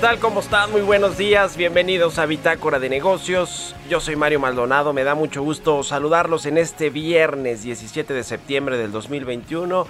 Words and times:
Tal? 0.00 0.18
¿Cómo 0.18 0.40
están? 0.40 0.70
Muy 0.70 0.80
buenos 0.80 1.18
días. 1.18 1.58
Bienvenidos 1.58 2.18
a 2.18 2.24
Bitácora 2.24 2.78
de 2.78 2.88
Negocios. 2.88 3.74
Yo 3.90 4.00
soy 4.00 4.16
Mario 4.16 4.40
Maldonado. 4.40 4.94
Me 4.94 5.04
da 5.04 5.14
mucho 5.14 5.42
gusto 5.42 5.82
saludarlos 5.82 6.46
en 6.46 6.56
este 6.56 6.88
viernes 6.88 7.62
17 7.64 8.14
de 8.14 8.24
septiembre 8.24 8.78
del 8.78 8.92
2021. 8.92 9.86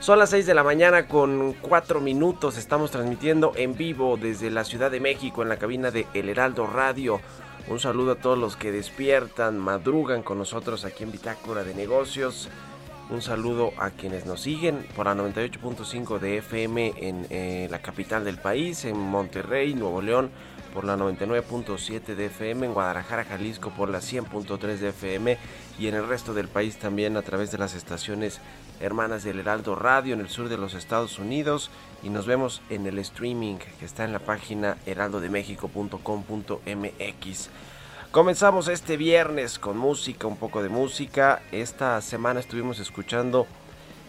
Son 0.00 0.18
las 0.18 0.30
6 0.30 0.46
de 0.46 0.54
la 0.54 0.64
mañana 0.64 1.06
con 1.06 1.52
4 1.52 2.00
minutos. 2.00 2.58
Estamos 2.58 2.90
transmitiendo 2.90 3.52
en 3.54 3.76
vivo 3.76 4.16
desde 4.16 4.50
la 4.50 4.64
Ciudad 4.64 4.90
de 4.90 4.98
México 4.98 5.42
en 5.42 5.48
la 5.48 5.58
cabina 5.58 5.92
de 5.92 6.08
El 6.12 6.28
Heraldo 6.28 6.66
Radio. 6.66 7.20
Un 7.68 7.78
saludo 7.78 8.12
a 8.12 8.16
todos 8.16 8.36
los 8.36 8.56
que 8.56 8.72
despiertan, 8.72 9.58
madrugan 9.58 10.24
con 10.24 10.38
nosotros 10.38 10.84
aquí 10.84 11.04
en 11.04 11.12
Bitácora 11.12 11.62
de 11.62 11.74
Negocios. 11.74 12.48
Un 13.12 13.20
saludo 13.20 13.74
a 13.76 13.90
quienes 13.90 14.24
nos 14.24 14.40
siguen 14.40 14.86
por 14.96 15.04
la 15.04 15.14
98.5 15.14 16.18
de 16.18 16.38
FM 16.38 16.94
en 16.96 17.26
eh, 17.28 17.68
la 17.70 17.82
capital 17.82 18.24
del 18.24 18.38
país, 18.38 18.86
en 18.86 18.98
Monterrey, 18.98 19.74
Nuevo 19.74 20.00
León, 20.00 20.30
por 20.72 20.84
la 20.84 20.96
99.7 20.96 22.14
de 22.14 22.24
FM, 22.26 22.64
en 22.64 22.72
Guadalajara, 22.72 23.26
Jalisco, 23.26 23.68
por 23.68 23.90
la 23.90 23.98
100.3 23.98 24.78
de 24.78 24.88
FM 24.88 25.36
y 25.78 25.88
en 25.88 25.94
el 25.94 26.08
resto 26.08 26.32
del 26.32 26.48
país 26.48 26.78
también 26.78 27.18
a 27.18 27.22
través 27.22 27.52
de 27.52 27.58
las 27.58 27.74
estaciones 27.74 28.40
hermanas 28.80 29.24
del 29.24 29.40
Heraldo 29.40 29.74
Radio 29.74 30.14
en 30.14 30.20
el 30.20 30.30
sur 30.30 30.48
de 30.48 30.56
los 30.56 30.72
Estados 30.72 31.18
Unidos 31.18 31.70
y 32.02 32.08
nos 32.08 32.24
vemos 32.24 32.62
en 32.70 32.86
el 32.86 32.98
streaming 32.98 33.56
que 33.78 33.84
está 33.84 34.04
en 34.04 34.14
la 34.14 34.20
página 34.20 34.78
heraldodemexico.com.mx. 34.86 37.50
Comenzamos 38.12 38.68
este 38.68 38.98
viernes 38.98 39.58
con 39.58 39.78
música, 39.78 40.26
un 40.26 40.36
poco 40.36 40.62
de 40.62 40.68
música. 40.68 41.40
Esta 41.50 41.98
semana 42.02 42.40
estuvimos 42.40 42.78
escuchando 42.78 43.46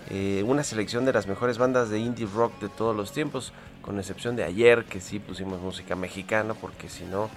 eh, 0.09 0.43
una 0.45 0.65
selección 0.65 1.05
de 1.05 1.13
las 1.13 1.25
mejores 1.25 1.57
bandas 1.57 1.89
de 1.89 1.99
indie 1.99 2.27
rock 2.27 2.59
de 2.59 2.67
todos 2.67 2.93
los 2.93 3.13
tiempos, 3.13 3.53
con 3.81 3.97
excepción 3.99 4.35
de 4.35 4.43
ayer 4.43 4.83
que 4.83 4.99
sí 4.99 5.19
pusimos 5.19 5.61
música 5.61 5.95
mexicana, 5.95 6.53
porque 6.53 6.89
si 6.89 7.05
no, 7.05 7.29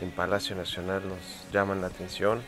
en 0.00 0.10
Palacio 0.10 0.56
Nacional 0.56 1.02
nos 1.06 1.52
llaman 1.52 1.82
la 1.82 1.86
atención. 1.86 2.42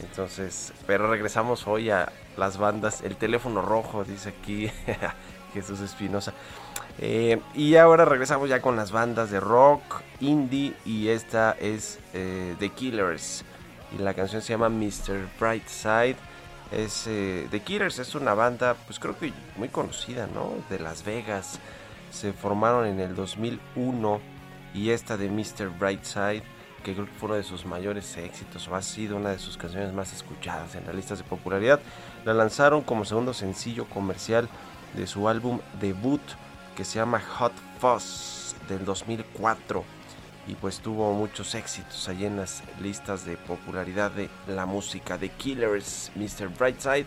Entonces, 0.00 0.72
pero 0.88 1.08
regresamos 1.08 1.68
hoy 1.68 1.90
a 1.90 2.10
las 2.36 2.58
bandas. 2.58 3.02
El 3.02 3.14
teléfono 3.14 3.62
rojo, 3.62 4.02
dice 4.02 4.30
aquí 4.30 4.68
Jesús 5.56 5.80
Espinosa. 5.80 6.32
Eh, 6.98 7.40
y 7.54 7.76
ahora 7.76 8.04
regresamos 8.04 8.48
ya 8.48 8.60
con 8.60 8.76
las 8.76 8.92
bandas 8.92 9.30
de 9.30 9.40
rock, 9.40 10.02
indie 10.20 10.74
y 10.84 11.08
esta 11.08 11.56
es 11.60 11.98
eh, 12.14 12.54
The 12.58 12.70
Killers 12.70 13.44
y 13.96 14.02
la 14.02 14.14
canción 14.14 14.42
se 14.42 14.52
llama 14.52 14.68
Mr. 14.68 15.28
Brightside. 15.38 16.16
Es, 16.72 17.06
eh, 17.06 17.46
The 17.50 17.60
Killers 17.60 17.98
es 17.98 18.14
una 18.14 18.34
banda 18.34 18.76
pues 18.86 18.98
creo 18.98 19.16
que 19.18 19.32
muy 19.56 19.68
conocida, 19.68 20.26
¿no? 20.26 20.54
De 20.70 20.78
Las 20.78 21.04
Vegas. 21.04 21.58
Se 22.10 22.32
formaron 22.32 22.86
en 22.86 23.00
el 23.00 23.14
2001 23.14 24.20
y 24.74 24.90
esta 24.90 25.16
de 25.16 25.28
Mr. 25.28 25.70
Brightside 25.78 26.42
que 26.86 26.94
creo 26.94 27.06
que 27.06 27.12
fue 27.12 27.26
uno 27.26 27.36
de 27.36 27.42
sus 27.42 27.66
mayores 27.66 28.16
éxitos 28.16 28.68
o 28.68 28.76
ha 28.76 28.80
sido 28.80 29.16
una 29.16 29.30
de 29.30 29.40
sus 29.40 29.56
canciones 29.56 29.92
más 29.92 30.12
escuchadas 30.12 30.76
en 30.76 30.86
las 30.86 30.94
listas 30.94 31.18
de 31.18 31.24
popularidad. 31.24 31.80
La 32.24 32.32
lanzaron 32.32 32.82
como 32.82 33.04
segundo 33.04 33.34
sencillo 33.34 33.86
comercial 33.86 34.48
de 34.96 35.06
su 35.06 35.28
álbum 35.28 35.60
debut 35.80 36.22
que 36.74 36.84
se 36.84 36.98
llama 36.98 37.20
Hot 37.20 37.52
Fuzz 37.78 38.54
del 38.68 38.84
2004 38.84 39.84
y 40.48 40.54
pues 40.54 40.78
tuvo 40.78 41.12
muchos 41.12 41.54
éxitos 41.54 42.08
allí 42.08 42.24
en 42.24 42.36
las 42.36 42.62
listas 42.80 43.24
de 43.24 43.36
popularidad 43.36 44.12
de 44.12 44.28
la 44.48 44.66
música 44.66 45.18
de 45.18 45.28
Killers, 45.30 46.12
Mr. 46.14 46.48
Brightside 46.56 47.06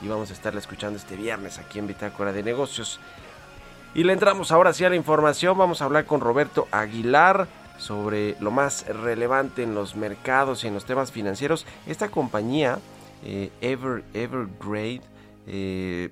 y 0.00 0.08
vamos 0.08 0.30
a 0.30 0.32
estarla 0.32 0.60
escuchando 0.60 0.98
este 0.98 1.16
viernes 1.16 1.58
aquí 1.58 1.78
en 1.78 1.86
Bitácora 1.86 2.32
de 2.32 2.42
Negocios. 2.42 3.00
Y 3.94 4.04
le 4.04 4.12
entramos 4.12 4.52
ahora 4.52 4.72
sí 4.72 4.84
a 4.84 4.90
la 4.90 4.96
información, 4.96 5.56
vamos 5.58 5.82
a 5.82 5.84
hablar 5.84 6.06
con 6.06 6.20
Roberto 6.20 6.68
Aguilar 6.70 7.48
sobre 7.78 8.36
lo 8.40 8.50
más 8.50 8.86
relevante 8.86 9.62
en 9.62 9.74
los 9.74 9.96
mercados 9.96 10.64
y 10.64 10.68
en 10.68 10.74
los 10.74 10.84
temas 10.84 11.12
financieros. 11.12 11.66
Esta 11.86 12.08
compañía, 12.08 12.78
eh, 13.24 13.50
Ever, 13.60 14.04
Evergrade, 14.14 15.02
eh, 15.46 16.10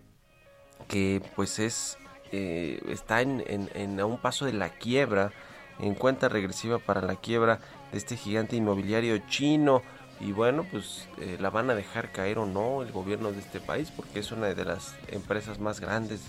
que 0.89 1.23
pues 1.35 1.59
es 1.59 1.99
eh, 2.33 2.81
está 2.89 3.21
en, 3.21 4.01
a 4.01 4.07
un 4.07 4.19
paso 4.19 4.47
de 4.47 4.53
la 4.53 4.71
quiebra, 4.71 5.33
en 5.79 5.95
cuenta 5.95 6.29
regresiva 6.29 6.79
para 6.79 7.03
la 7.03 7.17
quiebra 7.17 7.61
de 7.93 7.99
este 7.99 8.17
gigante 8.17 8.57
inmobiliario 8.57 9.19
chino. 9.29 9.83
Y 10.19 10.33
bueno, 10.33 10.65
pues 10.71 11.09
eh, 11.21 11.37
la 11.41 11.51
van 11.51 11.71
a 11.71 11.75
dejar 11.75 12.11
caer 12.11 12.39
o 12.39 12.47
no 12.47 12.83
el 12.83 12.91
gobierno 12.91 13.33
de 13.33 13.39
este 13.39 13.61
país, 13.61 13.93
porque 13.95 14.21
es 14.21 14.33
una 14.33 14.47
de 14.49 14.65
las 14.65 14.97
empresas 15.09 15.59
más 15.61 15.81
grandes 15.81 16.21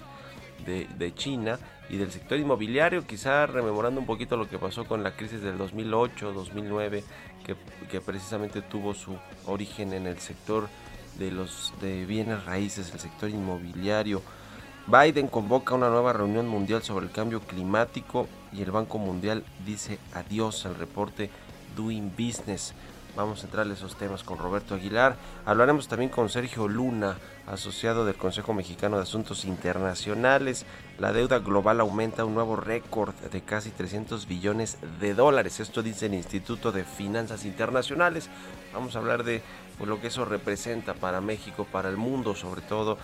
de, 0.65 0.88
de 0.98 1.13
China 1.13 1.57
y 1.89 1.98
del 1.98 2.12
sector 2.12 2.38
inmobiliario, 2.38 3.07
quizá 3.07 3.45
rememorando 3.45 4.01
un 4.01 4.06
poquito 4.06 4.36
lo 4.36 4.50
que 4.50 4.60
pasó 4.60 4.86
con 4.86 5.03
la 5.03 5.15
crisis 5.15 5.42
del 5.42 5.57
2008-2009, 5.57 7.03
que, 7.45 7.56
que 7.89 8.01
precisamente 8.01 8.62
tuvo 8.62 8.94
su 8.94 9.18
origen 9.45 9.94
en 9.94 10.06
el 10.06 10.19
sector 10.19 10.68
de 11.18 11.31
los 11.31 11.74
de 11.80 12.06
bienes 12.06 12.44
raíces, 12.44 12.92
el 12.94 13.00
sector 13.00 13.30
inmobiliario. 13.30 14.21
Biden 14.88 15.28
convoca 15.28 15.75
una 15.75 15.89
nueva 15.89 16.13
reunión 16.13 16.48
mundial 16.48 16.81
sobre 16.81 17.07
el 17.07 17.12
cambio 17.12 17.42
climático 17.42 18.25
y 18.54 18.62
el 18.62 18.72
Banco 18.72 18.98
Mundial 18.98 19.44
dice 19.66 20.00
adiós 20.13 20.66
al 20.66 20.75
reporte 20.75 21.30
Doing 21.75 22.13
Business. 22.18 22.74
Vamos 23.18 23.42
a 23.42 23.48
entrarle 23.48 23.74
a 23.74 23.75
esos 23.75 23.98
temas 23.98 24.24
con 24.24 24.38
Roberto 24.38 24.75
Aguilar. 24.75 25.18
Hablaremos 25.44 25.89
también 25.89 26.10
con 26.10 26.30
Sergio 26.30 26.69
Luna, 26.69 27.18
asociado 27.48 28.06
del 28.06 28.16
Consejo 28.16 28.54
Mexicano 28.54 28.95
de 28.95 29.04
Asuntos 29.04 29.44
Internacionales. 29.44 30.66
La 31.00 31.12
deuda 31.12 31.39
global 31.39 31.81
aumenta 31.81 32.24
un 32.24 32.36
nuevo 32.36 32.56
récord 32.56 33.13
de 33.16 33.42
casi 33.42 33.72
300 33.72 34.25
billones 34.28 34.78
de 35.01 35.16
dólares. 35.16 35.60
Esto 35.60 35.84
dice 35.84 36.06
el 36.06 36.13
Instituto 36.13 36.72
de 36.72 36.86
Finanzas 36.86 37.44
Internacionales. 37.44 38.30
Vamos 38.72 38.95
a 38.95 39.00
hablar 39.00 39.24
de 39.24 39.42
pues, 39.78 39.89
lo 39.89 40.00
que 40.00 40.07
eso 40.07 40.24
representa 40.24 40.94
para 40.94 41.19
México, 41.19 41.66
para 41.69 41.89
el 41.89 41.98
mundo 41.98 42.36
sobre 42.36 42.62
todo, 42.62 43.00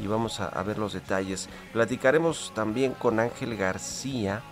y 0.00 0.06
vamos 0.06 0.40
a, 0.40 0.62
ver 0.62 0.78
los 0.78 0.92
detalles. 0.92 1.48
Platicaremos 1.72 2.52
también 2.54 2.92
con 2.92 3.20
Ángel 3.20 3.56
García. 3.56 4.42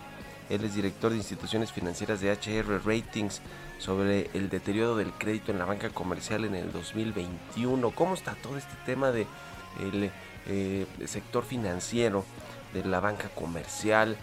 Él 0.49 0.63
es 0.63 0.75
director 0.75 1.11
de 1.11 1.17
instituciones 1.17 1.71
financieras 1.71 2.19
de 2.21 2.31
HR 2.31 2.81
Ratings 2.85 3.41
sobre 3.79 4.29
el 4.33 4.49
deterioro 4.49 4.95
del 4.95 5.11
crédito 5.13 5.51
en 5.51 5.59
la 5.59 5.65
banca 5.65 5.89
comercial 5.89 6.45
en 6.45 6.55
el 6.55 6.71
2021. 6.71 7.91
¿Cómo 7.91 8.13
está 8.13 8.35
todo 8.35 8.57
este 8.57 8.75
tema 8.85 9.11
de 9.11 9.25
el 9.79 10.11
eh, 10.47 10.85
sector 11.05 11.43
financiero, 11.43 12.25
de 12.73 12.83
la 12.85 12.99
banca 12.99 13.29
comercial, 13.29 14.17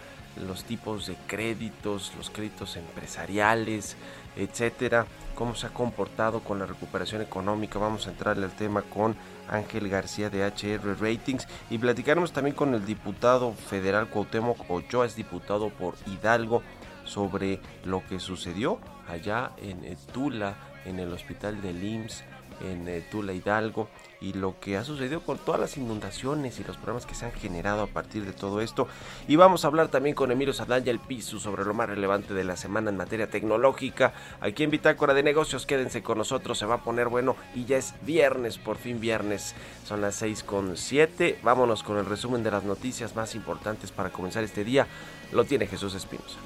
los 0.47 0.63
tipos 0.63 1.07
de 1.07 1.17
créditos, 1.27 2.13
los 2.15 2.29
créditos 2.29 2.77
empresariales, 2.77 3.97
etcétera? 4.35 5.07
¿Cómo 5.35 5.55
se 5.55 5.67
ha 5.67 5.69
comportado 5.69 6.41
con 6.41 6.59
la 6.59 6.65
recuperación 6.65 7.21
económica? 7.21 7.79
Vamos 7.79 8.07
a 8.07 8.11
entrarle 8.11 8.45
al 8.45 8.55
tema 8.55 8.83
con 8.83 9.15
Ángel 9.49 9.89
García 9.89 10.29
de 10.29 10.45
HR 10.45 10.99
Ratings. 10.99 11.47
Y 11.69 11.77
platicaremos 11.77 12.31
también 12.31 12.55
con 12.55 12.73
el 12.73 12.85
diputado 12.85 13.53
federal 13.53 14.09
Cuauhtémoc 14.09 14.69
Ochoa, 14.69 15.05
es 15.05 15.15
diputado 15.15 15.69
por 15.69 15.95
Hidalgo 16.05 16.63
sobre 17.05 17.59
lo 17.85 18.05
que 18.07 18.19
sucedió 18.19 18.79
allá 19.07 19.51
en 19.57 19.83
eh, 19.83 19.97
Tula, 20.13 20.55
en 20.85 20.99
el 20.99 21.11
hospital 21.11 21.61
de 21.61 21.71
IMSS, 21.71 22.23
en 22.61 22.87
eh, 22.87 23.03
Tula 23.09 23.33
Hidalgo, 23.33 23.89
y 24.21 24.33
lo 24.33 24.59
que 24.59 24.77
ha 24.77 24.83
sucedido 24.83 25.21
con 25.21 25.37
todas 25.37 25.61
las 25.61 25.77
inundaciones 25.77 26.59
y 26.59 26.63
los 26.63 26.77
problemas 26.77 27.05
que 27.05 27.15
se 27.15 27.25
han 27.25 27.31
generado 27.31 27.81
a 27.81 27.87
partir 27.87 28.25
de 28.25 28.33
todo 28.33 28.61
esto. 28.61 28.87
Y 29.27 29.35
vamos 29.35 29.63
a 29.63 29.67
hablar 29.67 29.89
también 29.89 30.15
con 30.15 30.31
Emilio 30.31 30.53
Sadanya 30.53 30.91
el 30.91 30.99
Piso 30.99 31.39
sobre 31.39 31.65
lo 31.65 31.73
más 31.73 31.89
relevante 31.89 32.33
de 32.33 32.43
la 32.43 32.57
semana 32.57 32.89
en 32.89 32.97
materia 32.97 33.29
tecnológica. 33.29 34.13
Aquí 34.41 34.63
en 34.63 34.71
Bitácora 34.71 35.13
de 35.13 35.23
Negocios, 35.23 35.65
quédense 35.65 36.03
con 36.03 36.17
nosotros, 36.17 36.57
se 36.57 36.65
va 36.65 36.75
a 36.75 36.83
poner 36.83 37.07
bueno 37.07 37.35
y 37.55 37.65
ya 37.65 37.77
es 37.77 37.93
viernes, 38.01 38.57
por 38.57 38.77
fin 38.77 38.99
viernes. 38.99 39.55
Son 39.85 40.01
las 40.01 40.15
6 40.15 40.43
con 40.43 40.77
7. 40.77 41.39
Vámonos 41.43 41.83
con 41.83 41.97
el 41.97 42.05
resumen 42.05 42.43
de 42.43 42.51
las 42.51 42.63
noticias 42.63 43.15
más 43.15 43.35
importantes 43.35 43.91
para 43.91 44.09
comenzar 44.09 44.43
este 44.43 44.63
día. 44.63 44.87
Lo 45.31 45.45
tiene 45.45 45.67
Jesús 45.67 45.95
Espinosa. 45.95 46.37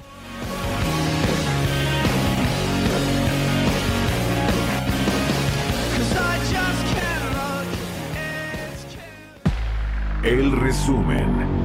El 10.24 10.52
resumen. 10.52 11.63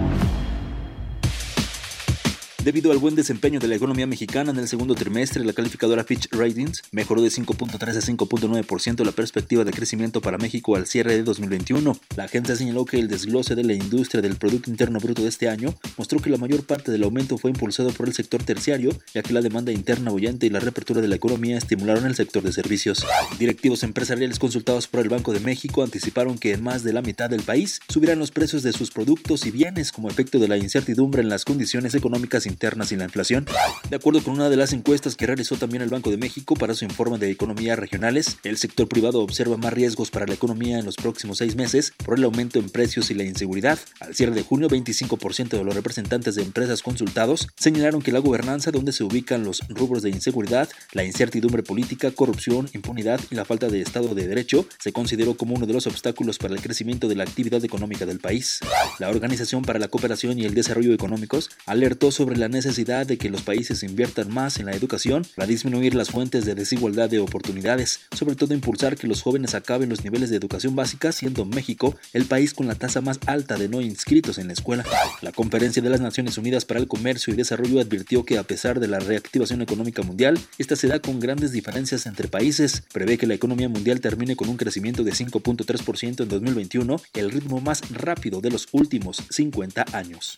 Debido 2.64 2.92
al 2.92 2.98
buen 2.98 3.16
desempeño 3.16 3.62
de 3.62 3.70
la 3.70 3.76
economía 3.76 4.06
mexicana 4.06 4.52
en 4.52 4.58
el 4.58 4.68
segundo 4.68 4.94
trimestre, 4.94 5.46
la 5.46 5.54
calificadora 5.54 6.04
Fitch 6.04 6.28
Ratings 6.32 6.84
mejoró 6.92 7.22
de 7.22 7.30
5.3 7.30 7.72
a 7.72 8.02
5.9% 8.02 9.06
la 9.06 9.14
perspectiva 9.14 9.64
de 9.64 9.72
crecimiento 9.72 10.20
para 10.20 10.38
México 10.38 10.76
al 10.76 10.86
cierre 10.86 11.14
de 11.14 11.24
2021. 11.24 11.98
La 12.18 12.26
agencia 12.26 12.58
señaló 12.58 12.84
que 12.84 13.00
el 13.00 13.08
desglose 13.08 13.56
de 13.56 13.64
la 13.64 13.72
industria 13.72 14.22
del 14.22 14.36
Producto 14.36 14.70
Interno 14.70 15.00
Bruto 15.00 15.22
de 15.22 15.30
este 15.30 15.48
año 15.48 15.74
mostró 15.96 16.20
que 16.20 16.30
la 16.30 16.38
mayor 16.38 16.66
parte 16.66 16.92
del 16.92 17.04
aumento 17.04 17.38
fue 17.38 17.50
impulsado 17.50 17.92
por 17.92 18.10
el 18.10 18.14
sector 18.14 18.44
terciario, 18.44 18.92
ya 19.14 19.24
que 19.24 19.32
la 19.32 19.40
demanda 19.40 19.72
interna 19.72 20.12
bullente 20.12 20.46
y 20.46 20.50
la 20.50 20.60
reapertura 20.60 21.00
de 21.00 21.08
la 21.08 21.16
economía 21.16 21.58
estimularon 21.58 22.08
el 22.08 22.16
sector 22.16 22.44
de 22.44 22.52
servicios. 22.52 23.06
Directivos 23.40 23.84
empresariales 23.84 24.38
consultados 24.38 24.90
por 24.90 25.00
el 25.00 25.08
Banco 25.08 25.32
de 25.32 25.40
México 25.40 25.82
anticiparon 25.82 26.38
que 26.38 26.52
en 26.52 26.64
más 26.64 26.84
de 26.84 26.92
la 26.92 27.02
mitad 27.02 27.30
del 27.30 27.44
país 27.44 27.80
subirán 27.88 28.20
los 28.20 28.32
precios 28.32 28.64
de 28.64 28.74
sus 28.74 28.92
productos 28.92 29.46
y 29.46 29.52
bienes 29.52 29.94
como 29.94 30.10
efecto 30.10 30.40
de 30.40 30.50
la 30.50 30.58
incertidumbre 30.58 31.22
en 31.22 31.30
las 31.30 31.46
condiciones 31.46 31.96
económicas 31.96 32.49
internas 32.50 32.92
y 32.92 32.96
la 32.96 33.06
inflación. 33.06 33.46
De 33.90 33.96
acuerdo 33.96 34.24
con 34.24 34.34
una 34.34 34.50
de 34.50 34.57
las 34.57 34.74
encuestas 34.74 35.16
que 35.16 35.28
realizó 35.28 35.56
también 35.56 35.81
el 35.81 35.90
Banco 35.90 36.12
de 36.12 36.18
México 36.18 36.56
para 36.56 36.74
su 36.74 36.86
informe 36.86 37.18
de 37.18 37.31
economías 37.31 37.80
regionales, 37.80 38.38
el 38.44 38.57
sector 38.57 38.88
privado 38.88 39.22
observa 39.22 39.57
más 39.57 39.74
riesgos 39.74 40.12
para 40.12 40.25
la 40.25 40.34
economía 40.34 40.80
en 40.80 40.86
los 40.86 40.96
próximos 40.96 41.38
seis 41.38 41.56
meses 41.56 41.94
por 42.04 42.18
el 42.18 42.24
aumento 42.24 42.60
en 42.60 42.69
precios 42.69 43.12
y 43.12 43.13
la 43.13 43.24
inseguridad. 43.24 43.80
Al 44.00 44.16
cierre 44.16 44.34
de 44.34 44.44
junio, 44.44 44.68
25% 44.68 45.50
de 45.50 45.63
los 45.63 45.75
representantes 45.75 46.36
de 46.36 46.44
empresas 46.44 46.81
consultados 46.81 47.48
señalaron 47.56 48.01
que 48.01 48.12
la 48.12 48.19
gobernanza 48.19 48.72
donde 48.72 48.92
se 48.92 49.04
ubican 49.04 49.44
los 49.44 49.62
rubros 49.69 50.04
de 50.04 50.10
inseguridad, 50.10 50.69
la 50.94 51.04
incertidumbre 51.04 51.63
política, 51.63 52.12
corrupción, 52.12 52.69
impunidad 52.74 53.19
y 53.30 53.36
la 53.36 53.46
falta 53.46 53.68
de 53.68 53.81
Estado 53.81 54.16
de 54.16 54.28
Derecho 54.28 54.66
se 54.80 54.92
consideró 54.92 55.36
como 55.36 55.56
uno 55.56 55.66
de 55.66 55.74
los 55.74 55.88
obstáculos 55.88 56.38
para 56.38 56.54
el 56.54 56.62
crecimiento 56.62 57.07
de 57.07 57.16
la 57.16 57.24
actividad 57.24 57.63
económica 57.63 58.06
del 58.06 58.19
país. 58.19 58.60
La 59.00 59.10
Organización 59.10 59.63
para 59.63 59.80
la 59.80 59.88
Cooperación 59.88 60.40
y 60.40 60.46
el 60.46 60.54
Desarrollo 60.54 60.94
Económicos 60.94 61.50
alertó 61.66 62.12
sobre 62.12 62.38
la 62.39 62.47
necesidad 62.47 63.06
de 63.06 63.18
que 63.18 63.30
los 63.30 63.44
países 63.44 63.83
inviertan 63.83 64.33
más 64.33 64.57
en 64.59 64.65
la 64.65 64.71
educación 64.71 65.25
para 65.36 65.47
disminuir 65.47 65.94
las 65.94 66.09
fuentes 66.09 66.45
de 66.45 66.56
desigualdad 66.56 67.09
de 67.09 67.19
oportunidades, 67.19 68.00
sobre 68.18 68.36
todo 68.36 68.53
impulsar 68.53 68.95
que 68.95 69.07
los 69.07 69.21
jóvenes 69.21 69.56
acaben 69.56 69.89
los 69.89 70.03
niveles 70.03 70.30
de 70.30 70.38
educación 70.38 70.75
básica, 70.75 71.12
siendo 71.12 71.45
México 71.45 71.95
el 72.13 72.25
país 72.25 72.53
con 72.53 72.68
la 72.68 72.75
tasa 72.75 73.01
más 73.01 73.19
alta 73.25 73.57
de 73.57 73.69
no 73.69 73.81
inscritos 73.81 74.38
en 74.38 74.47
la 74.47 74.53
escuela. 74.53 74.86
La 75.21 75.31
Conferencia 75.31 75.81
de 75.81 75.89
las 75.89 76.01
Naciones 76.01 76.38
Unidas 76.38 76.65
para 76.65 76.80
el 76.80 76.88
Comercio 76.88 77.33
y 77.33 77.38
Desarrollo 77.38 77.80
advirtió 77.80 78.24
que 78.24 78.38
a 78.38 78.44
pesar 78.44 78.80
de 78.80 78.88
la 78.88 79.00
reactivación 79.00 79.62
económica 79.62 80.01
mundial, 80.01 80.39
esta 80.57 80.75
se 80.75 80.88
da 80.88 81.00
con 81.00 81.19
grandes 81.19 81.51
diferencias 81.51 82.06
entre 82.06 82.27
países. 82.27 82.83
Prevé 82.94 83.18
que 83.18 83.27
la 83.27 83.33
economía 83.33 83.69
mundial 83.69 84.00
termine 84.00 84.36
con 84.36 84.50
un 84.50 84.57
crecimiento 84.57 85.03
de 85.03 85.12
5.3% 85.12 86.24
en 86.24 86.30
2021, 86.30 87.01
el 87.13 87.31
ritmo 87.31 87.59
más 87.59 87.89
rápido 87.91 88.41
de 88.41 88.51
los 88.51 88.68
últimos 88.71 89.24
50 89.30 89.86
años. 89.94 90.36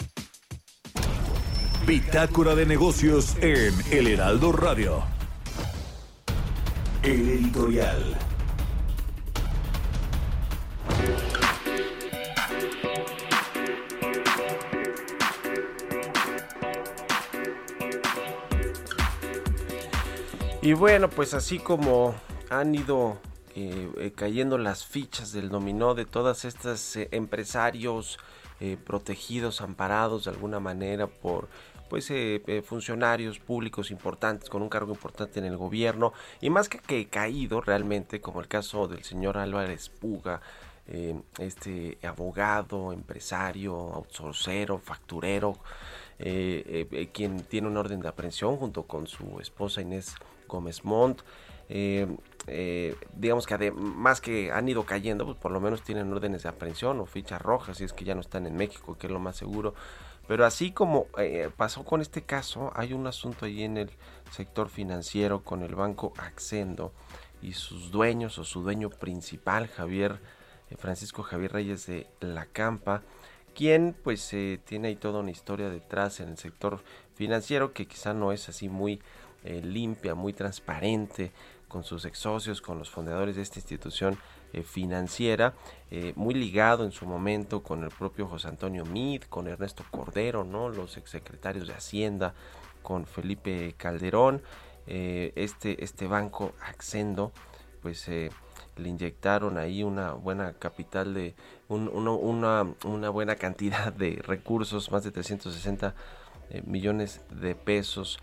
Bitácora 1.85 2.55
de 2.55 2.65
negocios 2.65 3.35
en 3.41 3.73
El 3.91 4.07
Heraldo 4.07 4.51
Radio. 4.51 5.03
El 7.03 7.29
editorial. 7.29 8.17
Y 20.63 20.73
bueno, 20.73 21.09
pues 21.09 21.33
así 21.33 21.57
como 21.57 22.13
han 22.51 22.75
ido 22.75 23.17
eh, 23.55 23.91
eh, 23.97 24.11
cayendo 24.15 24.57
las 24.57 24.85
fichas 24.85 25.33
del 25.33 25.49
dominó 25.49 25.95
de 25.95 26.05
todas 26.05 26.45
estas 26.45 26.95
eh, 26.95 27.09
empresarios 27.11 28.19
protegidos, 28.85 29.59
amparados 29.59 30.25
de 30.25 30.29
alguna 30.29 30.59
manera 30.59 31.07
por 31.07 31.47
pues 31.91 32.09
eh, 32.09 32.41
eh, 32.47 32.61
funcionarios 32.61 33.39
públicos 33.39 33.91
importantes 33.91 34.49
con 34.49 34.61
un 34.61 34.69
cargo 34.69 34.93
importante 34.93 35.39
en 35.39 35.45
el 35.45 35.57
gobierno 35.57 36.13
y 36.39 36.49
más 36.49 36.69
que, 36.69 36.79
que 36.79 37.07
caído 37.07 37.59
realmente 37.59 38.21
como 38.21 38.39
el 38.39 38.47
caso 38.47 38.87
del 38.87 39.03
señor 39.03 39.37
Álvarez 39.37 39.89
Puga 39.89 40.39
eh, 40.87 41.19
este 41.37 41.97
abogado 42.03 42.93
empresario 42.93 43.73
outsourcero 43.75 44.77
facturero 44.77 45.57
eh, 46.17 47.09
quien 47.11 47.41
tiene 47.41 47.67
un 47.67 47.75
orden 47.75 47.99
de 47.99 48.07
aprehensión 48.07 48.55
junto 48.55 48.83
con 48.83 49.05
su 49.05 49.41
esposa 49.41 49.81
Inés 49.81 50.15
Gómez 50.47 50.85
Montt 50.85 51.23
digamos 53.15 53.45
que 53.45 53.53
además 53.53 54.19
que 54.19 54.51
han 54.51 54.67
ido 54.67 54.83
cayendo, 54.83 55.25
pues 55.25 55.37
por 55.37 55.51
lo 55.51 55.61
menos 55.61 55.83
tienen 55.83 56.11
órdenes 56.11 56.43
de 56.43 56.49
aprehensión 56.49 56.99
o 56.99 57.05
fichas 57.05 57.41
rojas, 57.41 57.77
si 57.77 57.85
es 57.85 57.93
que 57.93 58.03
ya 58.03 58.13
no 58.13 58.19
están 58.19 58.45
en 58.45 58.57
México, 58.57 58.97
que 58.97 59.07
es 59.07 59.13
lo 59.13 59.19
más 59.19 59.37
seguro. 59.37 59.73
Pero 60.27 60.45
así 60.45 60.71
como 60.71 61.07
eh, 61.17 61.49
pasó 61.55 61.83
con 61.83 62.01
este 62.01 62.21
caso, 62.21 62.71
hay 62.75 62.93
un 62.93 63.07
asunto 63.07 63.45
ahí 63.45 63.63
en 63.63 63.77
el 63.77 63.89
sector 64.31 64.69
financiero 64.69 65.43
con 65.43 65.61
el 65.63 65.75
banco 65.75 66.13
Accendo 66.17 66.93
y 67.41 67.53
sus 67.53 67.91
dueños 67.91 68.37
o 68.37 68.43
su 68.43 68.61
dueño 68.61 68.89
principal, 68.89 69.67
Javier 69.67 70.19
eh, 70.71 70.77
Francisco 70.77 71.23
Javier 71.23 71.53
Reyes 71.53 71.85
de 71.85 72.07
La 72.19 72.45
Campa, 72.45 73.03
quien 73.53 73.95
pues 74.03 74.33
eh, 74.33 74.59
tiene 74.63 74.89
ahí 74.89 74.95
toda 74.95 75.19
una 75.19 75.31
historia 75.31 75.69
detrás 75.69 76.19
en 76.19 76.29
el 76.29 76.37
sector 76.37 76.81
financiero 77.15 77.73
que 77.73 77.87
quizá 77.87 78.13
no 78.13 78.31
es 78.31 78.47
así 78.49 78.69
muy 78.69 79.01
eh, 79.43 79.61
limpia, 79.61 80.15
muy 80.15 80.33
transparente 80.33 81.31
con 81.67 81.83
sus 81.83 82.05
ex 82.05 82.19
socios, 82.19 82.61
con 82.61 82.79
los 82.79 82.89
fundadores 82.89 83.35
de 83.35 83.41
esta 83.41 83.59
institución 83.59 84.17
eh, 84.53 84.63
financiera, 84.63 85.53
eh, 85.89 86.13
muy 86.15 86.33
ligado 86.33 86.83
en 86.83 86.91
su 86.91 87.05
momento 87.05 87.63
con 87.63 87.83
el 87.83 87.89
propio 87.89 88.27
José 88.27 88.47
Antonio 88.49 88.85
Mid, 88.85 89.23
con 89.23 89.47
Ernesto 89.47 89.83
Cordero, 89.89 90.43
¿no? 90.43 90.69
los 90.69 90.97
exsecretarios 90.97 91.67
de 91.67 91.73
Hacienda, 91.73 92.33
con 92.81 93.05
Felipe 93.05 93.75
Calderón, 93.77 94.41
eh, 94.87 95.31
este, 95.35 95.83
este 95.83 96.07
banco 96.07 96.53
Accendo, 96.61 97.31
pues 97.81 98.07
le 98.07 98.89
inyectaron 98.89 99.57
ahí 99.57 99.83
una 99.83 100.13
buena 100.13 100.53
capital 100.53 101.13
de 101.13 101.35
una, 101.67 102.63
una 102.83 103.09
buena 103.09 103.35
cantidad 103.35 103.93
de 103.93 104.21
recursos, 104.25 104.91
más 104.91 105.03
de 105.03 105.11
360 105.11 105.95
eh, 106.49 106.61
millones 106.65 107.21
de 107.29 107.55
pesos 107.55 108.19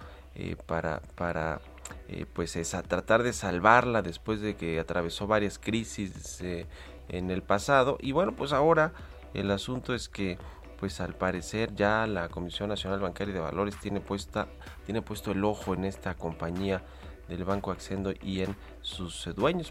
para, 0.66 1.00
para 1.16 1.60
eh, 2.08 2.24
pues 2.32 2.56
es 2.56 2.74
a 2.74 2.82
tratar 2.82 3.22
de 3.22 3.34
salvarla 3.34 4.00
después 4.00 4.40
de 4.40 4.56
que 4.56 4.80
atravesó 4.80 5.26
varias 5.26 5.58
crisis 5.58 6.40
eh, 6.40 6.66
en 7.08 7.30
el 7.30 7.42
pasado. 7.42 7.98
Y 8.00 8.12
bueno 8.12 8.32
pues 8.32 8.52
ahora 8.52 8.92
el 9.34 9.50
asunto 9.50 9.94
es 9.94 10.08
que 10.08 10.38
pues 10.80 11.00
al 11.00 11.14
parecer 11.14 11.74
ya 11.74 12.06
la 12.06 12.30
Comisión 12.30 12.70
Nacional 12.70 13.00
Bancaria 13.00 13.34
de 13.34 13.40
Valores 13.40 13.78
tiene 13.78 14.00
puesta 14.00 14.48
tiene 14.86 15.02
puesto 15.02 15.32
el 15.32 15.44
ojo 15.44 15.74
en 15.74 15.84
esta 15.84 16.14
compañía 16.14 16.82
del 17.28 17.44
Banco 17.44 17.72
Accendo 17.72 18.14
y 18.22 18.40
en 18.40 18.56
sus 18.80 19.26
eh, 19.26 19.34
dueños, 19.34 19.70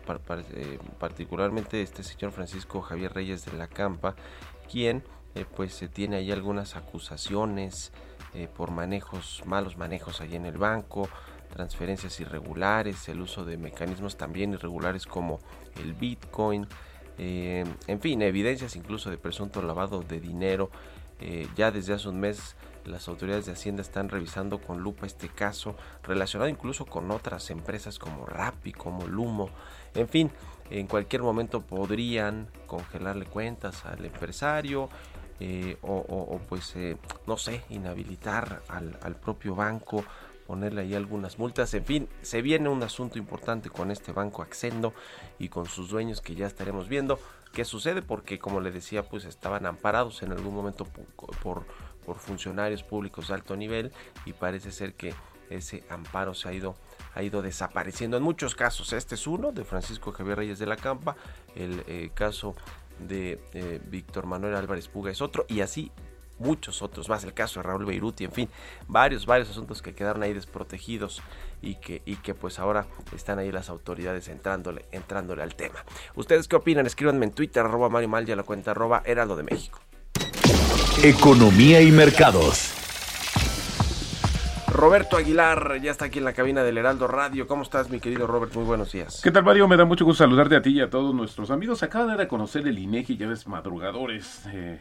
particularmente 0.99 1.81
este 1.81 2.03
señor 2.03 2.31
Francisco 2.33 2.81
Javier 2.81 3.13
Reyes 3.13 3.45
de 3.45 3.57
la 3.57 3.67
Campa, 3.67 4.15
quien 4.71 5.03
pues 5.55 5.83
tiene 5.93 6.17
ahí 6.17 6.31
algunas 6.31 6.75
acusaciones 6.75 7.91
por 8.55 8.71
manejos, 8.71 9.43
malos 9.45 9.77
manejos 9.77 10.19
ahí 10.19 10.35
en 10.35 10.45
el 10.45 10.57
banco, 10.57 11.09
transferencias 11.49 12.19
irregulares, 12.19 13.07
el 13.09 13.21
uso 13.21 13.45
de 13.45 13.57
mecanismos 13.57 14.17
también 14.17 14.53
irregulares 14.53 15.05
como 15.05 15.39
el 15.81 15.93
Bitcoin, 15.93 16.67
eh, 17.17 17.65
en 17.87 17.99
fin, 17.99 18.21
evidencias 18.21 18.75
incluso 18.75 19.09
de 19.09 19.17
presunto 19.17 19.61
lavado 19.61 20.01
de 20.01 20.19
dinero. 20.19 20.69
Eh, 21.19 21.47
ya 21.55 21.71
desde 21.71 21.93
hace 21.93 22.09
un 22.09 22.19
mes 22.19 22.55
las 22.85 23.07
autoridades 23.07 23.47
de 23.47 23.53
Hacienda 23.53 23.81
están 23.81 24.07
revisando 24.07 24.59
con 24.59 24.81
lupa 24.81 25.07
este 25.07 25.29
caso, 25.29 25.75
relacionado 26.03 26.47
incluso 26.47 26.85
con 26.85 27.09
otras 27.11 27.49
empresas 27.49 27.97
como 27.99 28.25
Rappi, 28.25 28.71
como 28.71 29.07
Lumo. 29.07 29.49
En 29.95 30.07
fin, 30.07 30.31
en 30.69 30.87
cualquier 30.87 31.23
momento 31.23 31.61
podrían 31.61 32.47
congelarle 32.67 33.25
cuentas 33.25 33.85
al 33.85 34.05
empresario 34.05 34.89
eh, 35.39 35.77
o, 35.81 36.39
pues, 36.47 36.75
no 37.25 37.37
sé, 37.37 37.63
inhabilitar 37.69 38.61
al, 38.69 38.97
al 39.01 39.15
propio 39.15 39.53
banco 39.55 40.03
ponerle 40.47 40.81
ahí 40.81 40.95
algunas 40.95 41.37
multas. 41.37 41.73
En 41.73 41.85
fin, 41.85 42.09
se 42.21 42.41
viene 42.41 42.69
un 42.69 42.81
asunto 42.81 43.19
importante 43.19 43.69
con 43.69 43.91
este 43.91 44.13
banco 44.13 44.41
Accendo 44.41 44.93
y 45.37 45.49
con 45.49 45.65
sus 45.65 45.89
dueños 45.89 46.21
que 46.21 46.35
ya 46.35 46.47
estaremos 46.47 46.87
viendo 46.87 47.19
qué 47.53 47.65
sucede 47.65 48.01
porque 48.01 48.39
como 48.39 48.61
le 48.61 48.71
decía 48.71 49.03
pues 49.03 49.25
estaban 49.25 49.65
amparados 49.65 50.23
en 50.23 50.31
algún 50.31 50.53
momento 50.53 50.85
por, 50.85 51.35
por, 51.37 51.65
funcionarios 52.15 52.83
públicos 52.83 53.27
de 53.27 53.33
alto 53.33 53.57
nivel 53.57 53.91
y 54.25 54.31
parece 54.31 54.71
ser 54.71 54.93
que 54.93 55.13
ese 55.49 55.83
amparo 55.89 56.33
se 56.33 56.47
ha 56.47 56.53
ido 56.53 56.75
ha 57.15 57.23
ido 57.23 57.41
desapareciendo 57.41 58.15
en 58.15 58.23
muchos 58.23 58.55
casos. 58.55 58.93
Este 58.93 59.15
es 59.15 59.27
uno 59.27 59.51
de 59.51 59.65
Francisco 59.65 60.11
Javier 60.11 60.37
Reyes 60.37 60.59
de 60.59 60.67
la 60.67 60.77
Campa, 60.77 61.17
el 61.55 61.83
eh, 61.87 62.11
caso 62.13 62.55
de 62.99 63.41
eh, 63.53 63.81
Víctor 63.85 64.25
Manuel 64.25 64.55
Álvarez 64.55 64.87
Puga 64.87 65.11
es 65.11 65.21
otro 65.21 65.45
y 65.49 65.61
así 65.61 65.91
muchos 66.39 66.81
otros 66.81 67.09
más, 67.09 67.23
el 67.23 67.33
caso 67.33 67.59
de 67.59 67.63
Raúl 67.63 67.85
Beiruti, 67.85 68.23
en 68.25 68.31
fin, 68.31 68.49
varios, 68.87 69.25
varios 69.25 69.49
asuntos 69.49 69.81
que 69.81 69.93
quedaron 69.93 70.23
ahí 70.23 70.33
desprotegidos 70.33 71.21
y 71.61 71.75
que, 71.75 72.01
y 72.05 72.17
que 72.17 72.33
pues 72.33 72.59
ahora 72.59 72.85
están 73.15 73.39
ahí 73.39 73.51
las 73.51 73.69
autoridades 73.69 74.27
entrándole, 74.27 74.85
entrándole 74.91 75.43
al 75.43 75.55
tema. 75.55 75.83
¿Ustedes 76.15 76.47
qué 76.47 76.55
opinan? 76.55 76.85
Escríbanme 76.85 77.25
en 77.25 77.31
Twitter, 77.31 77.63
arroba 77.63 77.89
Mario 77.89 78.09
Mal, 78.09 78.25
ya 78.25 78.35
la 78.35 78.43
cuenta 78.43 78.71
arroba 78.71 79.01
Heraldo 79.05 79.35
de 79.35 79.43
México. 79.43 79.79
Economía 81.03 81.81
y 81.81 81.91
mercados. 81.91 82.86
Roberto 84.77 85.17
Aguilar 85.17 85.81
ya 85.81 85.89
está 85.89 86.05
aquí 86.05 86.19
en 86.19 86.25
la 86.25 86.33
cabina 86.33 86.63
del 86.63 86.77
Heraldo 86.77 87.07
Radio. 87.07 87.47
¿Cómo 87.47 87.63
estás, 87.63 87.89
mi 87.89 87.99
querido 87.99 88.27
Robert? 88.27 88.53
Muy 88.53 88.63
buenos 88.63 88.91
días. 88.91 89.21
¿Qué 89.23 89.31
tal, 89.31 89.43
Mario? 89.43 89.67
Me 89.67 89.75
da 89.75 89.85
mucho 89.85 90.05
gusto 90.05 90.23
saludarte 90.23 90.55
a 90.55 90.61
ti 90.61 90.69
y 90.69 90.81
a 90.81 90.89
todos 90.91 91.15
nuestros 91.15 91.49
amigos. 91.49 91.81
Acaba 91.81 92.05
de 92.05 92.11
dar 92.11 92.21
a 92.21 92.27
conocer 92.27 92.67
el 92.67 92.77
INEGI, 92.77 93.17
ya 93.17 93.27
ves, 93.27 93.47
madrugadores, 93.47 94.45
eh, 94.53 94.79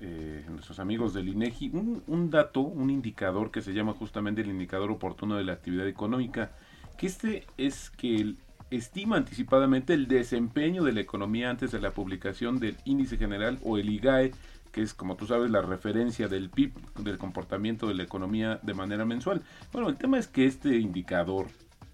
eh, 0.00 0.44
nuestros 0.48 0.78
amigos 0.78 1.12
del 1.12 1.28
INEGI, 1.28 1.70
un, 1.72 2.04
un 2.06 2.30
dato, 2.30 2.60
un 2.60 2.88
indicador 2.88 3.50
que 3.50 3.62
se 3.62 3.72
llama 3.72 3.94
justamente 3.94 4.42
el 4.42 4.48
indicador 4.48 4.92
oportuno 4.92 5.34
de 5.34 5.42
la 5.42 5.54
actividad 5.54 5.88
económica, 5.88 6.52
que 6.96 7.08
este 7.08 7.46
es 7.58 7.90
que 7.90 8.36
estima 8.70 9.16
anticipadamente 9.16 9.92
el 9.94 10.06
desempeño 10.06 10.84
de 10.84 10.92
la 10.92 11.00
economía 11.00 11.50
antes 11.50 11.72
de 11.72 11.80
la 11.80 11.90
publicación 11.90 12.60
del 12.60 12.76
índice 12.84 13.16
general 13.16 13.58
o 13.64 13.76
el 13.76 13.88
IGAE 13.88 14.32
que 14.76 14.82
es, 14.82 14.92
como 14.92 15.16
tú 15.16 15.26
sabes, 15.26 15.50
la 15.50 15.62
referencia 15.62 16.28
del 16.28 16.50
PIB, 16.50 16.74
del 16.98 17.16
comportamiento 17.16 17.88
de 17.88 17.94
la 17.94 18.02
economía 18.02 18.60
de 18.62 18.74
manera 18.74 19.06
mensual. 19.06 19.40
Bueno, 19.72 19.88
el 19.88 19.96
tema 19.96 20.18
es 20.18 20.26
que 20.26 20.44
este 20.44 20.76
indicador 20.76 21.46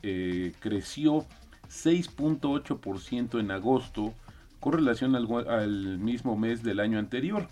eh, 0.03 0.53
creció 0.59 1.25
6.8% 1.69 3.39
en 3.39 3.53
agosto 3.53 4.15
con 4.59 4.73
relación 4.73 5.15
al, 5.15 5.29
al 5.49 5.99
mismo 5.99 6.37
mes 6.37 6.65
del 6.65 6.81
año 6.81 6.99
anterior. 6.99 7.47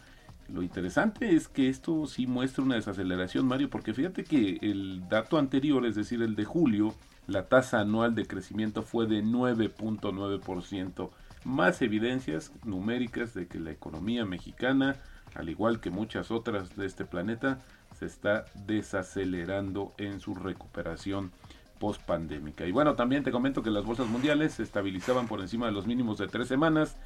Lo 0.53 0.65
interesante 0.65 1.37
es 1.37 1.47
que 1.47 1.69
esto 1.69 2.09
sí 2.09 2.27
muestra 2.27 2.65
una 2.65 2.75
desaceleración, 2.75 3.47
Mario, 3.47 3.71
porque 3.71 3.95
fíjate 3.95 4.25
que 4.25 4.59
el 4.63 5.09
dato 5.09 5.39
anterior, 5.39 5.87
es 5.87 5.95
decir, 5.95 6.23
el 6.23 6.35
de 6.35 6.45
julio, 6.45 6.93
la 7.29 7.47
tasa 7.47 7.79
anual 7.79 8.17
de 8.17 8.27
crecimiento 8.27 8.83
fue 8.83 9.07
de 9.07 9.23
9.9%. 9.23 11.11
Más 11.45 11.81
evidencias 11.83 12.51
numéricas 12.65 13.33
de 13.33 13.47
que 13.47 13.61
la 13.61 13.71
economía 13.71 14.25
mexicana 14.25 14.97
al 15.35 15.49
igual 15.49 15.81
que 15.81 15.91
muchas 15.91 16.31
otras 16.31 16.77
de 16.77 16.87
este 16.87 17.05
planeta, 17.05 17.61
se 17.99 18.07
está 18.07 18.45
desacelerando 18.67 19.93
en 19.99 20.21
su 20.21 20.35
recuperación 20.35 21.33
post 21.79 22.03
pandémica. 22.03 22.67
Y 22.67 22.73
bueno, 22.73 22.95
también 22.95 23.25
te 23.25 23.33
comento 23.33 23.63
que 23.63 23.71
las 23.71 23.85
bolsas 23.85 24.07
mundiales 24.07 24.55
se 24.55 24.63
estabilizaban 24.63 25.27
por 25.27 25.41
encima 25.41 25.67
de 25.67 25.73
los 25.73 25.87
mínimos 25.87 26.19
de 26.19 26.29
tres 26.29 26.47
semanas 26.47 26.97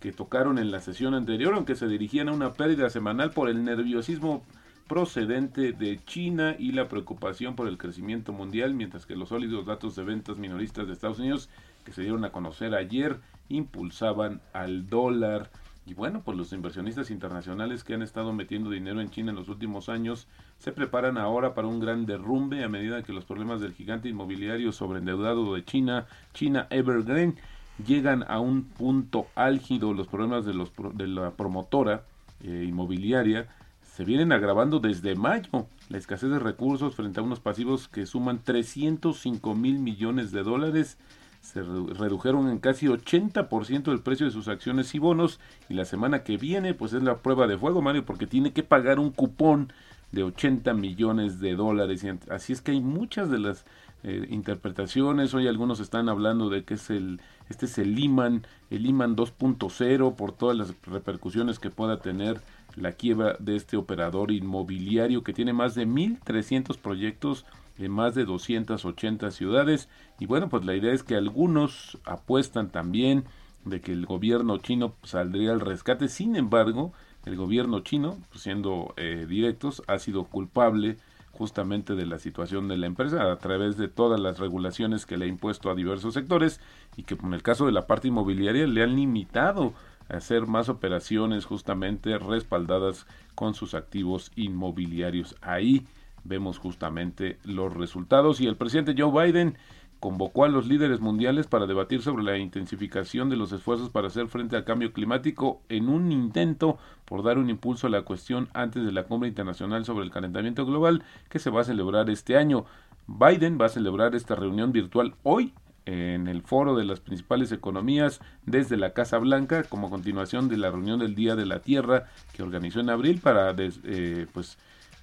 que 0.00 0.12
tocaron 0.12 0.58
en 0.58 0.70
la 0.70 0.80
sesión 0.80 1.14
anterior, 1.14 1.54
aunque 1.54 1.76
se 1.76 1.86
dirigían 1.86 2.28
a 2.28 2.32
una 2.32 2.54
pérdida 2.54 2.90
semanal 2.90 3.30
por 3.30 3.48
el 3.48 3.62
nerviosismo 3.62 4.42
procedente 4.88 5.72
de 5.72 6.04
China 6.04 6.56
y 6.58 6.72
la 6.72 6.88
preocupación 6.88 7.54
por 7.54 7.68
el 7.68 7.78
crecimiento 7.78 8.32
mundial, 8.32 8.74
mientras 8.74 9.06
que 9.06 9.16
los 9.16 9.28
sólidos 9.28 9.64
datos 9.64 9.94
de 9.94 10.02
ventas 10.02 10.38
minoristas 10.38 10.86
de 10.86 10.92
Estados 10.92 11.18
Unidos 11.18 11.48
que 11.84 11.92
se 11.92 12.02
dieron 12.02 12.24
a 12.24 12.32
conocer 12.32 12.74
ayer 12.74 13.20
impulsaban 13.48 14.40
al 14.52 14.88
dólar. 14.88 15.50
Y 15.84 15.94
bueno, 15.94 16.22
pues 16.24 16.38
los 16.38 16.52
inversionistas 16.52 17.10
internacionales 17.10 17.82
que 17.82 17.94
han 17.94 18.02
estado 18.02 18.32
metiendo 18.32 18.70
dinero 18.70 19.00
en 19.00 19.10
China 19.10 19.30
en 19.30 19.36
los 19.36 19.48
últimos 19.48 19.88
años 19.88 20.28
se 20.58 20.70
preparan 20.70 21.18
ahora 21.18 21.54
para 21.54 21.66
un 21.66 21.80
gran 21.80 22.06
derrumbe 22.06 22.62
a 22.62 22.68
medida 22.68 23.02
que 23.02 23.12
los 23.12 23.24
problemas 23.24 23.60
del 23.60 23.72
gigante 23.72 24.08
inmobiliario 24.08 24.70
sobreendeudado 24.70 25.54
de 25.54 25.64
China, 25.64 26.06
China 26.34 26.68
Evergreen, 26.70 27.36
llegan 27.84 28.24
a 28.28 28.38
un 28.38 28.62
punto 28.62 29.26
álgido. 29.34 29.92
Los 29.92 30.06
problemas 30.06 30.44
de, 30.44 30.54
los, 30.54 30.70
de 30.94 31.08
la 31.08 31.32
promotora 31.32 32.04
eh, 32.44 32.64
inmobiliaria 32.68 33.48
se 33.82 34.04
vienen 34.04 34.30
agravando 34.30 34.78
desde 34.78 35.16
mayo. 35.16 35.66
La 35.88 35.98
escasez 35.98 36.30
de 36.30 36.38
recursos 36.38 36.94
frente 36.94 37.18
a 37.18 37.24
unos 37.24 37.40
pasivos 37.40 37.88
que 37.88 38.06
suman 38.06 38.40
305 38.42 39.54
mil 39.56 39.80
millones 39.80 40.30
de 40.30 40.44
dólares 40.44 40.96
se 41.42 41.60
redujeron 41.60 42.48
en 42.48 42.58
casi 42.58 42.86
80% 42.86 43.92
el 43.92 44.00
precio 44.00 44.26
de 44.26 44.32
sus 44.32 44.48
acciones 44.48 44.94
y 44.94 45.00
bonos 45.00 45.40
y 45.68 45.74
la 45.74 45.84
semana 45.84 46.22
que 46.22 46.36
viene 46.36 46.72
pues 46.72 46.92
es 46.92 47.02
la 47.02 47.18
prueba 47.18 47.48
de 47.48 47.58
fuego 47.58 47.82
Mario 47.82 48.06
porque 48.06 48.28
tiene 48.28 48.52
que 48.52 48.62
pagar 48.62 49.00
un 49.00 49.10
cupón 49.10 49.72
de 50.12 50.22
80 50.22 50.72
millones 50.74 51.40
de 51.40 51.56
dólares 51.56 52.06
así 52.30 52.52
es 52.52 52.60
que 52.62 52.70
hay 52.70 52.80
muchas 52.80 53.28
de 53.28 53.40
las 53.40 53.64
eh, 54.04 54.26
interpretaciones. 54.30 55.32
Hoy 55.32 55.46
algunos 55.46 55.78
están 55.78 56.08
hablando 56.08 56.48
de 56.48 56.64
que 56.64 56.74
es 56.74 56.90
el 56.90 57.20
este 57.48 57.66
es 57.66 57.78
el 57.78 57.94
Lehman 57.94 58.44
el 58.70 58.82
Lehman 58.82 59.14
2.0 59.14 60.16
por 60.16 60.32
todas 60.32 60.56
las 60.56 60.74
repercusiones 60.86 61.60
que 61.60 61.70
pueda 61.70 62.00
tener 62.00 62.40
la 62.74 62.92
quiebra 62.92 63.36
de 63.38 63.54
este 63.54 63.76
operador 63.76 64.32
inmobiliario 64.32 65.22
que 65.22 65.32
tiene 65.32 65.52
más 65.52 65.74
de 65.74 65.86
1300 65.86 66.78
proyectos 66.78 67.46
en 67.78 67.90
más 67.90 68.14
de 68.14 68.24
280 68.24 69.30
ciudades. 69.30 69.88
Y 70.18 70.26
bueno, 70.26 70.48
pues 70.48 70.64
la 70.64 70.74
idea 70.74 70.92
es 70.92 71.02
que 71.02 71.16
algunos 71.16 71.98
apuestan 72.04 72.70
también 72.70 73.24
de 73.64 73.80
que 73.80 73.92
el 73.92 74.06
gobierno 74.06 74.58
chino 74.58 74.94
saldría 75.02 75.52
al 75.52 75.60
rescate. 75.60 76.08
Sin 76.08 76.36
embargo, 76.36 76.92
el 77.24 77.36
gobierno 77.36 77.80
chino, 77.80 78.18
pues, 78.30 78.42
siendo 78.42 78.94
eh, 78.96 79.26
directos, 79.28 79.82
ha 79.86 79.98
sido 79.98 80.24
culpable 80.24 80.96
justamente 81.32 81.94
de 81.94 82.06
la 82.06 82.18
situación 82.18 82.68
de 82.68 82.76
la 82.76 82.86
empresa 82.86 83.32
a 83.32 83.38
través 83.38 83.76
de 83.76 83.88
todas 83.88 84.20
las 84.20 84.38
regulaciones 84.38 85.06
que 85.06 85.16
le 85.16 85.24
ha 85.24 85.28
impuesto 85.28 85.70
a 85.70 85.74
diversos 85.74 86.14
sectores 86.14 86.60
y 86.96 87.04
que 87.04 87.14
en 87.14 87.32
el 87.32 87.42
caso 87.42 87.64
de 87.64 87.72
la 87.72 87.86
parte 87.86 88.08
inmobiliaria 88.08 88.66
le 88.66 88.82
han 88.82 88.96
limitado 88.96 89.72
a 90.10 90.18
hacer 90.18 90.46
más 90.46 90.68
operaciones 90.68 91.46
justamente 91.46 92.18
respaldadas 92.18 93.06
con 93.34 93.54
sus 93.54 93.74
activos 93.74 94.30
inmobiliarios. 94.36 95.36
Ahí 95.40 95.86
vemos 96.24 96.58
justamente 96.58 97.38
los 97.44 97.72
resultados 97.72 98.40
y 98.40 98.46
el 98.46 98.56
presidente 98.56 98.94
Joe 98.96 99.26
Biden 99.26 99.56
convocó 100.02 100.44
a 100.44 100.48
los 100.48 100.66
líderes 100.66 101.00
mundiales 101.00 101.46
para 101.46 101.66
debatir 101.66 102.02
sobre 102.02 102.24
la 102.24 102.36
intensificación 102.36 103.30
de 103.30 103.36
los 103.36 103.52
esfuerzos 103.52 103.88
para 103.88 104.08
hacer 104.08 104.26
frente 104.26 104.56
al 104.56 104.64
cambio 104.64 104.92
climático 104.92 105.62
en 105.68 105.88
un 105.88 106.10
intento 106.10 106.76
por 107.04 107.22
dar 107.22 107.38
un 107.38 107.48
impulso 107.48 107.86
a 107.86 107.90
la 107.90 108.02
cuestión 108.02 108.48
antes 108.52 108.84
de 108.84 108.90
la 108.90 109.04
cumbre 109.04 109.28
internacional 109.28 109.84
sobre 109.84 110.04
el 110.04 110.10
calentamiento 110.10 110.66
global 110.66 111.04
que 111.28 111.38
se 111.38 111.50
va 111.50 111.60
a 111.60 111.64
celebrar 111.64 112.10
este 112.10 112.36
año. 112.36 112.64
Biden 113.06 113.58
va 113.60 113.66
a 113.66 113.68
celebrar 113.68 114.16
esta 114.16 114.34
reunión 114.34 114.72
virtual 114.72 115.14
hoy 115.22 115.54
en 115.86 116.26
el 116.26 116.42
foro 116.42 116.74
de 116.74 116.84
las 116.84 116.98
principales 116.98 117.52
economías 117.52 118.20
desde 118.44 118.76
la 118.76 118.94
Casa 118.94 119.18
Blanca 119.18 119.62
como 119.62 119.88
continuación 119.88 120.48
de 120.48 120.56
la 120.56 120.72
reunión 120.72 120.98
del 120.98 121.14
Día 121.14 121.36
de 121.36 121.46
la 121.46 121.60
Tierra 121.60 122.06
que 122.32 122.42
organizó 122.42 122.80
en 122.80 122.90
abril 122.90 123.20
para 123.20 123.54
eh, 123.58 124.26
pues 124.32 124.58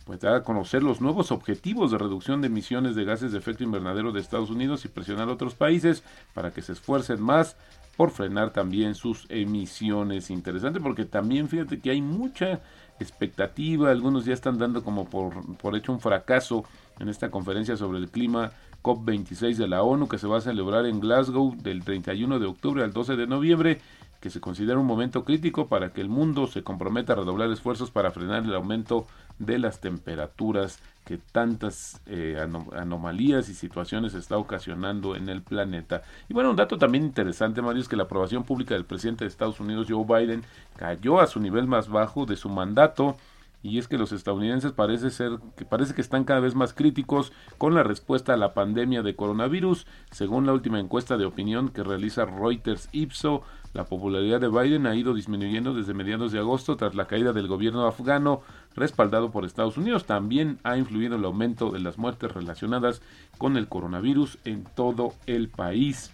pues 0.09 0.23
a 0.23 0.41
conocer 0.41 0.81
los 0.81 1.01
nuevos 1.01 1.31
objetivos 1.31 1.91
de 1.91 1.99
reducción 1.99 2.41
de 2.41 2.47
emisiones 2.47 2.95
de 2.95 3.05
gases 3.05 3.31
de 3.31 3.37
efecto 3.37 3.63
invernadero 3.63 4.11
de 4.11 4.19
Estados 4.19 4.49
Unidos 4.49 4.83
y 4.83 4.87
presionar 4.87 5.29
a 5.29 5.33
otros 5.33 5.53
países 5.53 6.03
para 6.33 6.49
que 6.49 6.63
se 6.63 6.71
esfuercen 6.71 7.21
más 7.21 7.55
por 7.95 8.09
frenar 8.09 8.49
también 8.49 8.95
sus 8.95 9.27
emisiones. 9.29 10.31
Interesante 10.31 10.79
porque 10.79 11.05
también 11.05 11.47
fíjate 11.47 11.79
que 11.79 11.91
hay 11.91 12.01
mucha 12.01 12.59
expectativa, 12.99 13.91
algunos 13.91 14.25
ya 14.25 14.33
están 14.33 14.57
dando 14.57 14.83
como 14.83 15.07
por, 15.07 15.55
por 15.57 15.75
hecho 15.75 15.91
un 15.91 15.99
fracaso 15.99 16.63
en 16.97 17.07
esta 17.07 17.29
conferencia 17.29 17.77
sobre 17.77 17.99
el 17.99 18.09
clima 18.09 18.51
COP26 18.81 19.57
de 19.57 19.67
la 19.67 19.83
ONU 19.83 20.07
que 20.07 20.17
se 20.17 20.25
va 20.25 20.39
a 20.39 20.41
celebrar 20.41 20.87
en 20.87 21.01
Glasgow 21.01 21.55
del 21.55 21.83
31 21.83 22.39
de 22.39 22.47
octubre 22.47 22.83
al 22.83 22.93
12 22.93 23.15
de 23.15 23.27
noviembre 23.27 23.79
que 24.19 24.29
se 24.29 24.41
considera 24.41 24.79
un 24.79 24.85
momento 24.85 25.23
crítico 25.23 25.67
para 25.67 25.93
que 25.93 26.01
el 26.01 26.09
mundo 26.09 26.47
se 26.47 26.63
comprometa 26.63 27.13
a 27.13 27.17
redoblar 27.17 27.51
esfuerzos 27.51 27.91
para 27.91 28.11
frenar 28.11 28.43
el 28.43 28.53
aumento 28.53 29.07
de 29.39 29.58
las 29.58 29.81
temperaturas 29.81 30.79
que 31.05 31.17
tantas 31.17 32.01
eh, 32.05 32.38
anomalías 32.75 33.50
y 33.50 33.55
situaciones 33.55 34.13
está 34.13 34.38
ocasionando 34.38 35.15
en 35.15 35.27
el 35.27 35.41
planeta. 35.41 36.03
Y 36.27 36.34
bueno, 36.34 36.51
un 36.51 36.55
dato 36.55 36.77
también 36.77 37.03
interesante, 37.03 37.63
Mario, 37.63 37.81
es 37.81 37.88
que 37.88 37.96
la 37.96 38.03
aprobación 38.03 38.43
pública 38.43 38.75
del 38.75 38.86
presidente 38.86 39.24
de 39.24 39.29
Estados 39.29 39.60
Unidos, 39.60 39.88
Joe 39.89 40.05
Biden, 40.05 40.43
cayó 40.75 41.19
a 41.19 41.27
su 41.27 41.39
nivel 41.39 41.65
más 41.65 41.89
bajo 41.89 42.27
de 42.27 42.36
su 42.36 42.48
mandato 42.50 43.17
y 43.62 43.77
es 43.77 43.88
que 43.88 43.98
los 43.98 44.12
estadounidenses 44.12 44.72
parece 44.72 45.10
ser 45.10 45.39
que 45.58 45.65
parece 45.65 45.93
que 45.93 46.01
están 46.01 46.24
cada 46.24 46.39
vez 46.39 46.55
más 46.55 46.74
críticos 46.74 47.34
con 47.58 47.74
la 47.74 47.84
respuesta 47.84 48.34
a 48.34 48.38
la 48.38 48.53
pandemia 48.53 49.01
de 49.01 49.15
coronavirus, 49.15 49.86
según 50.12 50.46
la 50.46 50.53
última 50.53 50.79
encuesta 50.79 51.17
de 51.17 51.25
opinión 51.25 51.69
que 51.69 51.84
realiza 51.84 52.25
Reuters 52.25 52.88
Ipso, 52.93 53.43
la 53.74 53.86
popularidad 53.86 54.39
de 54.39 54.48
Biden 54.48 54.88
ha 54.88 54.96
ido 54.96 55.13
disminuyendo 55.13 55.74
desde 55.74 55.93
mediados 55.93 56.31
de 56.31 56.39
agosto 56.39 56.77
tras 56.77 56.96
la 56.96 57.05
caída 57.05 57.34
del 57.34 57.48
gobierno 57.48 57.86
afgano 57.86 58.41
respaldado 58.75 59.31
por 59.31 59.45
Estados 59.45 59.77
Unidos. 59.77 60.05
También 60.05 60.59
ha 60.63 60.77
influido 60.77 61.15
el 61.15 61.25
aumento 61.25 61.71
de 61.71 61.79
las 61.79 61.97
muertes 61.97 62.31
relacionadas 62.31 63.01
con 63.38 63.57
el 63.57 63.67
coronavirus 63.67 64.38
en 64.45 64.63
todo 64.75 65.13
el 65.25 65.49
país. 65.49 66.11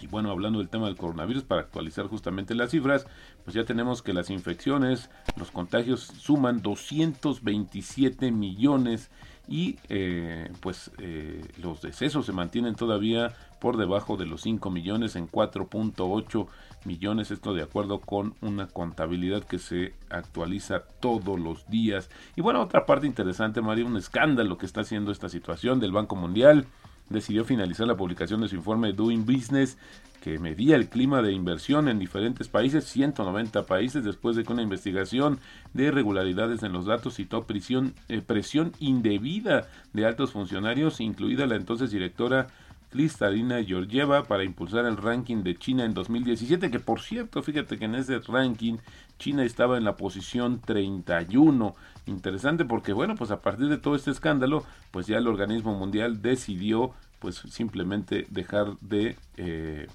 Y 0.00 0.06
bueno, 0.06 0.30
hablando 0.30 0.60
del 0.60 0.68
tema 0.68 0.86
del 0.86 0.96
coronavirus, 0.96 1.44
para 1.44 1.60
actualizar 1.60 2.06
justamente 2.06 2.54
las 2.54 2.70
cifras, 2.70 3.06
pues 3.44 3.54
ya 3.54 3.64
tenemos 3.64 4.02
que 4.02 4.14
las 4.14 4.30
infecciones, 4.30 5.10
los 5.36 5.50
contagios 5.50 6.00
suman 6.00 6.62
227 6.62 8.30
millones 8.32 9.10
y 9.46 9.78
eh, 9.88 10.50
pues 10.60 10.90
eh, 10.98 11.44
los 11.58 11.82
decesos 11.82 12.24
se 12.24 12.32
mantienen 12.32 12.76
todavía 12.76 13.34
por 13.60 13.76
debajo 13.76 14.16
de 14.16 14.26
los 14.26 14.42
5 14.42 14.70
millones 14.70 15.16
en 15.16 15.28
4.8 15.28 16.46
millones, 16.84 17.30
esto 17.30 17.54
de 17.54 17.62
acuerdo 17.62 18.00
con 18.00 18.34
una 18.40 18.66
contabilidad 18.66 19.44
que 19.44 19.58
se 19.58 19.94
actualiza 20.08 20.84
todos 21.00 21.38
los 21.38 21.68
días. 21.68 22.10
Y 22.36 22.40
bueno, 22.40 22.62
otra 22.62 22.86
parte 22.86 23.06
interesante, 23.06 23.60
María, 23.60 23.84
un 23.84 23.96
escándalo 23.96 24.58
que 24.58 24.66
está 24.66 24.80
haciendo 24.80 25.12
esta 25.12 25.28
situación 25.28 25.78
del 25.78 25.92
Banco 25.92 26.16
Mundial 26.16 26.66
decidió 27.10 27.44
finalizar 27.44 27.86
la 27.86 27.96
publicación 27.96 28.40
de 28.40 28.48
su 28.48 28.56
informe 28.56 28.92
Doing 28.92 29.26
Business 29.26 29.76
que 30.20 30.38
medía 30.38 30.76
el 30.76 30.88
clima 30.88 31.22
de 31.22 31.32
inversión 31.32 31.88
en 31.88 31.98
diferentes 31.98 32.48
países, 32.48 32.84
190 32.84 33.64
países, 33.64 34.04
después 34.04 34.36
de 34.36 34.44
que 34.44 34.52
una 34.52 34.62
investigación 34.62 35.40
de 35.72 35.84
irregularidades 35.84 36.62
en 36.62 36.72
los 36.72 36.86
datos 36.86 37.16
citó 37.16 37.44
prisión, 37.44 37.94
eh, 38.08 38.20
presión 38.20 38.72
indebida 38.78 39.68
de 39.92 40.06
altos 40.06 40.32
funcionarios, 40.32 41.00
incluida 41.00 41.46
la 41.46 41.56
entonces 41.56 41.90
directora 41.90 42.48
Cristalina 42.90 43.62
Georgieva 43.62 44.24
para 44.24 44.44
impulsar 44.44 44.84
el 44.84 44.96
ranking 44.96 45.42
de 45.42 45.56
China 45.56 45.84
en 45.84 45.94
2017, 45.94 46.70
que 46.70 46.80
por 46.80 47.00
cierto, 47.00 47.42
fíjate 47.42 47.78
que 47.78 47.84
en 47.84 47.94
ese 47.94 48.18
ranking 48.18 48.78
China 49.18 49.44
estaba 49.44 49.78
en 49.78 49.84
la 49.84 49.96
posición 49.96 50.60
31. 50.60 51.74
Interesante 52.06 52.64
porque 52.64 52.92
bueno, 52.92 53.14
pues 53.14 53.30
a 53.30 53.40
partir 53.40 53.68
de 53.68 53.78
todo 53.78 53.94
este 53.94 54.10
escándalo, 54.10 54.64
pues 54.90 55.06
ya 55.06 55.18
el 55.18 55.28
organismo 55.28 55.74
mundial 55.74 56.20
decidió 56.20 56.92
pues 57.20 57.36
simplemente 57.36 58.26
dejar 58.30 58.78
de 58.80 59.16
eh, 59.36 59.86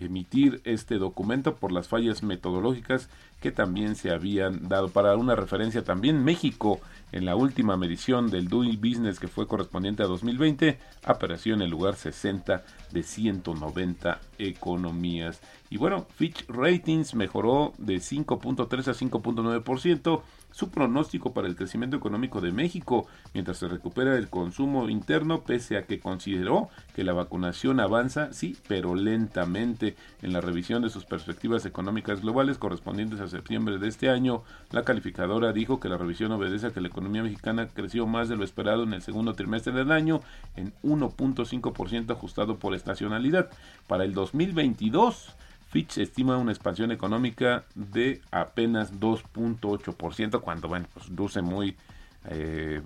emitir 0.00 0.60
este 0.64 0.96
documento 0.98 1.56
por 1.56 1.72
las 1.72 1.88
fallas 1.88 2.22
metodológicas 2.22 3.08
que 3.40 3.52
también 3.52 3.94
se 3.94 4.10
habían 4.10 4.68
dado. 4.68 4.88
Para 4.88 5.16
una 5.16 5.36
referencia 5.36 5.84
también, 5.84 6.24
México 6.24 6.80
en 7.12 7.24
la 7.24 7.36
última 7.36 7.76
medición 7.76 8.30
del 8.30 8.48
Doing 8.48 8.80
Business 8.80 9.18
que 9.18 9.28
fue 9.28 9.46
correspondiente 9.46 10.02
a 10.02 10.06
2020 10.06 10.78
apareció 11.04 11.54
en 11.54 11.62
el 11.62 11.70
lugar 11.70 11.96
60 11.96 12.64
de 12.90 13.02
190 13.02 14.20
economías. 14.38 15.40
Y 15.70 15.76
bueno, 15.76 16.06
Fitch 16.16 16.46
Ratings 16.48 17.14
mejoró 17.14 17.72
de 17.78 17.96
5.3 17.96 18.88
a 18.88 18.94
5.9% 18.94 20.22
su 20.50 20.70
pronóstico 20.70 21.32
para 21.32 21.46
el 21.46 21.56
crecimiento 21.56 21.96
económico 21.96 22.40
de 22.40 22.52
México 22.52 23.06
mientras 23.34 23.58
se 23.58 23.68
recupera 23.68 24.16
el 24.16 24.28
consumo 24.28 24.88
interno 24.88 25.42
pese 25.42 25.76
a 25.76 25.84
que 25.84 26.00
consideró 26.00 26.68
que 26.94 27.04
la 27.04 27.12
vacunación 27.12 27.80
avanza, 27.80 28.32
sí, 28.32 28.56
pero 28.66 28.94
lentamente. 28.94 29.96
En 30.22 30.32
la 30.32 30.40
revisión 30.40 30.82
de 30.82 30.90
sus 30.90 31.04
perspectivas 31.04 31.64
económicas 31.64 32.22
globales 32.22 32.58
correspondientes 32.58 33.20
a 33.20 33.28
septiembre 33.28 33.78
de 33.78 33.88
este 33.88 34.10
año, 34.10 34.42
la 34.70 34.84
calificadora 34.84 35.52
dijo 35.52 35.80
que 35.80 35.88
la 35.88 35.96
revisión 35.96 36.32
obedece 36.32 36.66
a 36.66 36.70
que 36.70 36.80
la 36.80 36.88
economía 36.88 37.22
mexicana 37.22 37.68
creció 37.68 38.06
más 38.06 38.28
de 38.28 38.36
lo 38.36 38.44
esperado 38.44 38.82
en 38.82 38.94
el 38.94 39.02
segundo 39.02 39.34
trimestre 39.34 39.72
del 39.72 39.92
año 39.92 40.20
en 40.56 40.72
1.5% 40.82 42.10
ajustado 42.10 42.58
por 42.58 42.74
estacionalidad. 42.74 43.50
Para 43.86 44.04
el 44.04 44.14
2022, 44.14 45.36
Fitch 45.68 45.98
estima 45.98 46.38
una 46.38 46.52
expansión 46.52 46.92
económica 46.92 47.64
de 47.74 48.22
apenas 48.30 48.98
2.8%, 48.98 50.40
cuando, 50.40 50.68
bueno, 50.68 50.86
pues 50.94 51.10
luce 51.10 51.42
muy 51.42 51.76
eh, 52.24 52.80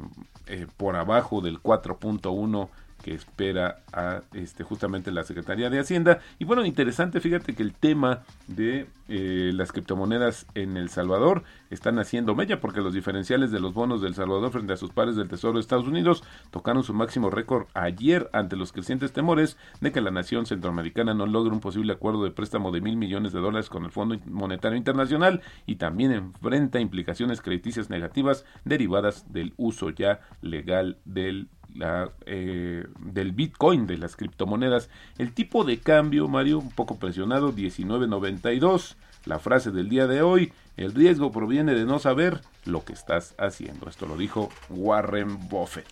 eh, 0.46 0.66
por 0.76 0.96
abajo 0.96 1.40
del 1.40 1.62
4.1% 1.62 2.68
que 3.02 3.14
espera 3.14 3.78
a 3.92 4.22
este 4.32 4.64
justamente 4.64 5.10
la 5.10 5.24
Secretaría 5.24 5.70
de 5.70 5.80
Hacienda. 5.80 6.20
Y 6.38 6.44
bueno, 6.44 6.64
interesante, 6.64 7.20
fíjate 7.20 7.54
que 7.54 7.62
el 7.62 7.74
tema 7.74 8.22
de 8.46 8.86
eh, 9.08 9.50
las 9.54 9.72
criptomonedas 9.72 10.46
en 10.54 10.76
El 10.76 10.88
Salvador 10.88 11.42
están 11.70 11.98
haciendo 11.98 12.34
mella 12.34 12.60
porque 12.60 12.80
los 12.80 12.94
diferenciales 12.94 13.50
de 13.50 13.60
los 13.60 13.74
bonos 13.74 14.00
del 14.00 14.14
Salvador 14.14 14.50
frente 14.52 14.72
a 14.72 14.76
sus 14.76 14.90
pares 14.90 15.16
del 15.16 15.28
Tesoro 15.28 15.54
de 15.54 15.60
Estados 15.60 15.86
Unidos 15.86 16.22
tocaron 16.50 16.84
su 16.84 16.94
máximo 16.94 17.28
récord 17.28 17.66
ayer 17.74 18.30
ante 18.32 18.56
los 18.56 18.72
crecientes 18.72 19.12
temores 19.12 19.56
de 19.80 19.92
que 19.92 20.00
la 20.00 20.10
nación 20.10 20.46
centroamericana 20.46 21.14
no 21.14 21.26
logre 21.26 21.52
un 21.52 21.60
posible 21.60 21.92
acuerdo 21.92 22.24
de 22.24 22.30
préstamo 22.30 22.70
de 22.70 22.80
mil 22.80 22.96
millones 22.96 23.32
de 23.32 23.40
dólares 23.40 23.68
con 23.68 23.84
el 23.84 23.90
Fondo 23.90 24.18
Monetario 24.26 24.78
Internacional 24.78 25.42
y 25.66 25.76
también 25.76 26.12
enfrenta 26.12 26.80
implicaciones 26.80 27.40
crediticias 27.40 27.90
negativas 27.90 28.44
derivadas 28.64 29.32
del 29.32 29.54
uso 29.56 29.90
ya 29.90 30.20
legal 30.40 30.98
del 31.04 31.48
la, 31.74 32.10
eh, 32.26 32.84
del 32.98 33.32
Bitcoin, 33.32 33.86
de 33.86 33.98
las 33.98 34.16
criptomonedas. 34.16 34.88
El 35.18 35.32
tipo 35.32 35.64
de 35.64 35.78
cambio, 35.80 36.28
Mario, 36.28 36.58
un 36.58 36.70
poco 36.70 36.98
presionado, 36.98 37.52
19.92. 37.52 38.96
La 39.24 39.38
frase 39.38 39.70
del 39.70 39.88
día 39.88 40.06
de 40.06 40.22
hoy, 40.22 40.52
el 40.76 40.94
riesgo 40.94 41.30
proviene 41.30 41.74
de 41.74 41.84
no 41.84 41.98
saber 41.98 42.40
lo 42.64 42.84
que 42.84 42.92
estás 42.92 43.34
haciendo. 43.38 43.88
Esto 43.88 44.06
lo 44.06 44.16
dijo 44.16 44.48
Warren 44.68 45.48
Buffett. 45.48 45.86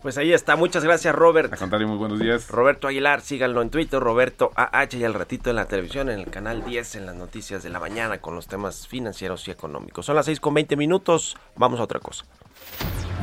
Pues 0.00 0.18
ahí 0.18 0.32
está, 0.32 0.56
muchas 0.56 0.82
gracias 0.82 1.14
Robert. 1.14 1.52
A 1.52 1.56
contar 1.56 1.84
muy 1.86 1.96
buenos 1.96 2.18
días. 2.18 2.48
Roberto 2.48 2.88
Aguilar, 2.88 3.20
síganlo 3.20 3.62
en 3.62 3.70
Twitter, 3.70 4.00
Roberto 4.00 4.50
AH 4.56 4.96
y 4.96 5.04
al 5.04 5.14
ratito 5.14 5.50
en 5.50 5.56
la 5.56 5.66
televisión, 5.66 6.08
en 6.08 6.18
el 6.18 6.26
canal 6.26 6.64
10, 6.64 6.96
en 6.96 7.06
las 7.06 7.14
noticias 7.14 7.62
de 7.62 7.70
la 7.70 7.78
mañana 7.78 8.18
con 8.18 8.34
los 8.34 8.48
temas 8.48 8.88
financieros 8.88 9.46
y 9.46 9.52
económicos. 9.52 10.06
Son 10.06 10.16
las 10.16 10.26
6 10.26 10.40
con 10.40 10.54
20 10.54 10.76
minutos, 10.76 11.36
vamos 11.54 11.78
a 11.78 11.84
otra 11.84 12.00
cosa. 12.00 12.24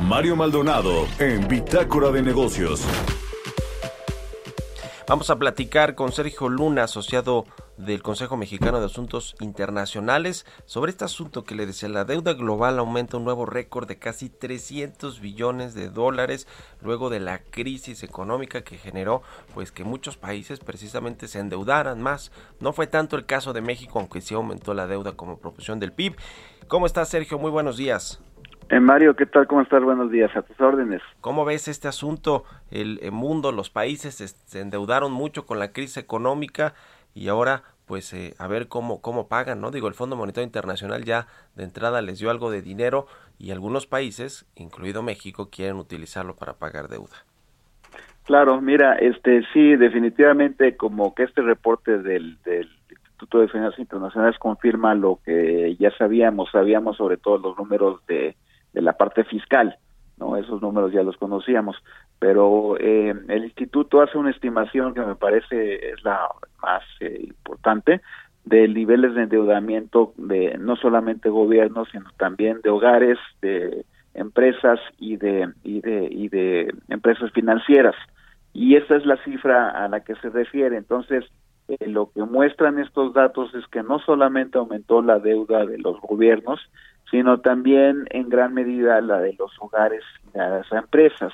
Mario 0.02 0.34
Maldonado 0.34 1.06
en 1.18 1.46
Bitácora 1.46 2.10
de 2.10 2.22
Negocios. 2.22 2.82
Vamos 5.06 5.28
a 5.28 5.36
platicar 5.36 5.94
con 5.94 6.10
Sergio 6.10 6.48
Luna, 6.48 6.84
asociado 6.84 7.44
del 7.76 8.02
Consejo 8.02 8.36
Mexicano 8.36 8.80
de 8.80 8.86
Asuntos 8.86 9.36
Internacionales, 9.40 10.46
sobre 10.64 10.90
este 10.90 11.04
asunto 11.04 11.44
que 11.44 11.54
le 11.54 11.66
decía, 11.66 11.88
la 11.88 12.04
deuda 12.04 12.32
global 12.32 12.78
aumenta 12.78 13.18
un 13.18 13.24
nuevo 13.24 13.44
récord 13.44 13.88
de 13.88 13.98
casi 13.98 14.30
300 14.30 15.20
billones 15.20 15.74
de 15.74 15.90
dólares 15.90 16.46
luego 16.80 17.10
de 17.10 17.20
la 17.20 17.42
crisis 17.42 18.02
económica 18.02 18.62
que 18.62 18.78
generó 18.78 19.22
pues 19.54 19.70
que 19.70 19.84
muchos 19.84 20.16
países 20.16 20.60
precisamente 20.60 21.28
se 21.28 21.40
endeudaran 21.40 22.00
más. 22.00 22.32
No 22.58 22.72
fue 22.72 22.86
tanto 22.86 23.16
el 23.16 23.26
caso 23.26 23.52
de 23.52 23.60
México, 23.60 23.98
aunque 23.98 24.20
sí 24.22 24.34
aumentó 24.34 24.72
la 24.72 24.86
deuda 24.86 25.12
como 25.12 25.38
proporción 25.38 25.78
del 25.78 25.92
PIB. 25.92 26.16
¿Cómo 26.68 26.86
estás, 26.86 27.08
Sergio? 27.08 27.38
Muy 27.38 27.50
buenos 27.50 27.76
días. 27.76 28.20
Eh, 28.70 28.78
Mario, 28.78 29.16
¿qué 29.16 29.26
tal? 29.26 29.48
¿Cómo 29.48 29.62
estás? 29.62 29.82
Buenos 29.82 30.12
días, 30.12 30.30
a 30.36 30.42
tus 30.42 30.60
órdenes. 30.60 31.02
¿Cómo 31.20 31.44
ves 31.44 31.66
este 31.66 31.88
asunto? 31.88 32.44
El, 32.70 33.00
mundo, 33.10 33.50
los 33.50 33.68
países 33.68 34.14
se 34.14 34.60
endeudaron 34.60 35.10
mucho 35.10 35.44
con 35.44 35.58
la 35.58 35.72
crisis 35.72 35.96
económica 35.96 36.74
y 37.12 37.26
ahora 37.28 37.64
pues 37.86 38.12
eh, 38.12 38.34
a 38.38 38.46
ver 38.46 38.68
cómo, 38.68 39.02
cómo 39.02 39.26
pagan, 39.26 39.60
¿no? 39.60 39.72
Digo, 39.72 39.88
el 39.88 39.94
Fondo 39.94 40.14
Monetario 40.14 40.46
Internacional 40.46 41.02
ya 41.04 41.26
de 41.56 41.64
entrada 41.64 42.00
les 42.00 42.20
dio 42.20 42.30
algo 42.30 42.52
de 42.52 42.62
dinero 42.62 43.08
y 43.40 43.50
algunos 43.50 43.88
países, 43.88 44.46
incluido 44.54 45.02
México, 45.02 45.50
quieren 45.50 45.74
utilizarlo 45.74 46.36
para 46.36 46.52
pagar 46.52 46.86
deuda. 46.86 47.16
Claro, 48.24 48.60
mira, 48.60 48.94
este 48.94 49.42
sí, 49.52 49.74
definitivamente 49.74 50.76
como 50.76 51.12
que 51.16 51.24
este 51.24 51.42
reporte 51.42 51.98
del, 51.98 52.40
del 52.44 52.68
Instituto 52.88 53.40
de 53.40 53.48
Finanzas 53.48 53.80
Internacionales 53.80 54.38
confirma 54.38 54.94
lo 54.94 55.18
que 55.24 55.74
ya 55.80 55.90
sabíamos, 55.98 56.52
sabíamos 56.52 56.96
sobre 56.96 57.16
todo 57.16 57.38
los 57.38 57.58
números 57.58 58.06
de 58.06 58.36
de 58.72 58.82
la 58.82 58.94
parte 58.94 59.24
fiscal, 59.24 59.76
no 60.18 60.36
esos 60.36 60.60
números 60.60 60.92
ya 60.92 61.02
los 61.02 61.16
conocíamos 61.16 61.76
pero 62.20 62.76
eh, 62.78 63.14
el 63.28 63.44
instituto 63.44 64.02
hace 64.02 64.16
una 64.16 64.30
estimación 64.30 64.94
que 64.94 65.00
me 65.00 65.16
parece 65.16 65.90
es 65.90 66.04
la 66.04 66.28
más 66.62 66.82
eh, 67.00 67.18
importante 67.26 68.02
de 68.44 68.68
niveles 68.68 69.14
de 69.14 69.22
endeudamiento 69.22 70.12
de 70.16 70.56
no 70.58 70.76
solamente 70.76 71.30
gobiernos 71.30 71.88
sino 71.90 72.10
también 72.18 72.60
de 72.62 72.70
hogares 72.70 73.18
de 73.40 73.84
empresas 74.12 74.78
y 74.98 75.16
de 75.16 75.48
y 75.64 75.80
de 75.80 76.08
y 76.10 76.28
de 76.28 76.72
empresas 76.88 77.32
financieras. 77.32 77.96
Y 78.52 78.76
esa 78.76 78.96
es 78.96 79.06
la 79.06 79.16
cifra 79.24 79.70
a 79.70 79.88
la 79.88 80.00
que 80.00 80.14
se 80.16 80.28
refiere. 80.28 80.76
Entonces 80.76 81.24
eh, 81.68 81.88
lo 81.88 82.10
que 82.10 82.22
muestran 82.22 82.78
estos 82.78 83.14
datos 83.14 83.54
es 83.54 83.66
que 83.68 83.82
no 83.82 83.98
solamente 84.00 84.58
aumentó 84.58 85.00
la 85.00 85.18
deuda 85.20 85.64
de 85.64 85.78
los 85.78 85.98
gobiernos 86.02 86.60
sino 87.10 87.40
también 87.40 88.06
en 88.10 88.28
gran 88.28 88.54
medida 88.54 89.00
la 89.00 89.20
de 89.20 89.34
los 89.38 89.52
hogares 89.60 90.04
y 90.32 90.38
las 90.38 90.70
empresas 90.72 91.32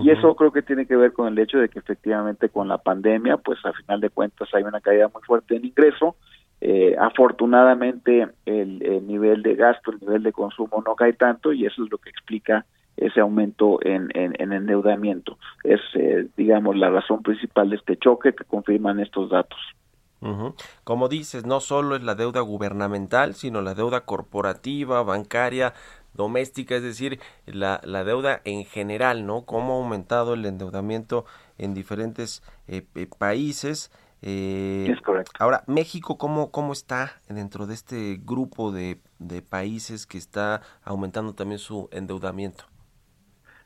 y 0.00 0.10
eso 0.10 0.34
creo 0.34 0.52
que 0.52 0.62
tiene 0.62 0.86
que 0.86 0.96
ver 0.96 1.12
con 1.12 1.28
el 1.28 1.38
hecho 1.38 1.58
de 1.58 1.68
que 1.68 1.78
efectivamente 1.78 2.48
con 2.48 2.66
la 2.66 2.78
pandemia, 2.78 3.36
pues 3.36 3.58
a 3.64 3.72
final 3.72 4.00
de 4.00 4.08
cuentas 4.08 4.48
hay 4.54 4.62
una 4.62 4.80
caída 4.80 5.08
muy 5.12 5.22
fuerte 5.22 5.56
en 5.56 5.66
ingreso. 5.66 6.16
Eh, 6.62 6.96
afortunadamente 6.98 8.28
el, 8.46 8.82
el, 8.82 9.06
nivel 9.06 9.42
de 9.42 9.54
gasto, 9.54 9.90
el 9.90 9.98
nivel 10.00 10.22
de 10.22 10.32
consumo 10.32 10.82
no 10.86 10.94
cae 10.94 11.12
tanto 11.12 11.52
y 11.52 11.66
eso 11.66 11.84
es 11.84 11.90
lo 11.90 11.98
que 11.98 12.08
explica 12.08 12.64
ese 12.96 13.20
aumento 13.20 13.80
en, 13.82 14.08
en, 14.14 14.34
en 14.38 14.52
endeudamiento. 14.52 15.38
Es, 15.64 15.80
eh, 15.94 16.26
digamos, 16.36 16.76
la 16.76 16.88
razón 16.88 17.22
principal 17.22 17.68
de 17.68 17.76
este 17.76 17.96
choque 17.96 18.32
que 18.32 18.44
confirman 18.44 19.00
estos 19.00 19.28
datos. 19.28 19.58
Uh-huh. 20.22 20.54
Como 20.84 21.08
dices, 21.08 21.44
no 21.44 21.60
solo 21.60 21.96
es 21.96 22.02
la 22.02 22.14
deuda 22.14 22.40
gubernamental, 22.40 23.34
sino 23.34 23.60
la 23.60 23.74
deuda 23.74 24.02
corporativa, 24.02 25.02
bancaria, 25.02 25.74
doméstica, 26.14 26.76
es 26.76 26.82
decir, 26.82 27.18
la, 27.44 27.80
la 27.82 28.04
deuda 28.04 28.40
en 28.44 28.64
general, 28.64 29.26
¿no? 29.26 29.44
Cómo 29.44 29.74
ha 29.74 29.76
aumentado 29.82 30.34
el 30.34 30.46
endeudamiento 30.46 31.24
en 31.58 31.74
diferentes 31.74 32.42
eh, 32.68 32.86
países. 33.18 33.90
Eh, 34.22 34.86
es 34.88 35.00
correcto. 35.00 35.32
Ahora, 35.40 35.64
México, 35.66 36.16
¿cómo, 36.18 36.52
cómo 36.52 36.72
está 36.72 37.20
dentro 37.28 37.66
de 37.66 37.74
este 37.74 38.20
grupo 38.24 38.70
de, 38.70 39.00
de 39.18 39.42
países 39.42 40.06
que 40.06 40.18
está 40.18 40.62
aumentando 40.84 41.34
también 41.34 41.58
su 41.58 41.88
endeudamiento? 41.90 42.64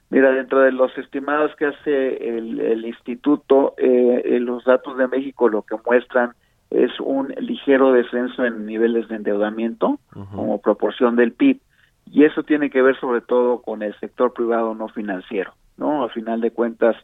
Mira, 0.08 0.30
dentro 0.30 0.60
de 0.60 0.72
los 0.72 0.96
estimados 0.96 1.50
que 1.58 1.66
hace 1.66 2.28
el, 2.38 2.60
el 2.60 2.86
instituto, 2.86 3.74
eh, 3.76 4.38
los 4.40 4.64
datos 4.64 4.96
de 4.96 5.08
México 5.08 5.48
lo 5.48 5.62
que 5.62 5.76
muestran 5.84 6.34
es 6.70 6.90
un 7.00 7.28
ligero 7.38 7.92
descenso 7.92 8.44
en 8.44 8.66
niveles 8.66 9.08
de 9.08 9.16
endeudamiento 9.16 9.98
uh 10.14 10.20
-huh. 10.20 10.30
como 10.34 10.60
proporción 10.60 11.16
del 11.16 11.32
PIB 11.32 11.60
y 12.10 12.24
eso 12.24 12.42
tiene 12.42 12.70
que 12.70 12.82
ver 12.82 12.98
sobre 13.00 13.20
todo 13.20 13.62
con 13.62 13.82
el 13.82 13.94
sector 13.98 14.32
privado 14.32 14.74
no 14.74 14.88
financiero, 14.88 15.54
¿no? 15.76 16.04
A 16.04 16.08
final 16.08 16.40
de 16.40 16.50
cuentas, 16.50 16.96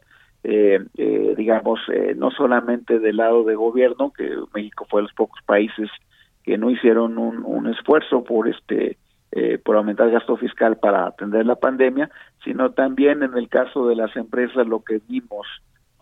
eh, 0.43 0.79
eh, 0.97 1.33
digamos, 1.37 1.79
eh, 1.89 2.13
no 2.15 2.31
solamente 2.31 2.99
del 2.99 3.17
lado 3.17 3.43
de 3.43 3.55
gobierno, 3.55 4.11
que 4.11 4.29
México 4.53 4.85
fue 4.89 5.01
de 5.01 5.03
los 5.03 5.13
pocos 5.13 5.41
países 5.45 5.89
que 6.43 6.57
no 6.57 6.69
hicieron 6.69 7.17
un, 7.17 7.43
un 7.45 7.67
esfuerzo 7.67 8.23
por 8.23 8.47
este 8.47 8.97
eh, 9.35 9.57
por 9.57 9.75
aumentar 9.75 10.05
el 10.07 10.13
gasto 10.13 10.37
fiscal 10.37 10.77
para 10.77 11.07
atender 11.07 11.43
la 11.43 11.55
pandemia, 11.55 12.11
sino 12.43 12.69
también 12.69 13.23
en 13.23 13.35
el 13.35 13.49
caso 13.49 13.87
de 13.87 13.95
las 13.95 14.15
empresas 14.15 14.67
lo 14.67 14.83
que 14.83 15.01
vimos 15.07 15.47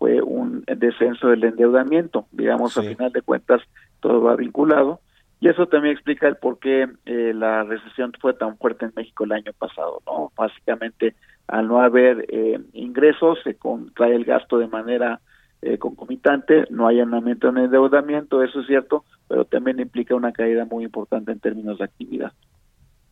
fue 0.02 0.20
un 0.20 0.64
descenso 0.64 1.28
del 1.28 1.44
endeudamiento, 1.44 2.26
digamos, 2.32 2.72
sí. 2.72 2.80
a 2.80 2.82
final 2.82 3.12
de 3.12 3.22
cuentas 3.22 3.62
todo 4.00 4.20
va 4.20 4.34
vinculado 4.34 4.98
y 5.38 5.46
eso 5.46 5.68
también 5.68 5.94
explica 5.94 6.26
el 6.26 6.34
por 6.38 6.58
qué 6.58 6.88
eh, 7.06 7.32
la 7.32 7.62
recesión 7.62 8.12
fue 8.20 8.34
tan 8.34 8.58
fuerte 8.58 8.86
en 8.86 8.92
México 8.96 9.22
el 9.22 9.30
año 9.30 9.52
pasado, 9.56 10.02
¿no? 10.04 10.32
Básicamente, 10.36 11.14
al 11.46 11.68
no 11.68 11.80
haber 11.80 12.26
eh, 12.30 12.60
ingresos, 12.72 13.38
se 13.44 13.54
contrae 13.54 14.16
el 14.16 14.24
gasto 14.24 14.58
de 14.58 14.66
manera 14.66 15.20
eh, 15.60 15.78
concomitante, 15.78 16.64
no 16.70 16.88
hay 16.88 16.98
aumento 16.98 17.50
en 17.50 17.58
endeudamiento, 17.58 18.42
eso 18.42 18.58
es 18.58 18.66
cierto, 18.66 19.04
pero 19.28 19.44
también 19.44 19.78
implica 19.78 20.16
una 20.16 20.32
caída 20.32 20.64
muy 20.64 20.82
importante 20.82 21.30
en 21.30 21.38
términos 21.38 21.78
de 21.78 21.84
actividad. 21.84 22.32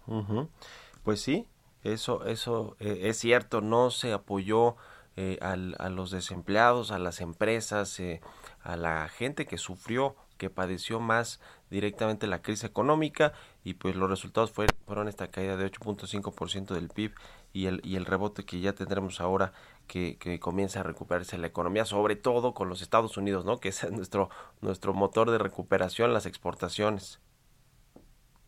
Uh 0.09 0.23
-huh. 0.23 0.49
Pues 1.05 1.21
sí, 1.21 1.47
eso, 1.85 2.27
eso 2.27 2.75
eh, 2.81 3.03
es 3.03 3.19
cierto, 3.19 3.61
no 3.61 3.91
se 3.91 4.13
apoyó 4.13 4.75
eh, 5.23 5.37
al, 5.43 5.75
a 5.79 5.91
los 5.91 6.11
desempleados, 6.11 6.91
a 6.91 6.99
las 6.99 7.21
empresas, 7.21 8.01
eh, 8.01 8.23
a 8.63 8.77
la 8.77 9.07
gente 9.11 9.45
que 9.45 9.59
sufrió 9.59 10.17
que 10.39 10.49
padeció 10.49 10.99
más 10.99 11.43
directamente 11.69 12.27
la 12.27 12.41
crisis 12.41 12.65
económica 12.65 13.35
y 13.63 13.75
pues 13.75 13.97
los 13.97 14.09
resultados 14.09 14.51
fue, 14.51 14.65
fueron 14.87 15.09
esta 15.09 15.27
caída 15.27 15.59
de 15.59 15.71
8.5% 15.71 16.73
del 16.73 16.89
PIB 16.89 17.13
y 17.53 17.67
el, 17.67 17.83
y 17.85 17.97
el 17.97 18.07
rebote 18.07 18.47
que 18.47 18.61
ya 18.61 18.73
tendremos 18.73 19.21
ahora 19.21 19.53
que, 19.87 20.17
que, 20.19 20.41
comienza 20.41 20.81
a 20.81 20.85
recuperarse 20.85 21.37
la 21.37 21.49
economía, 21.49 21.85
sobre 21.85 22.17
todo 22.17 22.55
con 22.55 22.71
los 22.71 22.81
Estados 22.81 23.19
Unidos, 23.19 23.45
¿no? 23.45 23.59
que 23.61 23.69
es 23.69 23.93
nuestro, 23.93 24.31
nuestro 24.63 24.95
motor 24.95 25.31
de 25.31 25.37
recuperación, 25.37 26.15
las 26.15 26.25
exportaciones. 26.25 27.21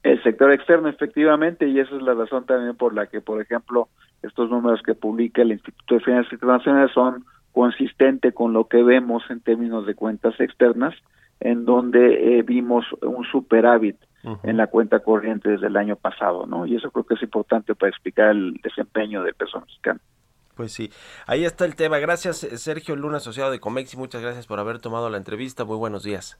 El 0.04 0.22
sector 0.22 0.50
externo, 0.52 0.88
efectivamente, 0.88 1.68
y 1.68 1.78
esa 1.78 1.94
es 1.94 2.00
la 2.00 2.14
razón 2.14 2.46
también 2.46 2.74
por 2.76 2.94
la 2.94 3.08
que, 3.08 3.20
por 3.20 3.42
ejemplo, 3.42 3.90
estos 4.22 4.50
números 4.50 4.82
que 4.82 4.94
publica 4.94 5.42
el 5.42 5.52
Instituto 5.52 5.96
de 5.96 6.00
Finanzas 6.00 6.32
Internacionales 6.32 6.90
son 6.92 7.24
consistentes 7.52 8.34
con 8.34 8.52
lo 8.52 8.66
que 8.66 8.82
vemos 8.82 9.22
en 9.30 9.40
términos 9.40 9.86
de 9.86 9.94
cuentas 9.94 10.38
externas, 10.40 10.94
en 11.40 11.64
donde 11.64 12.38
eh, 12.38 12.42
vimos 12.42 12.84
un 13.02 13.24
superávit 13.24 13.96
uh 14.24 14.30
-huh. 14.30 14.40
en 14.44 14.56
la 14.56 14.68
cuenta 14.68 15.00
corriente 15.00 15.50
desde 15.50 15.66
el 15.66 15.76
año 15.76 15.96
pasado, 15.96 16.46
¿no? 16.46 16.66
Y 16.66 16.76
eso 16.76 16.90
creo 16.90 17.04
que 17.04 17.14
es 17.14 17.22
importante 17.22 17.74
para 17.74 17.90
explicar 17.90 18.30
el 18.30 18.54
desempeño 18.62 19.22
del 19.22 19.34
peso 19.34 19.60
mexicano. 19.60 20.00
Pues 20.56 20.72
sí, 20.72 20.90
ahí 21.26 21.44
está 21.44 21.64
el 21.64 21.74
tema. 21.74 21.98
Gracias, 21.98 22.38
Sergio 22.38 22.94
Luna, 22.94 23.16
asociado 23.16 23.50
de 23.50 23.58
Comex, 23.58 23.94
y 23.94 23.96
muchas 23.96 24.22
gracias 24.22 24.46
por 24.46 24.60
haber 24.60 24.78
tomado 24.80 25.08
la 25.10 25.16
entrevista. 25.16 25.64
Muy 25.64 25.76
buenos 25.78 26.04
días. 26.04 26.38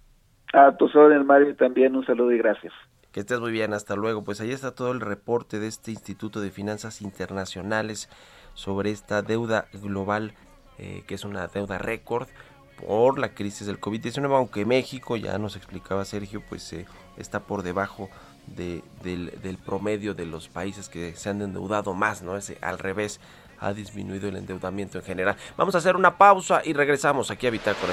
A 0.52 0.76
tus 0.76 0.94
órdenes, 0.94 1.24
Mario, 1.24 1.56
también 1.56 1.96
un 1.96 2.04
saludo 2.04 2.30
y 2.32 2.38
gracias. 2.38 2.72
Que 3.12 3.20
estés 3.20 3.40
muy 3.40 3.53
bien, 3.53 3.75
hasta 3.75 3.94
luego. 3.94 4.25
Pues 4.25 4.40
ahí 4.40 4.51
está 4.51 4.75
todo 4.75 4.90
el 4.90 5.01
reporte 5.01 5.61
de 5.61 5.68
este 5.68 5.90
Instituto 5.90 6.40
de 6.40 6.51
Finanzas 6.51 7.03
Internacionales 7.03 8.09
sobre 8.55 8.90
esta 8.90 9.22
deuda 9.22 9.66
global, 9.75 10.35
eh, 10.79 11.05
que 11.07 11.14
es 11.14 11.25
una 11.25 11.46
deuda 11.46 11.79
récord 11.79 12.27
por 12.87 13.18
la 13.18 13.35
crisis 13.35 13.66
del 13.66 13.81
COVID-19, 13.81 14.35
aunque 14.35 14.64
México, 14.64 15.16
ya 15.16 15.38
nos 15.38 15.57
explicaba 15.57 16.05
Sergio, 16.05 16.42
pues 16.48 16.72
eh, 16.72 16.87
está 17.16 17.40
por 17.40 17.62
debajo 17.62 18.09
de, 18.46 18.83
del, 19.03 19.59
promedio 19.64 20.14
de 20.14 20.27
los 20.27 20.48
países 20.48 20.88
que 20.88 21.14
se 21.14 21.29
han 21.29 21.42
endeudado 21.42 21.94
más, 21.94 22.22
¿no? 22.22 22.37
Ese, 22.37 22.59
al 22.61 22.79
revés, 22.79 23.20
ha 23.61 23.72
disminuido 23.72 24.29
el 24.29 24.37
endeudamiento 24.37 24.98
en 24.98 25.05
general. 25.05 25.37
Vamos 25.57 25.75
a 25.75 25.79
hacer 25.79 25.96
una 25.96 26.16
pausa 26.16 26.62
y 26.64 26.72
regresamos 26.72 27.31
aquí 27.31 27.46
a 27.46 27.51
Bitácora. 27.51 27.92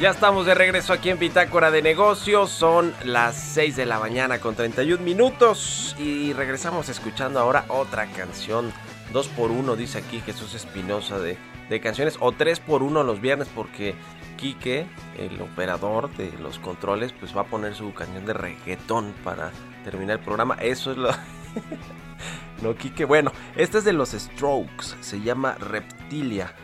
Ya 0.00 0.10
estamos 0.10 0.46
de 0.46 0.54
regreso 0.54 0.92
aquí 0.92 1.10
en 1.10 1.18
Bitácora 1.18 1.72
de 1.72 1.82
Negocios. 1.82 2.50
Son 2.50 2.94
las 3.02 3.34
6 3.36 3.74
de 3.74 3.84
la 3.84 3.98
mañana 3.98 4.38
con 4.38 4.54
31 4.54 5.02
minutos. 5.02 5.96
Y 5.98 6.32
regresamos 6.34 6.88
escuchando 6.88 7.40
ahora 7.40 7.64
otra 7.66 8.06
canción. 8.12 8.72
2 9.12 9.28
por 9.30 9.50
1 9.50 9.74
dice 9.74 9.98
aquí 9.98 10.20
Jesús 10.20 10.54
Espinosa 10.54 11.18
de, 11.18 11.36
de 11.68 11.80
canciones. 11.80 12.16
O 12.20 12.30
3 12.30 12.60
por 12.60 12.84
1 12.84 13.02
los 13.02 13.20
viernes 13.20 13.48
porque 13.52 13.96
Quique, 14.36 14.86
el 15.18 15.40
operador 15.40 16.16
de 16.16 16.30
los 16.38 16.60
controles, 16.60 17.12
pues 17.12 17.36
va 17.36 17.40
a 17.40 17.46
poner 17.46 17.74
su 17.74 17.92
canción 17.92 18.24
de 18.24 18.34
reggaetón 18.34 19.12
para 19.24 19.50
terminar 19.82 20.18
el 20.18 20.24
programa. 20.24 20.54
Eso 20.60 20.92
es 20.92 20.96
lo... 20.96 21.10
no, 22.62 22.76
Quique. 22.76 23.04
Bueno, 23.04 23.32
este 23.56 23.78
es 23.78 23.84
de 23.84 23.94
los 23.94 24.10
Strokes. 24.10 24.94
Se 25.00 25.20
llama 25.20 25.56
Reptilia. 25.58 26.54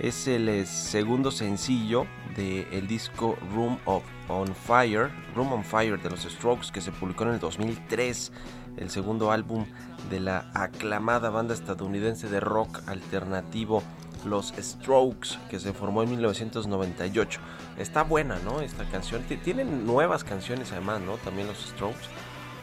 Es 0.00 0.26
el 0.26 0.48
eh, 0.48 0.66
segundo 0.66 1.30
sencillo 1.30 2.06
del 2.36 2.86
disco 2.88 3.38
Room 3.54 3.78
of 3.84 4.02
on 4.28 4.52
Fire, 4.54 5.10
Room 5.36 5.52
on 5.52 5.64
Fire 5.64 6.00
de 6.02 6.10
los 6.10 6.22
Strokes 6.22 6.72
que 6.72 6.80
se 6.80 6.90
publicó 6.90 7.24
en 7.24 7.30
el 7.30 7.38
2003, 7.38 8.32
el 8.76 8.90
segundo 8.90 9.30
álbum 9.30 9.66
de 10.10 10.18
la 10.18 10.50
aclamada 10.52 11.30
banda 11.30 11.54
estadounidense 11.54 12.28
de 12.28 12.40
rock 12.40 12.82
alternativo 12.86 13.84
Los 14.26 14.52
Strokes 14.58 15.38
que 15.48 15.60
se 15.60 15.72
formó 15.72 16.02
en 16.02 16.10
1998. 16.10 17.40
Está 17.78 18.02
buena, 18.02 18.38
¿no? 18.44 18.62
Esta 18.62 18.84
canción 18.86 19.22
tienen 19.22 19.86
nuevas 19.86 20.24
canciones 20.24 20.72
además, 20.72 21.02
¿no? 21.02 21.18
También 21.18 21.46
los 21.46 21.58
Strokes. 21.58 22.08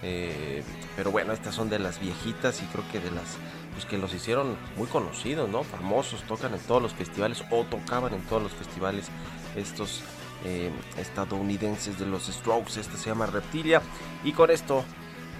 Eh, 0.03 0.63
pero 0.95 1.11
bueno, 1.11 1.31
estas 1.31 1.55
son 1.55 1.69
de 1.69 1.79
las 1.79 1.99
viejitas 1.99 2.61
y 2.61 2.65
creo 2.65 2.83
que 2.91 2.99
de 2.99 3.11
las 3.11 3.37
pues 3.73 3.85
que 3.85 3.97
los 3.97 4.13
hicieron 4.13 4.57
muy 4.77 4.87
conocidos, 4.87 5.49
¿no? 5.49 5.63
Famosos, 5.63 6.23
tocan 6.23 6.53
en 6.53 6.59
todos 6.61 6.81
los 6.81 6.93
festivales 6.93 7.43
o 7.51 7.63
tocaban 7.63 8.13
en 8.13 8.21
todos 8.21 8.43
los 8.43 8.51
festivales 8.51 9.07
estos 9.55 10.01
eh, 10.45 10.71
estadounidenses 10.97 11.99
de 11.99 12.05
los 12.05 12.27
Strokes. 12.27 12.79
Este 12.79 12.97
se 12.97 13.09
llama 13.09 13.25
Reptilia 13.25 13.81
y 14.23 14.33
con 14.33 14.51
esto 14.51 14.83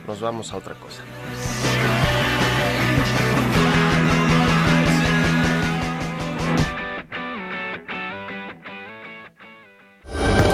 nos 0.07 0.21
vamos 0.21 0.53
a 0.53 0.57
otra 0.57 0.75
cosa. 0.75 1.03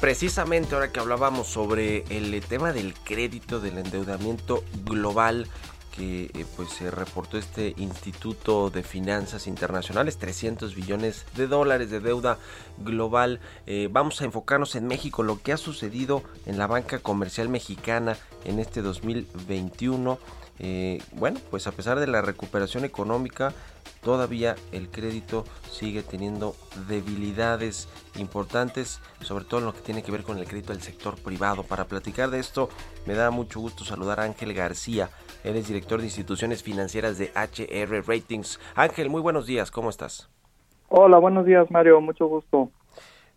Precisamente 0.00 0.74
ahora 0.74 0.92
que 0.92 1.00
hablábamos 1.00 1.48
sobre 1.48 2.04
el 2.10 2.40
tema 2.42 2.72
del 2.72 2.94
crédito, 2.94 3.60
del 3.60 3.78
endeudamiento 3.78 4.64
global, 4.84 5.48
que 5.96 6.24
eh, 6.34 6.44
pues 6.56 6.70
se 6.70 6.90
reportó 6.90 7.38
este 7.38 7.74
Instituto 7.76 8.70
de 8.70 8.82
Finanzas 8.82 9.46
Internacionales, 9.46 10.18
300 10.18 10.74
billones 10.74 11.24
de 11.36 11.46
dólares 11.46 11.90
de 11.90 12.00
deuda 12.00 12.38
global. 12.78 13.40
Eh, 13.66 13.88
vamos 13.90 14.20
a 14.20 14.24
enfocarnos 14.24 14.74
en 14.74 14.86
México, 14.86 15.22
lo 15.22 15.40
que 15.40 15.52
ha 15.52 15.56
sucedido 15.56 16.22
en 16.46 16.58
la 16.58 16.66
banca 16.66 16.98
comercial 16.98 17.48
mexicana 17.48 18.16
en 18.44 18.58
este 18.58 18.82
2021. 18.82 20.18
Eh, 20.58 21.02
bueno, 21.12 21.40
pues 21.50 21.66
a 21.66 21.72
pesar 21.72 21.98
de 21.98 22.06
la 22.06 22.22
recuperación 22.22 22.84
económica, 22.84 23.52
todavía 24.02 24.54
el 24.72 24.88
crédito 24.88 25.44
sigue 25.70 26.02
teniendo 26.02 26.54
debilidades 26.88 27.88
importantes, 28.16 29.00
sobre 29.20 29.44
todo 29.44 29.60
en 29.60 29.66
lo 29.66 29.74
que 29.74 29.80
tiene 29.80 30.02
que 30.02 30.12
ver 30.12 30.22
con 30.22 30.38
el 30.38 30.46
crédito 30.46 30.72
del 30.72 30.82
sector 30.82 31.16
privado. 31.16 31.64
Para 31.64 31.86
platicar 31.86 32.30
de 32.30 32.38
esto, 32.38 32.68
me 33.06 33.14
da 33.14 33.30
mucho 33.30 33.60
gusto 33.60 33.84
saludar 33.84 34.20
a 34.20 34.24
Ángel 34.24 34.54
García. 34.54 35.10
Él 35.42 35.56
es 35.56 35.66
director 35.66 36.00
de 36.00 36.06
instituciones 36.06 36.62
financieras 36.62 37.18
de 37.18 37.32
HR 37.34 38.06
Ratings. 38.06 38.60
Ángel, 38.74 39.10
muy 39.10 39.20
buenos 39.20 39.46
días, 39.46 39.70
¿cómo 39.70 39.90
estás? 39.90 40.30
Hola, 40.88 41.18
buenos 41.18 41.44
días, 41.44 41.70
Mario, 41.70 42.00
mucho 42.00 42.26
gusto. 42.26 42.70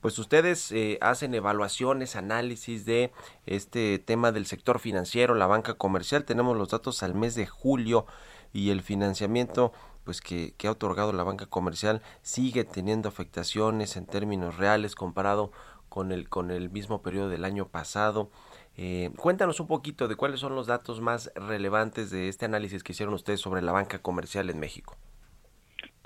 Pues 0.08 0.20
ustedes 0.20 0.72
eh, 0.72 0.98
hacen 1.02 1.34
evaluaciones, 1.36 2.16
análisis 2.16 2.86
de 2.86 3.12
este 3.46 4.00
tema 4.00 4.32
del 4.32 4.46
sector 4.46 4.80
financiero, 4.80 5.36
la 5.36 5.48
banca 5.48 5.74
comercial. 5.74 6.24
Tenemos 6.24 6.56
los 6.56 6.70
datos 6.70 7.04
al 7.04 7.14
mes 7.14 7.36
de 7.36 7.46
julio 7.46 8.06
y 8.54 8.70
el 8.70 8.84
financiamiento 8.84 9.74
pues 10.06 10.22
que, 10.22 10.54
que, 10.58 10.70
ha 10.70 10.72
otorgado 10.72 11.12
la 11.12 11.24
banca 11.26 11.48
comercial 11.48 12.02
sigue 12.22 12.64
teniendo 12.64 13.10
afectaciones 13.10 13.98
en 13.98 14.06
términos 14.06 14.56
reales 14.56 14.96
comparado 14.96 15.52
con 15.90 16.14
el, 16.14 16.30
con 16.30 16.52
el 16.52 16.70
mismo 16.70 17.02
periodo 17.02 17.28
del 17.28 17.44
año 17.44 17.68
pasado. 17.68 18.30
Eh, 18.78 19.10
cuéntanos 19.18 19.60
un 19.60 19.68
poquito 19.68 20.08
de 20.08 20.16
cuáles 20.16 20.40
son 20.40 20.56
los 20.56 20.68
datos 20.68 21.02
más 21.02 21.34
relevantes 21.36 22.12
de 22.12 22.30
este 22.30 22.46
análisis 22.46 22.82
que 22.82 22.94
hicieron 22.94 23.14
ustedes 23.14 23.42
sobre 23.42 23.62
la 23.62 23.74
banca 23.74 24.00
comercial 24.00 24.50
en 24.50 24.62
México. 24.62 24.96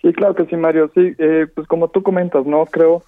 Sí, 0.01 0.11
claro 0.13 0.33
que 0.33 0.47
sí, 0.47 0.55
Mario. 0.55 0.89
Sí, 0.95 1.13
eh, 1.19 1.45
pues 1.53 1.67
como 1.67 1.89
tú 1.89 2.01
comentas, 2.01 2.47
¿no? 2.47 2.65
Creo 2.65 3.03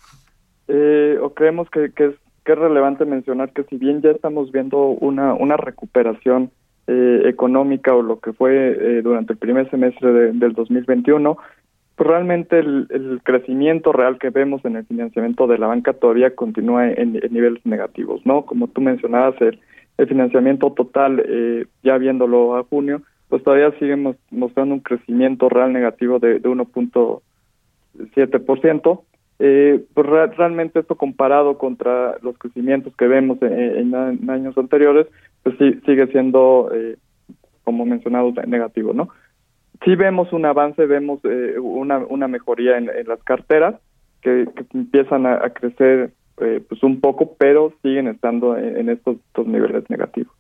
eh, 0.68 1.18
o 1.22 1.34
creemos 1.34 1.70
que, 1.70 1.92
que, 1.92 2.06
es, 2.06 2.16
que 2.46 2.54
es 2.54 2.58
relevante 2.58 3.06
mencionar 3.06 3.52
que 3.52 3.64
si 3.64 3.78
bien 3.78 4.02
ya 4.02 4.12
estamos 4.12 4.52
viendo 4.52 4.88
una, 4.88 5.34
una 5.34 5.58
recuperación 5.58 6.52
eh, 6.88 7.22
económica 7.26 7.96
o 7.96 8.02
lo 8.02 8.20
que 8.20 8.34
fue 8.34 8.72
eh, 8.72 9.02
durante 9.02 9.34
el 9.34 9.40
primer 9.40 9.70
semestre 9.70 10.12
de, 10.12 10.34
del 10.34 10.54
2021, 10.54 11.38
pues 11.96 12.10
realmente 12.10 12.60
el, 12.60 12.88
el, 12.90 13.22
crecimiento 13.24 13.94
real 13.94 14.20
que 14.20 14.32
vemos 14.32 14.66
en 14.66 14.76
el 14.76 14.86
financiamiento 14.86 15.48
de 15.48 15.60
la 15.60 15.68
banca 15.68 15.94
todavía 15.94 16.36
continúa 16.36 16.90
en, 16.90 17.14
niveles 17.14 17.66
negativos, 17.66 18.26
¿no? 18.26 18.46
Como 18.46 18.68
tú 18.68 18.82
mencionabas, 18.82 19.40
el, 19.42 19.62
el 19.98 20.08
financiamiento 20.08 20.74
total, 20.74 21.24
eh, 21.26 21.68
ya 21.84 21.98
viéndolo 21.98 22.58
a 22.58 22.64
junio, 22.64 23.02
pues 23.30 23.44
todavía 23.44 23.72
seguimos 23.80 24.18
mostrando 24.32 24.76
un 24.76 24.82
crecimiento 24.82 25.48
real 25.50 25.72
negativo 25.72 26.20
de, 26.20 26.40
de 26.40 26.50
1.7%. 26.50 29.02
Eh, 29.46 29.84
pues 29.94 30.08
re 30.08 30.28
realmente 30.28 30.80
esto 30.80 30.96
comparado 30.96 31.58
contra 31.58 32.16
los 32.22 32.38
crecimientos 32.38 32.96
que 32.96 33.08
vemos 33.08 33.42
en, 33.42 33.94
en, 33.94 34.30
años 34.30 34.58
anteriores, 34.58 35.08
pues 35.44 35.58
sí, 35.58 35.82
sigue 35.86 36.08
siendo, 36.08 36.70
eh, 36.74 36.96
como 37.66 37.86
mencionado, 37.86 38.32
negativo, 38.48 38.94
¿no? 38.94 39.10
Sí 39.84 39.96
vemos 39.98 40.32
un 40.32 40.46
avance, 40.46 40.86
vemos 40.86 41.20
eh, 41.26 41.60
una, 41.60 41.98
una 41.98 42.30
mejoría 42.30 42.78
en, 42.78 42.90
las 43.06 43.22
carteras 43.26 43.76
que, 44.22 44.48
empiezan 44.74 45.26
a, 45.26 45.34
a 45.34 45.50
crecer 45.50 46.14
eh, 46.38 46.64
pues 46.66 46.82
un 46.82 47.02
poco, 47.02 47.36
pero 47.38 47.74
siguen 47.82 48.08
estando 48.08 48.56
en, 48.56 48.78
en 48.78 48.88
estos, 48.88 49.18
estos 49.28 49.46
niveles 49.46 49.84
negativos 49.90 50.34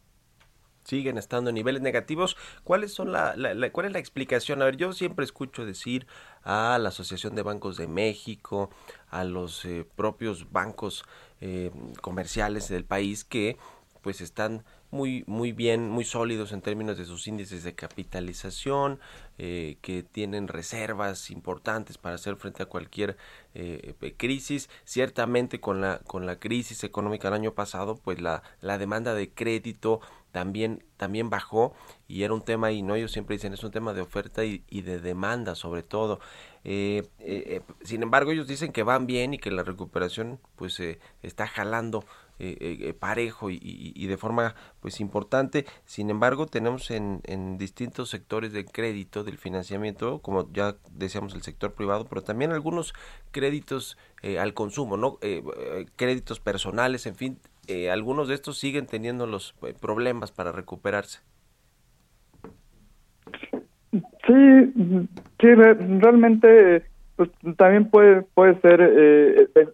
siguen 0.83 1.17
estando 1.17 1.49
en 1.49 1.55
niveles 1.55 1.81
negativos. 1.81 2.37
¿Cuáles 2.63 2.93
son 2.93 3.11
la, 3.11 3.35
¿Cuál 3.71 3.87
es 3.87 3.93
la 3.93 3.99
explicación? 3.99 4.61
A 4.61 4.65
ver, 4.65 4.77
yo 4.77 4.93
siempre 4.93 5.25
escucho 5.25 5.65
decir 5.65 6.07
a 6.43 6.77
la 6.79 6.89
Asociación 6.89 7.35
de 7.35 7.41
Bancos 7.41 7.77
de 7.77 7.87
México, 7.87 8.69
a 9.09 9.23
los 9.23 9.65
eh, 9.65 9.85
propios 9.95 10.51
bancos 10.51 11.03
eh, 11.41 11.71
comerciales 12.01 12.69
del 12.69 12.85
país 12.85 13.23
que 13.23 13.57
pues 14.01 14.21
están 14.21 14.63
muy 14.91 15.23
muy 15.25 15.53
bien 15.53 15.89
muy 15.89 16.03
sólidos 16.03 16.51
en 16.51 16.61
términos 16.61 16.97
de 16.97 17.05
sus 17.05 17.27
índices 17.27 17.63
de 17.63 17.73
capitalización 17.73 18.99
eh, 19.39 19.77
que 19.81 20.03
tienen 20.03 20.47
reservas 20.47 21.31
importantes 21.31 21.97
para 21.97 22.15
hacer 22.15 22.35
frente 22.35 22.61
a 22.61 22.67
cualquier 22.67 23.17
eh, 23.55 23.95
crisis 24.17 24.69
ciertamente 24.83 25.59
con 25.59 25.81
la 25.81 25.99
con 26.05 26.27
la 26.27 26.39
crisis 26.39 26.83
económica 26.83 27.29
del 27.29 27.39
año 27.39 27.53
pasado 27.55 27.95
pues 27.95 28.21
la 28.21 28.43
la 28.61 28.77
demanda 28.77 29.15
de 29.15 29.31
crédito 29.31 29.99
también 30.33 30.83
también 30.97 31.29
bajó 31.29 31.73
y 32.07 32.23
era 32.23 32.33
un 32.33 32.41
tema 32.41 32.71
y 32.71 32.81
no 32.81 32.95
ellos 32.95 33.11
siempre 33.11 33.35
dicen 33.35 33.53
es 33.53 33.63
un 33.63 33.71
tema 33.71 33.93
de 33.93 34.01
oferta 34.01 34.43
y, 34.43 34.59
de 34.81 34.99
demanda 34.99 35.55
sobre 35.55 35.83
todo 35.83 36.19
eh, 36.63 37.07
eh, 37.19 37.61
sin 37.83 38.03
embargo 38.03 38.31
ellos 38.31 38.47
dicen 38.47 38.73
que 38.73 38.83
van 38.83 39.05
bien 39.05 39.33
y 39.33 39.37
que 39.37 39.51
la 39.51 39.63
recuperación 39.63 40.39
pues 40.57 40.81
está 41.21 41.47
jalando 41.47 42.03
eh, 42.39 42.57
eh, 42.81 42.93
parejo 42.95 43.51
y, 43.51 44.07
de 44.07 44.17
forma 44.17 44.55
pues 44.81 44.99
importante. 44.99 45.65
Sin 45.85 46.09
embargo, 46.09 46.47
tenemos 46.47 46.89
en, 46.89 47.21
en, 47.25 47.59
distintos 47.59 48.09
sectores 48.09 48.51
de 48.53 48.65
crédito, 48.65 49.23
del 49.23 49.37
financiamiento, 49.37 50.19
como 50.19 50.51
ya 50.51 50.75
decíamos 50.91 51.35
el 51.35 51.43
sector 51.43 51.73
privado, 51.73 52.05
pero 52.05 52.23
también 52.23 52.51
algunos 52.51 52.93
créditos 53.31 53.97
eh, 54.23 54.39
al 54.39 54.53
consumo, 54.55 54.97
¿no? 54.97 55.19
Eh, 55.21 55.43
créditos 55.95 56.39
personales, 56.39 57.05
en 57.05 57.15
fin, 57.15 57.39
eh, 57.67 57.89
algunos 57.89 58.27
de 58.27 58.35
estos 58.35 58.57
siguen 58.57 58.85
teniendo 58.85 59.27
los 59.27 59.53
problemas 59.81 60.31
para 60.31 60.51
recuperarse. 60.51 61.19
Sí, 63.91 64.73
sí, 65.39 65.47
realmente 65.55 66.83
pues 67.15 67.29
también 67.57 67.89
puede 67.89 68.23
puede 68.33 68.59
ser 68.61 68.81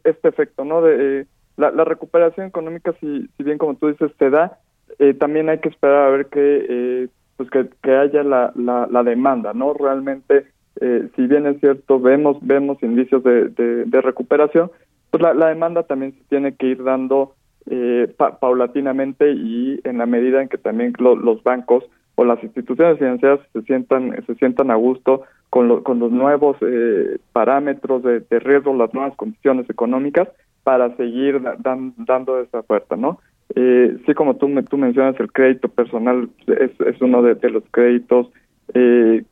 este 0.03 0.27
efecto, 0.27 0.65
¿no? 0.65 0.81
De 0.81 1.25
la, 1.59 1.71
la 1.71 1.83
recuperación 1.83 2.47
económica, 2.47 2.93
si, 2.99 3.29
si 3.37 3.43
bien 3.43 3.57
como 3.57 3.75
tú 3.75 3.89
dices, 3.89 4.11
se 4.17 4.29
da, 4.29 4.59
eh, 4.97 5.13
también 5.13 5.49
hay 5.49 5.59
que 5.59 5.69
esperar 5.69 6.07
a 6.07 6.09
ver 6.09 6.27
que, 6.27 6.65
eh, 6.69 7.07
pues 7.35 7.49
que, 7.49 7.69
que 7.83 7.95
haya 7.95 8.23
la, 8.23 8.53
la, 8.55 8.87
la 8.89 9.03
demanda, 9.03 9.53
¿no? 9.53 9.73
Realmente, 9.73 10.47
eh, 10.79 11.09
si 11.15 11.27
bien 11.27 11.45
es 11.45 11.59
cierto, 11.59 11.99
vemos, 11.99 12.37
vemos 12.41 12.81
indicios 12.81 13.23
de, 13.23 13.49
de, 13.49 13.85
de 13.85 14.01
recuperación, 14.01 14.71
pues 15.11 15.21
la 15.21 15.47
demanda 15.47 15.83
también 15.83 16.13
se 16.13 16.23
tiene 16.29 16.55
que 16.55 16.67
ir 16.67 16.83
dando 16.83 17.35
eh, 17.67 18.11
pa- 18.17 18.39
paulatinamente 18.39 19.31
y 19.31 19.79
en 19.83 19.97
la 19.97 20.05
medida 20.05 20.41
en 20.41 20.49
que 20.49 20.57
también 20.57 20.93
lo- 20.99 21.15
los 21.15 21.43
bancos 21.43 21.83
o 22.15 22.25
las 22.25 22.43
instituciones 22.43 22.97
financieras 22.99 23.39
se 23.53 23.61
sientan 23.63 24.13
se 24.25 24.35
sientan 24.35 24.71
a 24.71 24.75
gusto 24.75 25.23
con, 25.49 25.67
lo- 25.67 25.83
con 25.83 25.99
los 25.99 26.11
nuevos 26.11 26.57
eh, 26.61 27.17
parámetros 27.33 28.03
de, 28.03 28.19
riesgo, 28.39 28.75
las 28.75 28.93
nuevas 28.93 29.15
condiciones 29.15 29.69
económicas 29.69 30.27
para 30.63 30.95
seguir 30.97 31.41
da- 31.41 31.55
dan- 31.59 31.93
dando 31.97 32.39
esa 32.39 32.59
oferta, 32.59 32.95
¿no? 32.95 33.19
Eh, 33.55 33.97
sí, 34.05 34.13
como 34.13 34.35
tú, 34.35 34.47
tú 34.69 34.77
mencionas, 34.77 35.19
el 35.19 35.31
crédito 35.31 35.69
personal 35.69 36.29
es, 36.47 36.71
es 36.81 37.01
uno 37.01 37.23
de, 37.23 37.35
los 37.49 37.63
créditos 37.71 38.27
eh, 38.75 39.23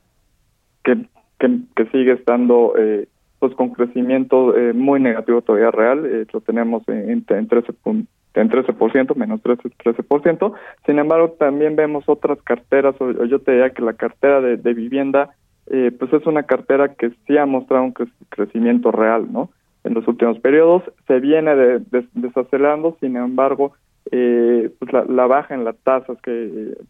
que, 0.84 0.98
que, 1.40 1.86
sigue 1.92 2.14
estando 2.14 2.74
eh, 2.78 3.08
pues 3.40 3.54
con 3.54 3.70
crecimiento 3.70 4.58
eh, 4.58 4.74
muy 4.74 5.00
negativo 5.00 5.42
todavía 5.42 5.70
real, 5.70 6.06
eh, 6.06 6.26
lo 6.34 6.42
tenemos 6.42 6.82
en, 6.88 7.24
en 7.28 7.48
13 7.48 7.74
pun- 7.84 8.08
en 8.34 8.50
13%, 8.50 9.16
menos 9.16 9.42
13, 9.42 9.70
13%. 9.84 10.54
Sin 10.86 11.00
embargo, 11.00 11.32
también 11.40 11.76
vemos 11.76 12.04
otras 12.08 12.42
carteras, 12.44 12.96
o, 13.00 13.12
yo 13.26 13.40
te 13.40 13.52
diría 13.54 13.72
que 13.72 13.82
la 13.82 13.94
cartera 13.94 14.42
de, 14.42 14.74
vivienda, 14.74 15.32
eh, 15.68 15.92
pues 15.98 16.14
es 16.14 16.26
una 16.28 16.44
cartera 16.44 16.94
que 16.94 17.12
sí 17.26 17.38
ha 17.38 17.46
mostrado 17.46 17.84
un 17.84 17.94
cre- 17.94 18.12
crecimiento 18.30 18.92
real, 18.92 19.32
¿no? 19.32 19.50
En 19.84 19.94
los 19.94 20.08
últimos 20.08 20.40
periodos 20.40 20.84
se 21.08 21.20
viene 21.20 21.56
de- 21.56 21.80
de- 21.80 22.08
desacelerando, 22.14 22.96
sin 23.00 23.16
embargo, 23.18 23.74
eh, 24.12 24.70
pues 24.80 24.94
la, 24.94 25.04
la 25.06 25.28
baja 25.28 25.54
en 25.54 25.66
las 25.66 25.76
tasas 25.80 26.18
que 26.22 26.32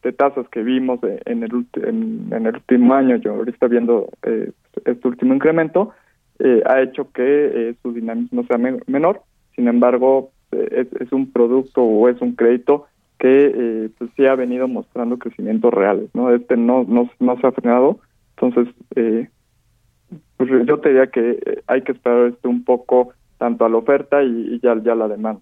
de 0.03 0.13
tasas 0.13 0.47
que 0.49 0.61
vimos 0.61 0.99
eh, 1.03 1.19
en 1.25 1.41
el 1.43 1.51
en, 1.83 2.27
en 2.31 2.45
el 2.45 2.55
último 2.55 2.93
año, 2.93 3.15
yo 3.15 3.33
ahorita 3.33 3.67
viendo 3.67 4.09
eh, 4.23 4.51
este 4.85 5.07
último 5.07 5.33
incremento, 5.33 5.93
eh, 6.39 6.61
ha 6.67 6.81
hecho 6.81 7.11
que 7.11 7.23
eh, 7.69 7.75
su 7.81 7.91
dinamismo 7.93 8.43
sea 8.43 8.57
men- 8.59 8.83
menor. 8.85 9.21
Sin 9.55 9.67
embargo, 9.67 10.29
es, 10.51 10.87
es 10.99 11.11
un 11.11 11.31
producto 11.31 11.81
o 11.81 12.09
es 12.09 12.21
un 12.21 12.35
crédito 12.35 12.87
que 13.19 13.51
eh, 13.53 13.89
pues 13.97 14.11
sí 14.15 14.25
ha 14.25 14.35
venido 14.35 14.67
mostrando 14.67 15.17
crecimientos 15.17 15.73
reales, 15.73 16.09
¿no? 16.13 16.33
Este 16.33 16.55
no 16.55 16.83
no, 16.83 17.09
no 17.19 17.39
se 17.39 17.47
ha 17.47 17.51
frenado, 17.51 17.99
entonces 18.35 18.73
eh, 18.95 19.29
pues 20.37 20.49
yo 20.67 20.79
te 20.79 20.89
diría 20.89 21.07
que 21.07 21.31
eh, 21.31 21.63
hay 21.67 21.81
que 21.83 21.93
esperar 21.93 22.27
este 22.27 22.47
un 22.47 22.63
poco 22.63 23.13
tanto 23.37 23.65
a 23.65 23.69
la 23.69 23.77
oferta 23.77 24.23
y, 24.23 24.59
ya 24.61 24.75
ya 24.83 24.95
la 24.95 25.07
demanda. 25.07 25.41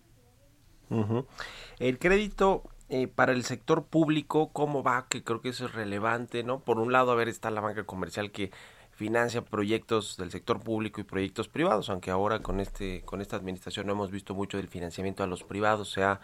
El 1.80 1.98
crédito 2.00 2.64
eh, 2.88 3.08
para 3.08 3.34
el 3.34 3.44
sector 3.44 3.86
público, 3.86 4.52
¿cómo 4.54 4.84
va? 4.84 5.08
Que 5.10 5.24
creo 5.24 5.42
que 5.42 5.50
eso 5.50 5.66
es 5.66 5.74
relevante, 5.74 6.44
¿no? 6.44 6.60
Por 6.60 6.80
un 6.80 6.92
lado, 6.92 7.12
a 7.12 7.16
ver, 7.16 7.28
está 7.28 7.50
la 7.50 7.62
banca 7.62 7.84
comercial 7.84 8.32
que 8.32 8.52
financia 8.96 9.44
proyectos 9.44 10.16
del 10.18 10.32
sector 10.32 10.62
público 10.62 11.02
y 11.02 11.04
proyectos 11.04 11.50
privados, 11.50 11.90
aunque 11.90 12.12
ahora 12.12 12.40
con 12.40 12.60
este 12.60 13.02
con 13.04 13.22
esta 13.22 13.36
administración 13.36 13.88
no 13.88 13.94
hemos 13.94 14.10
visto 14.10 14.34
mucho 14.34 14.58
del 14.58 14.70
financiamiento 14.70 15.22
a 15.24 15.28
los 15.28 15.44
privados, 15.44 15.92
se 15.92 16.04
ha 16.04 16.22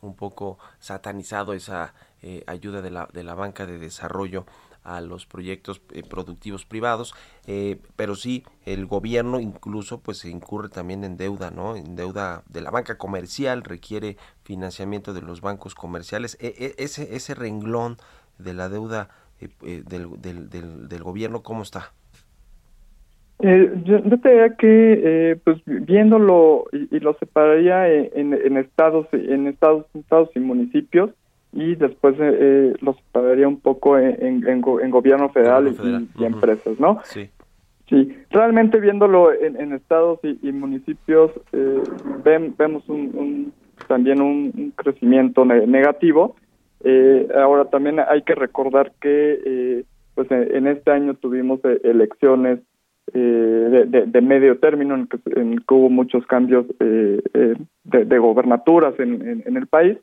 un 0.00 0.14
poco 0.14 0.58
satanizado 0.78 1.52
esa 1.52 1.94
eh, 2.22 2.44
ayuda 2.46 2.80
de 2.82 2.90
la, 2.90 3.08
de 3.12 3.22
la 3.24 3.34
banca 3.34 3.66
de 3.66 3.78
desarrollo 3.78 4.46
a 4.84 5.00
los 5.00 5.26
proyectos 5.26 5.80
eh, 5.92 6.02
productivos 6.02 6.64
privados, 6.64 7.14
eh, 7.46 7.80
pero 7.94 8.16
sí 8.16 8.44
el 8.64 8.86
gobierno 8.86 9.38
incluso 9.38 10.00
pues 10.00 10.18
se 10.18 10.28
incurre 10.28 10.68
también 10.68 11.04
en 11.04 11.16
deuda, 11.16 11.50
¿no? 11.52 11.76
En 11.76 11.94
deuda 11.94 12.42
de 12.48 12.60
la 12.60 12.70
banca 12.70 12.98
comercial 12.98 13.62
requiere 13.62 14.16
financiamiento 14.44 15.12
de 15.12 15.22
los 15.22 15.40
bancos 15.40 15.74
comerciales. 15.74 16.36
E- 16.40 16.54
e- 16.58 16.74
ese 16.84 17.14
ese 17.16 17.34
renglón 17.34 17.96
de 18.38 18.54
la 18.54 18.68
deuda 18.68 19.08
del, 19.40 20.20
del, 20.20 20.88
del 20.88 21.02
gobierno, 21.02 21.42
¿cómo 21.42 21.62
está? 21.62 21.92
Eh, 23.44 23.72
yo, 23.84 23.98
yo 24.04 24.18
te 24.20 24.28
diría 24.28 24.56
que, 24.56 25.00
eh, 25.04 25.36
pues 25.44 25.58
viéndolo 25.66 26.66
y, 26.72 26.96
y 26.96 27.00
lo 27.00 27.14
separaría 27.14 27.88
en, 27.92 28.32
en 28.34 28.56
estados, 28.56 29.06
en 29.12 29.48
estados, 29.48 29.84
estados 29.94 30.30
y 30.36 30.40
municipios 30.40 31.10
y 31.52 31.74
después 31.74 32.14
eh, 32.20 32.36
eh, 32.40 32.74
lo 32.80 32.94
separaría 32.94 33.48
un 33.48 33.60
poco 33.60 33.98
en, 33.98 34.16
en, 34.24 34.48
en 34.48 34.60
go- 34.60 34.80
en 34.80 34.90
gobierno 34.90 35.28
federal, 35.30 35.64
Gobierno 35.64 35.82
federal, 35.82 36.08
y, 36.18 36.24
empresas, 36.24 36.78
¿no? 36.80 37.00
Sí. 37.04 37.28
Sí, 37.88 38.16
realmente 38.30 38.78
viéndolo 38.80 39.32
en, 39.34 39.60
en 39.60 39.72
estados 39.72 40.20
y, 40.22 40.38
y 40.40 40.52
municipios 40.52 41.30
eh, 41.52 41.78
ven- 42.24 42.54
vemos 42.56 42.88
un, 42.88 43.10
un- 43.14 43.52
también 43.88 44.22
un, 44.22 44.52
un 44.56 44.70
crecimiento 44.70 45.44
ne- 45.44 45.66
negativo. 45.66 46.36
Eh, 46.84 47.28
ahora 47.36 47.64
también 47.66 47.98
hay 48.00 48.22
que 48.22 48.34
recordar 48.34 48.92
que 49.00 49.40
eh, 49.44 49.84
pues 50.14 50.30
en, 50.30 50.54
en 50.56 50.66
este 50.68 50.90
año 50.92 51.14
tuvimos 51.14 51.60
elecciones 51.82 52.60
eh, 53.14 53.18
de, 53.18 53.84
de- 53.86 54.06
medio 54.20 54.58
término 54.58 54.94
en 54.94 55.06
que, 55.06 55.18
en 55.40 55.58
que 55.58 55.74
hubo 55.74 55.90
muchos 55.90 56.26
cambios 56.26 56.66
eh, 56.80 57.20
eh, 57.34 57.54
de, 57.84 58.04
de 58.04 58.18
gobernaturas 58.18 58.94
en, 58.98 59.26
en- 59.28 59.42
el 59.56 59.66
país. 59.66 59.98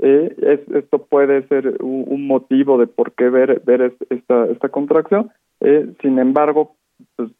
Eh, 0.00 0.34
es- 0.42 0.74
esto 0.76 0.98
puede 1.04 1.46
ser 1.48 1.76
un, 1.82 2.04
motivo 2.26 2.78
de 2.78 2.86
por 2.86 3.12
qué 3.12 3.28
ver, 3.28 3.60
ver 3.66 3.82
es- 3.82 4.06
esta, 4.10 4.46
esta 4.46 4.68
contracción. 4.68 5.30
Eh, 5.60 5.92
sin 6.02 6.18
embargo, 6.18 6.76
pues, 7.16 7.30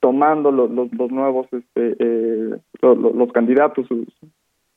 tomando 0.00 0.50
los, 0.52 0.70
los, 0.70 0.92
los 0.92 1.10
nuevos 1.10 1.46
este, 1.52 1.96
eh, 1.98 2.56
lo- 2.82 2.94
lo- 2.94 3.12
los, 3.12 3.32
candidatos 3.32 3.86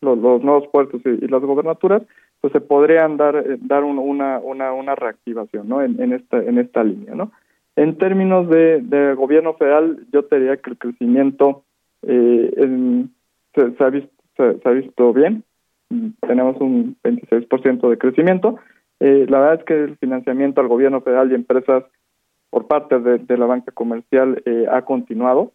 los, 0.01 0.17
los 0.17 0.43
nuevos 0.43 0.67
puestos 0.71 1.01
y, 1.06 1.27
las 1.27 1.41
gobernaturas 1.41 2.03
pues 2.39 2.53
se 2.53 2.62
podrían 2.62 3.17
dar 3.17 3.43
dar 3.62 3.84
un- 3.84 3.97
una, 3.99 4.39
una 4.39 4.71
una 4.71 4.95
reactivación 4.95 5.67
no 5.67 5.82
en, 5.82 5.99
en 6.01 6.13
esta 6.13 6.38
en 6.41 6.60
esta 6.60 6.84
línea 6.84 7.15
no 7.15 7.32
en 7.78 7.98
términos 7.98 8.50
de, 8.50 8.82
de 8.82 9.13
gobierno 9.13 9.54
federal 9.54 10.06
yo 10.12 10.26
te 10.26 10.40
diría 10.40 10.58
que 10.58 10.72
el 10.72 10.78
crecimiento 10.78 11.63
eh, 12.02 13.06
se, 13.56 13.72
se 13.76 13.84
ha 13.84 13.90
visto 13.90 14.12
se, 14.36 14.60
se 14.60 14.70
ha 14.70 14.72
visto 14.72 15.13
bien 15.13 15.44
tenemos 16.28 16.60
un 16.60 16.98
26% 17.04 17.90
de 17.90 17.98
crecimiento 17.98 18.58
Eh, 19.00 19.28
la 19.30 19.40
verdad 19.40 19.60
es 19.60 19.66
que 19.66 19.84
el 19.84 19.98
financiamiento 19.98 20.60
al 20.60 20.68
gobierno 20.68 21.02
federal 21.02 21.32
y 21.32 21.36
empresas 21.36 21.84
por 22.50 22.66
parte 22.68 23.00
de, 23.00 23.38
la 23.38 23.46
banca 23.46 23.72
comercial 23.72 24.42
eh, 24.46 24.66
ha 24.72 24.82
continuado. 24.84 25.52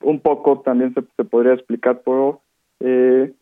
Un 0.00 0.20
poco 0.20 0.62
también 0.62 0.92
se, 0.94 1.02
se 1.16 1.24
podría 1.24 1.54
explicar 1.54 2.02
por, 2.02 2.40
eh, 2.80 3.32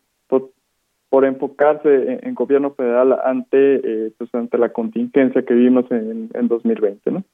por, 1.12 1.24
enfocarse 1.24 2.20
en, 2.22 2.34
gobierno 2.34 2.72
federal 2.74 3.18
ante 3.24 4.06
eh, 4.06 4.12
pues 4.16 4.34
ante 4.34 4.56
la 4.56 4.72
contingencia 4.72 5.42
que 5.42 5.54
vivimos 5.54 5.84
en, 5.90 6.30
en 6.32 6.48
2020, 6.48 7.10
¿no? 7.10 7.24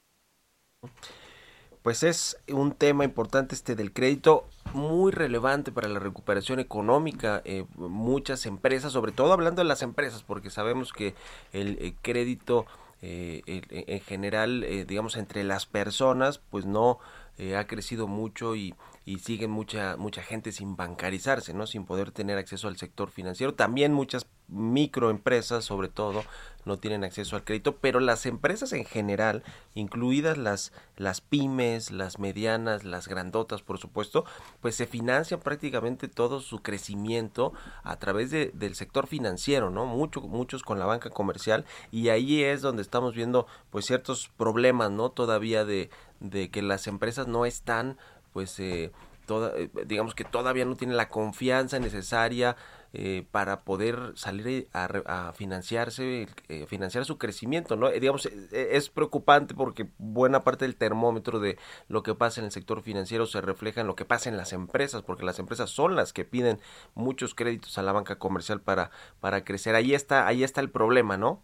Pues 1.81 2.03
es 2.03 2.37
un 2.51 2.73
tema 2.73 3.05
importante 3.05 3.55
este 3.55 3.75
del 3.75 3.93
crédito, 3.93 4.45
muy 4.73 5.11
relevante 5.11 5.71
para 5.71 5.87
la 5.87 5.99
recuperación 5.99 6.59
económica. 6.59 7.41
Eh, 7.45 7.65
muchas 7.77 8.45
empresas, 8.45 8.91
sobre 8.91 9.13
todo 9.13 9.31
hablando 9.31 9.61
de 9.61 9.67
las 9.67 9.81
empresas, 9.81 10.23
porque 10.23 10.49
sabemos 10.49 10.91
que 10.91 11.13
el, 11.53 11.77
eh, 11.79 11.93
crédito 12.01 12.65
eh, 13.01 13.41
en 13.45 14.01
general, 14.01 14.65
digamos, 14.85 15.15
entre 15.15 15.45
las 15.45 15.65
personas, 15.65 16.39
pues 16.49 16.65
no 16.65 16.99
eh, 17.39 17.55
ha 17.55 17.65
crecido 17.67 18.05
mucho 18.05 18.55
y, 18.55 18.75
y 19.05 19.19
sigue 19.19 19.47
mucha 19.47 19.95
mucha 19.97 20.21
gente 20.21 20.51
sin 20.51 20.75
bancarizarse, 20.75 21.53
¿no? 21.53 21.65
Sin 21.65 21.85
poder 21.85 22.11
tener 22.11 22.37
acceso 22.37 22.67
al 22.67 22.77
sector 22.77 23.09
financiero. 23.09 23.55
También 23.55 23.93
muchas 23.93 24.27
microempresas, 24.49 25.63
sobre 25.63 25.87
todo, 25.87 26.23
no 26.65 26.77
tienen 26.77 27.03
acceso 27.03 27.35
al 27.35 27.43
crédito, 27.43 27.77
pero 27.77 27.99
las 27.99 28.25
empresas 28.25 28.73
en 28.73 28.83
general, 28.83 29.43
incluidas 29.73 30.37
las 30.37 30.73
las 30.97 31.21
pymes, 31.21 31.91
las 31.91 32.19
medianas, 32.19 32.83
las 32.83 33.07
grandotas, 33.07 33.61
por 33.61 33.77
supuesto, 33.77 34.25
pues 34.59 34.75
se 34.75 34.85
financian 34.85 35.39
prácticamente 35.39 36.09
todo 36.09 36.41
su 36.41 36.61
crecimiento 36.61 37.53
a 37.83 37.97
través 37.97 38.31
de, 38.31 38.51
del 38.53 38.75
sector 38.75 39.07
financiero, 39.07 39.69
¿no? 39.69 39.85
Mucho, 39.85 40.21
muchos 40.21 40.61
con 40.61 40.77
la 40.77 40.85
banca 40.85 41.09
comercial 41.09 41.65
y 41.89 42.09
ahí 42.09 42.43
es 42.43 42.61
donde 42.61 42.81
estamos 42.81 43.15
viendo 43.15 43.47
pues 43.69 43.85
ciertos 43.85 44.29
problemas, 44.35 44.91
¿no? 44.91 45.09
Todavía 45.09 45.63
de, 45.63 45.89
de 46.19 46.49
que 46.49 46.61
las 46.61 46.87
empresas 46.87 47.27
no 47.27 47.45
están 47.45 47.97
pues 48.33 48.59
eh, 48.59 48.91
toda, 49.29 49.55
eh, 49.55 49.69
digamos 49.85 50.15
que 50.15 50.23
todavía 50.23 50.65
no 50.65 50.75
tienen 50.75 50.97
la 50.97 51.09
confianza 51.09 51.77
necesaria 51.79 52.55
eh, 52.93 53.23
para 53.31 53.59
poder 53.59 53.95
salir 54.15 54.67
a, 54.73 55.31
financiarse, 55.33 56.25
eh, 56.47 56.65
financiar 56.65 57.05
su 57.05 57.19
crecimiento, 57.19 57.75
¿no? 57.75 57.91
Digamos, 57.91 58.25
es 58.25 58.89
preocupante 58.89 59.53
porque 59.53 59.85
buena 59.99 60.39
parte 60.43 60.65
del 60.65 60.75
termómetro 60.75 61.39
de 61.39 61.57
lo 61.87 62.01
que 62.01 62.15
pasa 62.15 62.41
en 62.41 62.45
el 62.45 62.51
sector 62.51 62.81
financiero 62.81 63.27
se 63.27 63.41
refleja 63.41 63.81
en 63.81 63.87
lo 63.87 63.95
que 63.95 64.05
pasa 64.05 64.31
en 64.31 64.37
las 64.37 64.53
empresas, 64.53 65.03
porque 65.03 65.23
las 65.23 65.37
empresas 65.37 65.69
son 65.69 65.95
las 65.95 66.11
que 66.11 66.25
piden 66.25 66.57
muchos 66.95 67.35
créditos 67.35 67.77
a 67.77 67.83
la 67.83 67.91
banca 67.91 68.17
comercial 68.17 68.59
para, 68.61 68.89
para 69.19 69.43
crecer. 69.43 69.75
Ahí 69.75 69.93
está, 69.93 70.25
ahí 70.25 70.43
está 70.43 70.59
el 70.59 70.71
problema, 70.71 71.15
¿no? 71.17 71.43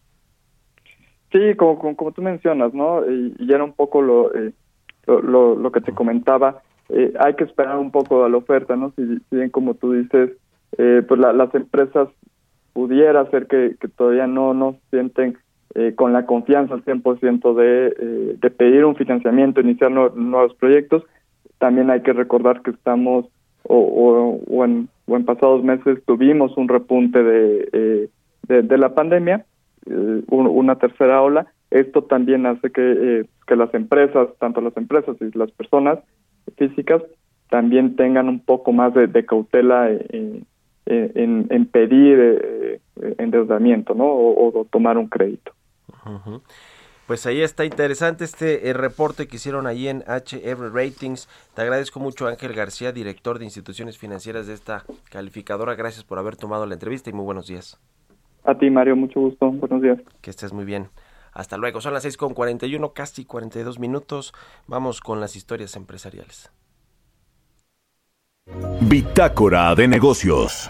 Sí, 1.32 1.56
como, 1.56 1.96
como, 1.96 2.12
tú 2.12 2.24
mencionas, 2.24 2.74
¿no? 2.74 3.06
Y, 3.08 3.36
y 3.38 3.54
era 3.54 3.64
un 3.64 3.74
poco 3.74 4.02
lo, 4.02 4.32
lo, 5.08 5.22
lo, 5.22 5.56
lo 5.56 5.72
que 5.72 5.82
te 5.82 5.92
comentaba. 5.94 6.62
Eh, 6.90 7.14
hay 7.20 7.34
que 7.36 7.44
esperar 7.46 7.78
un 7.78 7.92
poco 7.92 8.24
a 8.26 8.30
la 8.30 8.38
oferta, 8.38 8.76
¿no? 8.76 8.92
Si, 8.96 9.04
si 9.30 9.36
bien 9.36 9.50
como 9.50 9.74
tú 9.74 9.94
dices, 9.94 10.32
eh, 10.78 11.02
pues 11.08 11.20
la- 11.20 11.34
las 11.34 11.54
empresas 11.56 12.10
pudiera 12.74 13.26
ser 13.32 13.48
que, 13.48 13.76
que 13.80 13.88
todavía 13.88 14.28
no 14.28 14.54
nos 14.54 14.76
sienten 14.92 15.38
eh, 15.76 15.94
con 15.96 16.14
la 16.14 16.26
confianza 16.26 16.74
al 16.74 16.84
100% 16.86 17.54
de, 17.56 17.96
eh, 18.00 18.38
de 18.40 18.50
pedir 18.50 18.86
un 18.86 18.96
financiamiento, 18.96 19.62
iniciar 19.62 19.92
nuevos 19.92 20.54
proyectos. 20.56 21.04
También 21.58 21.90
hay 21.90 22.02
que 22.02 22.14
recordar 22.14 22.62
que 22.62 22.72
estamos, 22.72 23.26
o, 23.64 23.78
o, 23.78 24.40
o, 24.48 24.66
en, 24.66 24.88
o 25.08 25.16
en, 25.16 25.26
pasados 25.26 25.64
meses 25.64 26.00
tuvimos 26.06 26.56
un 26.58 26.68
repunte 26.70 27.22
de, 27.24 27.70
eh, 27.74 28.10
de, 28.48 28.62
de, 28.62 28.78
la 28.78 28.94
pandemia, 28.94 29.46
una 30.30 30.76
tercera 30.78 31.22
ola. 31.22 31.48
Esto 31.72 32.04
también 32.04 32.46
hace 32.46 32.72
que, 32.72 32.82
eh, 32.82 33.26
que 33.48 33.56
las 33.56 33.74
empresas, 33.74 34.30
tanto 34.40 34.62
las 34.62 34.76
empresas 34.78 35.18
y 35.20 35.38
las 35.38 35.52
personas 35.52 36.00
físicas, 36.58 37.02
también 37.50 37.96
tengan 37.96 38.30
un 38.30 38.40
poco 38.40 38.72
más 38.72 38.94
de, 38.94 39.08
de 39.08 39.26
cautela 39.26 39.90
en, 39.90 40.46
en, 40.86 41.66
pedir 41.68 42.18
eh, 42.20 42.80
endeudamiento 43.18 43.94
¿no? 43.94 44.06
O, 44.06 44.60
o, 44.60 44.66
tomar 44.66 44.98
un 44.98 45.08
crédito. 45.08 45.52
Pues 47.08 47.26
ahí 47.28 47.42
está 47.42 47.66
interesante 47.66 48.24
este 48.24 48.70
el 48.70 48.76
reporte 48.76 49.28
que 49.28 49.36
hicieron 49.36 49.68
ahí 49.68 49.88
en 49.88 50.04
HR 50.08 50.74
Ratings. 50.74 51.28
Te 51.54 51.62
agradezco 51.62 52.00
mucho 52.00 52.28
Ángel 52.28 52.54
García, 52.54 52.92
director 52.92 53.38
de 53.38 53.46
instituciones 53.46 53.98
financieras 53.98 54.48
de 54.48 54.54
esta 54.54 54.84
calificadora. 55.12 55.76
Gracias 55.76 56.04
por 56.04 56.18
haber 56.18 56.36
tomado 56.36 56.66
la 56.66 56.74
entrevista 56.74 57.10
y 57.10 57.14
muy 57.14 57.26
buenos 57.26 57.48
días. 57.48 57.80
A 58.44 58.58
ti 58.58 58.70
Mario, 58.70 58.96
mucho 58.96 59.20
gusto. 59.20 59.52
Buenos 59.52 59.82
días. 59.82 60.00
Que 60.22 60.32
estés 60.32 60.52
muy 60.54 60.66
bien. 60.66 60.88
Hasta 61.36 61.58
luego. 61.58 61.82
Son 61.82 61.94
las 61.94 62.04
6 62.04 62.18
con 62.18 62.34
41, 62.34 62.94
casi 62.94 63.26
42 63.26 63.78
minutos. 63.78 64.34
Vamos 64.68 65.02
con 65.02 65.20
las 65.20 65.36
historias 65.36 65.76
empresariales. 65.76 66.50
Bitácora 68.82 69.76
de 69.76 69.88
negocios. 69.88 70.70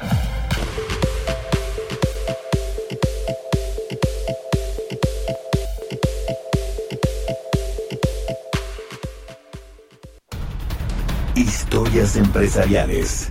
Historias 11.36 12.16
empresariales. 12.16 13.30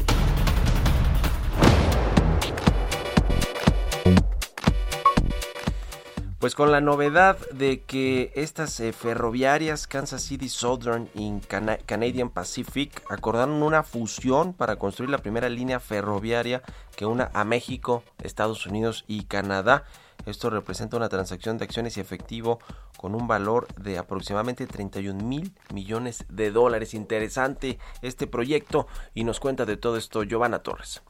Pues 6.45 6.55
con 6.55 6.71
la 6.71 6.83
novedad 6.83 7.39
de 7.53 7.81
que 7.81 8.31
estas 8.35 8.79
eh, 8.79 8.93
ferroviarias 8.93 9.87
Kansas 9.87 10.21
City 10.21 10.51
Southern 10.51 11.09
y 11.15 11.41
Cana 11.41 11.79
Canadian 11.79 12.29
Pacific 12.29 13.03
acordaron 13.09 13.63
una 13.63 13.83
fusión 13.83 14.53
para 14.53 14.77
construir 14.77 15.09
la 15.09 15.17
primera 15.17 15.49
línea 15.49 15.81
ferroviaria 15.81 16.63
que 16.97 17.07
una 17.07 17.31
a 17.33 17.45
México, 17.45 18.03
Estados 18.23 18.67
Unidos 18.67 19.07
y 19.09 19.25
Canadá. 19.25 19.85
Esto 20.27 20.51
representa 20.51 20.99
una 20.99 21.09
transacción 21.09 21.57
de 21.57 21.65
acciones 21.65 21.97
y 21.97 22.01
efectivo 22.01 22.59
con 22.99 23.15
un 23.15 23.27
valor 23.27 23.67
de 23.77 23.97
aproximadamente 23.97 24.67
31 24.67 25.25
mil 25.25 25.55
millones 25.73 26.27
de 26.29 26.51
dólares. 26.51 26.93
Interesante 26.93 27.79
este 28.03 28.27
proyecto 28.27 28.87
y 29.15 29.25
nos 29.25 29.41
cuenta 29.41 29.65
de 29.65 29.79
todo 29.79 29.97
esto 29.97 30.25
Giovanna 30.25 30.59
Torres. 30.59 31.01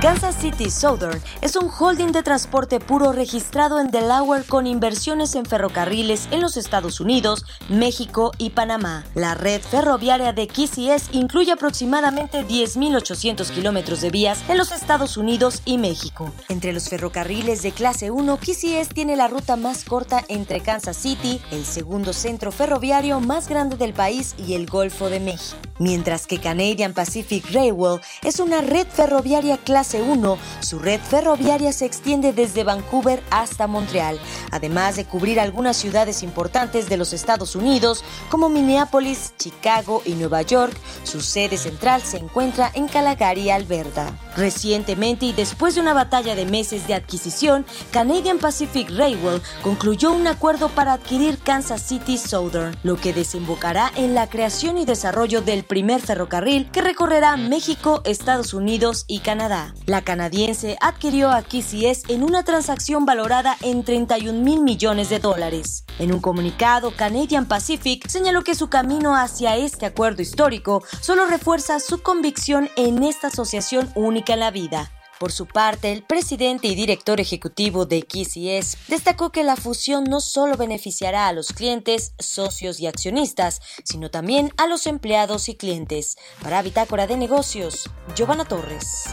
Kansas 0.00 0.36
City 0.36 0.70
Southern 0.70 1.22
es 1.40 1.56
un 1.56 1.70
holding 1.70 2.12
de 2.12 2.22
transporte 2.22 2.80
puro 2.80 3.12
registrado 3.12 3.80
en 3.80 3.90
Delaware 3.90 4.44
con 4.44 4.66
inversiones 4.66 5.34
en 5.34 5.46
ferrocarriles 5.46 6.28
en 6.30 6.42
los 6.42 6.58
Estados 6.58 7.00
Unidos, 7.00 7.46
México 7.70 8.32
y 8.36 8.50
Panamá. 8.50 9.04
La 9.14 9.34
red 9.34 9.62
ferroviaria 9.62 10.34
de 10.34 10.48
KCS 10.48 11.08
incluye 11.12 11.50
aproximadamente 11.50 12.46
10.800 12.46 13.50
kilómetros 13.50 14.02
de 14.02 14.10
vías 14.10 14.44
en 14.48 14.58
los 14.58 14.70
Estados 14.70 15.16
Unidos 15.16 15.62
y 15.64 15.78
México. 15.78 16.30
Entre 16.50 16.74
los 16.74 16.90
ferrocarriles 16.90 17.62
de 17.62 17.72
clase 17.72 18.10
1, 18.10 18.36
KCS 18.36 18.90
tiene 18.92 19.16
la 19.16 19.28
ruta 19.28 19.56
más 19.56 19.84
corta 19.84 20.22
entre 20.28 20.60
Kansas 20.60 20.98
City, 20.98 21.40
el 21.50 21.64
segundo 21.64 22.12
centro 22.12 22.52
ferroviario 22.52 23.20
más 23.20 23.48
grande 23.48 23.76
del 23.78 23.94
país 23.94 24.34
y 24.46 24.54
el 24.54 24.66
Golfo 24.66 25.08
de 25.08 25.20
México. 25.20 25.56
Mientras 25.78 26.26
que 26.26 26.38
Canadian 26.38 26.94
Pacific 26.94 27.44
Railway 27.52 27.98
es 28.22 28.40
una 28.40 28.62
red 28.62 28.86
ferroviaria 28.86 29.58
clase 29.58 29.85
1, 29.94 30.38
su 30.60 30.78
red 30.78 31.00
ferroviaria 31.00 31.72
se 31.72 31.86
extiende 31.86 32.32
desde 32.32 32.64
Vancouver 32.64 33.22
hasta 33.30 33.66
Montreal, 33.66 34.18
además 34.50 34.96
de 34.96 35.04
cubrir 35.04 35.40
algunas 35.40 35.76
ciudades 35.76 36.22
importantes 36.22 36.88
de 36.88 36.96
los 36.96 37.12
Estados 37.12 37.56
Unidos 37.56 38.04
como 38.28 38.48
Minneapolis, 38.48 39.32
Chicago 39.38 40.02
y 40.04 40.14
Nueva 40.14 40.42
York. 40.42 40.76
Su 41.04 41.20
sede 41.20 41.56
central 41.56 42.02
se 42.02 42.18
encuentra 42.18 42.70
en 42.74 42.88
Calgary, 42.88 43.50
Alberta. 43.50 44.18
Recientemente 44.36 45.26
y 45.26 45.32
después 45.32 45.74
de 45.74 45.80
una 45.80 45.94
batalla 45.94 46.34
de 46.34 46.46
meses 46.46 46.86
de 46.86 46.94
adquisición, 46.94 47.64
Canadian 47.90 48.38
Pacific 48.38 48.90
Railway 48.90 49.40
concluyó 49.62 50.12
un 50.12 50.26
acuerdo 50.26 50.68
para 50.68 50.94
adquirir 50.94 51.38
Kansas 51.38 51.82
City 51.82 52.18
Southern, 52.18 52.76
lo 52.82 52.96
que 52.96 53.12
desembocará 53.12 53.90
en 53.96 54.14
la 54.14 54.28
creación 54.28 54.78
y 54.78 54.84
desarrollo 54.84 55.40
del 55.42 55.64
primer 55.64 56.00
ferrocarril 56.00 56.70
que 56.70 56.82
recorrerá 56.82 57.36
México, 57.36 58.02
Estados 58.04 58.54
Unidos 58.54 59.04
y 59.06 59.20
Canadá. 59.20 59.74
La 59.84 60.02
canadiense 60.02 60.76
adquirió 60.80 61.30
a 61.30 61.42
KCS 61.42 62.08
en 62.08 62.24
una 62.24 62.42
transacción 62.42 63.04
valorada 63.04 63.56
en 63.60 63.84
31 63.84 64.40
mil 64.40 64.62
millones 64.62 65.10
de 65.10 65.18
dólares. 65.18 65.84
En 65.98 66.12
un 66.12 66.20
comunicado, 66.20 66.92
Canadian 66.96 67.46
Pacific 67.46 68.08
señaló 68.08 68.42
que 68.42 68.54
su 68.54 68.68
camino 68.68 69.14
hacia 69.14 69.56
este 69.56 69.86
acuerdo 69.86 70.22
histórico 70.22 70.82
solo 71.00 71.26
refuerza 71.26 71.78
su 71.78 72.02
convicción 72.02 72.68
en 72.76 73.02
esta 73.02 73.28
asociación 73.28 73.90
única 73.94 74.32
en 74.32 74.40
la 74.40 74.50
vida. 74.50 74.90
Por 75.18 75.32
su 75.32 75.46
parte, 75.46 75.92
el 75.92 76.02
presidente 76.02 76.68
y 76.68 76.74
director 76.74 77.20
ejecutivo 77.20 77.86
de 77.86 78.02
KCS 78.02 78.76
destacó 78.88 79.30
que 79.30 79.44
la 79.44 79.56
fusión 79.56 80.04
no 80.04 80.20
solo 80.20 80.58
beneficiará 80.58 81.26
a 81.26 81.32
los 81.32 81.54
clientes, 81.54 82.12
socios 82.18 82.80
y 82.80 82.86
accionistas, 82.86 83.62
sino 83.82 84.10
también 84.10 84.52
a 84.58 84.66
los 84.66 84.86
empleados 84.86 85.48
y 85.48 85.54
clientes. 85.54 86.18
Para 86.42 86.60
Bitácora 86.60 87.06
de 87.06 87.16
Negocios, 87.16 87.88
Giovanna 88.14 88.44
Torres. 88.44 89.04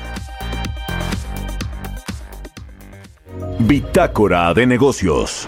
Bitácora 3.60 4.54
de 4.54 4.66
Negocios. 4.66 5.48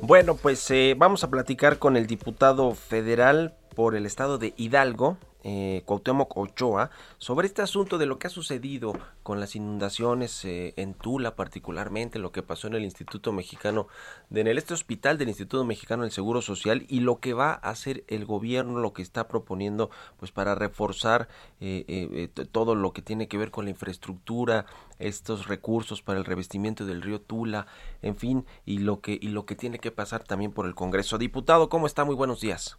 Bueno, 0.00 0.36
pues 0.36 0.70
eh, 0.70 0.94
vamos 0.96 1.24
a 1.24 1.30
platicar 1.30 1.78
con 1.78 1.96
el 1.96 2.06
diputado 2.06 2.74
federal 2.74 3.54
por 3.74 3.94
el 3.94 4.06
estado 4.06 4.38
de 4.38 4.54
Hidalgo, 4.56 5.18
eh, 5.42 5.82
Cuauhtémoc 5.84 6.36
Ochoa, 6.36 6.90
sobre 7.18 7.46
este 7.46 7.60
asunto 7.60 7.98
de 7.98 8.06
lo 8.06 8.18
que 8.18 8.28
ha 8.28 8.30
sucedido 8.30 8.94
con 9.22 9.40
las 9.40 9.56
inundaciones 9.56 10.44
eh, 10.44 10.72
en 10.76 10.94
Tula, 10.94 11.36
particularmente 11.36 12.18
lo 12.18 12.32
que 12.32 12.42
pasó 12.42 12.66
en 12.66 12.74
el 12.74 12.84
Instituto 12.84 13.32
Mexicano, 13.32 13.88
de, 14.30 14.40
en 14.40 14.48
este 14.48 14.74
hospital 14.74 15.18
del 15.18 15.28
Instituto 15.28 15.64
Mexicano 15.64 16.02
del 16.02 16.12
Seguro 16.12 16.40
Social 16.40 16.86
y 16.88 17.00
lo 17.00 17.20
que 17.20 17.34
va 17.34 17.52
a 17.52 17.70
hacer 17.70 18.04
el 18.08 18.24
gobierno, 18.24 18.78
lo 18.78 18.92
que 18.92 19.02
está 19.02 19.28
proponiendo, 19.28 19.90
pues 20.18 20.32
para 20.32 20.54
reforzar 20.54 21.28
eh, 21.60 21.84
eh, 21.88 22.46
todo 22.50 22.74
lo 22.74 22.92
que 22.92 23.02
tiene 23.02 23.28
que 23.28 23.38
ver 23.38 23.50
con 23.50 23.64
la 23.64 23.70
infraestructura, 23.70 24.66
estos 24.98 25.46
recursos 25.46 26.02
para 26.02 26.18
el 26.18 26.24
revestimiento 26.24 26.86
del 26.86 27.02
río 27.02 27.20
Tula, 27.20 27.66
en 28.02 28.16
fin, 28.16 28.46
y 28.64 28.78
lo 28.78 29.00
que 29.00 29.18
y 29.20 29.28
lo 29.28 29.44
que 29.46 29.56
tiene 29.56 29.78
que 29.78 29.90
pasar 29.90 30.24
también 30.24 30.52
por 30.52 30.66
el 30.66 30.74
Congreso. 30.74 31.18
Diputado, 31.18 31.68
¿cómo 31.68 31.86
está? 31.86 32.04
Muy 32.04 32.14
buenos 32.14 32.40
días. 32.40 32.78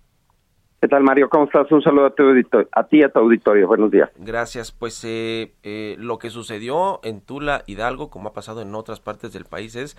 ¿Qué 0.81 0.89
tal, 0.89 1.03
Mario? 1.03 1.29
¿Cómo 1.29 1.45
estás? 1.45 1.71
Un 1.71 1.81
saludo 1.81 2.05
a, 2.05 2.09
tu 2.13 2.23
auditorio, 2.23 2.67
a 2.71 2.83
ti 2.83 2.97
y 2.99 3.03
a 3.03 3.09
tu 3.09 3.17
auditorio. 3.19 3.67
Buenos 3.67 3.89
días. 3.89 4.09
Gracias. 4.17 4.71
Pues 4.71 5.03
eh, 5.03 5.53
eh, 5.63 5.95
lo 5.97 6.19
que 6.19 6.29
sucedió 6.29 6.99
en 7.03 7.21
Tula, 7.21 7.63
Hidalgo, 7.65 8.09
como 8.09 8.29
ha 8.29 8.33
pasado 8.33 8.61
en 8.61 8.75
otras 8.75 8.99
partes 8.99 9.33
del 9.33 9.45
país, 9.45 9.75
es, 9.75 9.95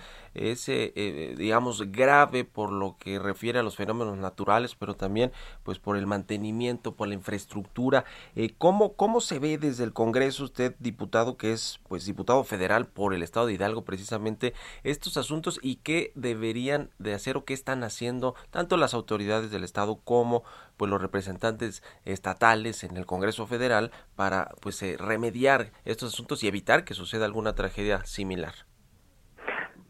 eh, 0.69 0.93
eh, 0.95 1.35
digamos, 1.37 1.91
grave 1.91 2.45
por 2.45 2.71
lo 2.71 2.95
que 2.99 3.19
refiere 3.19 3.59
a 3.59 3.63
los 3.63 3.75
fenómenos 3.75 4.17
naturales, 4.17 4.75
pero 4.75 4.93
también 4.93 5.31
pues 5.63 5.79
por 5.79 5.97
el 5.97 6.05
mantenimiento, 6.05 6.93
por 6.95 7.07
la 7.07 7.15
infraestructura. 7.15 8.05
Eh, 8.35 8.53
¿cómo, 8.57 8.93
¿Cómo 8.93 9.19
se 9.19 9.39
ve 9.39 9.57
desde 9.57 9.83
el 9.83 9.93
Congreso 9.93 10.43
usted, 10.43 10.75
diputado, 10.79 11.37
que 11.37 11.51
es 11.51 11.79
pues 11.89 12.05
diputado 12.05 12.43
federal 12.43 12.85
por 12.85 13.13
el 13.13 13.23
Estado 13.23 13.47
de 13.47 13.53
Hidalgo, 13.53 13.83
precisamente, 13.83 14.53
estos 14.83 15.17
asuntos 15.17 15.59
y 15.61 15.77
qué 15.77 16.11
deberían 16.15 16.91
de 16.99 17.13
hacer 17.13 17.35
o 17.35 17.45
qué 17.45 17.53
están 17.53 17.83
haciendo 17.83 18.35
tanto 18.51 18.77
las 18.77 18.93
autoridades 18.93 19.51
del 19.51 19.63
Estado 19.63 19.99
como 20.03 20.43
pues 20.77 20.89
los 20.89 21.01
representantes 21.01 21.83
estatales 22.05 22.83
en 22.83 22.95
el 22.97 23.05
Congreso 23.05 23.47
Federal 23.47 23.91
para 24.15 24.49
pues 24.61 24.81
eh, 24.83 24.95
remediar 24.97 25.71
estos 25.85 26.13
asuntos 26.13 26.43
y 26.43 26.47
evitar 26.47 26.85
que 26.85 26.93
suceda 26.93 27.25
alguna 27.25 27.53
tragedia 27.53 28.05
similar. 28.05 28.53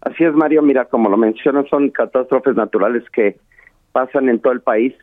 Así 0.02 0.24
es, 0.24 0.34
Mario. 0.34 0.62
Mira, 0.62 0.86
como 0.86 1.10
lo 1.10 1.18
mencionas, 1.18 1.68
son 1.70 1.90
catástrofes 1.90 2.56
naturales 2.56 3.04
que 3.12 3.38
pasan 3.92 4.30
en 4.30 4.40
todo 4.40 4.54
el 4.54 4.62
país, 4.62 4.94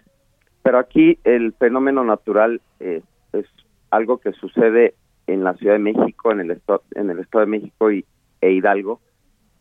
pero 0.62 0.78
aquí 0.78 1.18
el 1.24 1.52
fenómeno 1.54 2.04
natural 2.04 2.60
eh, 2.80 3.02
es 3.32 3.46
algo 3.90 4.18
que 4.18 4.32
sucede 4.32 4.94
en 5.26 5.44
la 5.44 5.54
Ciudad 5.54 5.74
de 5.74 5.80
México, 5.80 6.32
en 6.32 6.40
el 6.40 6.50
estado, 6.52 6.82
en 6.94 7.10
el 7.10 7.18
Estado 7.18 7.44
de 7.44 7.50
México 7.50 7.90
y, 7.90 8.04
e 8.40 8.52
Hidalgo, 8.52 9.00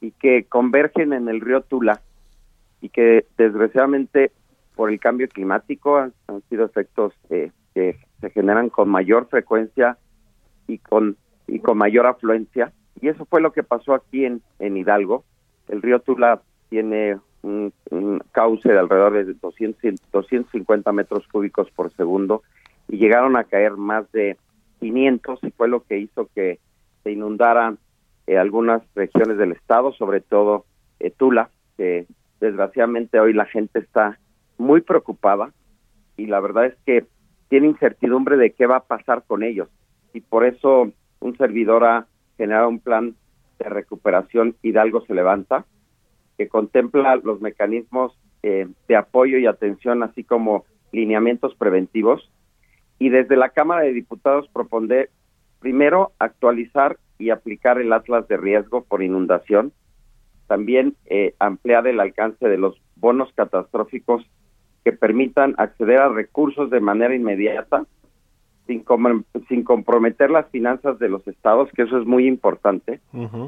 y 0.01 0.11
que 0.11 0.45
convergen 0.45 1.13
en 1.13 1.30
el 1.30 1.41
río 1.41 1.61
Tula 1.61 2.01
y 2.82 2.89
que 2.89 3.26
desgraciadamente 3.38 4.32
por 4.76 4.91
el 4.91 4.99
cambio 4.99 5.28
climático, 5.28 5.97
han, 5.97 6.13
sido 6.49 6.65
efectos 6.65 7.13
eh, 7.30 7.51
que 7.74 7.97
se 8.21 8.30
generan 8.30 8.69
con 8.69 8.89
mayor 8.89 9.28
frecuencia 9.28 9.97
y 10.67 10.78
con 10.78 11.17
y 11.45 11.59
con 11.59 11.78
mayor 11.78 12.05
afluencia 12.07 12.71
y 13.01 13.09
eso 13.09 13.26
fue 13.26 13.41
lo 13.41 13.51
que 13.51 13.63
pasó 13.63 13.93
aquí 13.93 14.26
en, 14.26 14.41
en 14.59 14.78
Hidalgo. 14.78 15.26
El 15.67 15.82
río 15.82 15.99
Tula 15.99 16.41
tiene 16.69 17.19
un, 17.41 17.74
un 17.91 18.24
cauce 18.32 18.69
de 18.69 18.80
alrededor 18.80 19.13
de 19.13 19.34
200, 19.34 19.99
250 20.11 20.91
metros 20.93 21.28
cúbicos 21.28 21.69
por 21.71 21.91
segundo 21.93 22.43
y 22.88 22.97
llegaron 22.97 23.36
a 23.36 23.43
caer 23.43 23.74
más 23.74 24.09
de 24.11 24.38
500 24.80 25.39
y 25.43 25.51
fue 25.51 25.67
lo 25.67 25.84
que 25.84 25.97
hizo 25.97 26.30
que 26.34 26.59
se 27.03 27.11
inundaran 27.11 27.78
eh, 28.28 28.38
algunas 28.38 28.82
regiones 28.95 29.38
del 29.38 29.51
estado, 29.51 29.91
sobre 29.93 30.21
todo 30.21 30.65
eh, 30.99 31.11
Tula, 31.11 31.49
que 31.76 32.07
desgraciadamente 32.39 33.19
hoy 33.19 33.34
la 33.34 33.45
gente 33.45 33.80
está 33.80 34.17
muy 34.64 34.82
preocupada 34.82 35.51
y 36.18 36.26
la 36.26 36.39
verdad 36.39 36.66
es 36.66 36.76
que 36.86 37.05
tiene 37.49 37.68
incertidumbre 37.68 38.38
de 38.38 38.51
qué 38.51 38.66
va 38.66 38.78
a 38.78 38.84
pasar 38.86 39.24
con 39.28 39.43
ellos. 39.43 39.70
Y 40.14 40.22
por 40.22 40.45
eso 40.45 40.91
un 41.20 41.38
servidor 41.38 41.84
ha 41.84 42.07
generado 42.38 42.70
un 42.70 42.80
plan 42.80 43.16
de 43.59 43.70
recuperación 43.70 44.55
Hidalgo 44.64 45.05
se 45.05 45.14
levanta 45.14 45.66
que 46.38 46.47
contempla 46.47 47.16
los 47.18 47.41
mecanismos 47.41 48.18
eh, 48.41 48.68
de 48.88 48.95
apoyo 48.95 49.38
y 49.38 49.45
atención 49.45 50.01
así 50.01 50.24
como 50.24 50.66
lineamientos 50.91 51.55
preventivos. 51.55 52.32
Y 52.99 53.09
desde 53.09 53.36
la 53.38 53.49
Cámara 53.49 53.82
de 53.82 53.93
Diputados 53.93 54.49
propondré 54.51 55.09
primero 55.59 56.11
actualizar 56.20 56.97
y 57.20 57.30
aplicar 57.30 57.80
el 57.80 57.93
atlas 57.93 58.28
de 58.28 58.38
riesgo 58.38 58.84
por 58.84 59.03
inundación, 59.03 59.72
también 60.47 60.95
eh, 61.05 61.36
ampliar 61.39 61.88
el 61.88 61.99
alcance 61.99 62.47
de 62.47 62.57
los 62.57 62.82
bonos 62.95 63.32
catastróficos 63.34 64.26
que 64.84 64.92
permitan 64.92 65.56
acceder 65.58 66.00
a 66.00 66.10
recursos 66.10 66.70
de 66.70 66.80
manera 66.80 67.16
inmediata 67.16 67.86
sin, 68.68 68.84
com 68.84 69.24
sin 69.48 69.64
comprometer 69.64 70.30
las 70.30 70.48
finanzas 70.50 71.00
de 71.00 71.10
los 71.10 71.28
estados, 71.28 71.70
que 71.74 71.84
eso 71.84 71.98
es 72.00 72.06
muy 72.06 72.28
importante. 72.28 73.00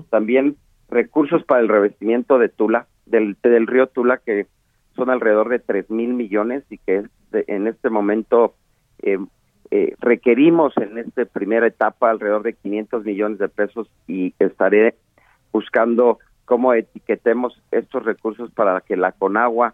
También 0.10 0.58
recursos 0.90 1.44
para 1.44 1.62
el 1.62 1.70
revestimiento 1.70 2.38
de 2.38 2.50
Tula, 2.50 2.88
del, 3.06 3.38
del 3.42 3.68
río 3.68 3.88
Tula, 3.88 4.18
que 4.18 4.48
son 4.96 5.10
alrededor 5.10 5.50
de 5.50 5.60
tres 5.60 5.90
mil 5.90 6.14
millones 6.14 6.64
y 6.70 6.78
que 6.78 7.04
de, 7.32 7.46
en 7.48 7.68
este 7.68 7.90
momento 7.90 8.56
eh, 9.02 9.18
eh, 9.72 9.96
requerimos 10.00 10.76
en 10.78 10.98
esta 10.98 11.26
primera 11.26 11.68
etapa 11.68 12.10
alrededor 12.10 12.44
de 12.44 12.54
500 12.54 13.04
millones 13.04 13.40
de 13.40 13.50
pesos 13.50 13.90
y 14.08 14.34
estaré 14.40 14.96
buscando 15.52 16.20
cómo 16.46 16.74
etiquetemos 16.74 17.62
estos 17.72 18.06
recursos 18.06 18.52
para 18.52 18.80
que 18.82 18.96
la 18.96 19.12
Conagua 19.12 19.74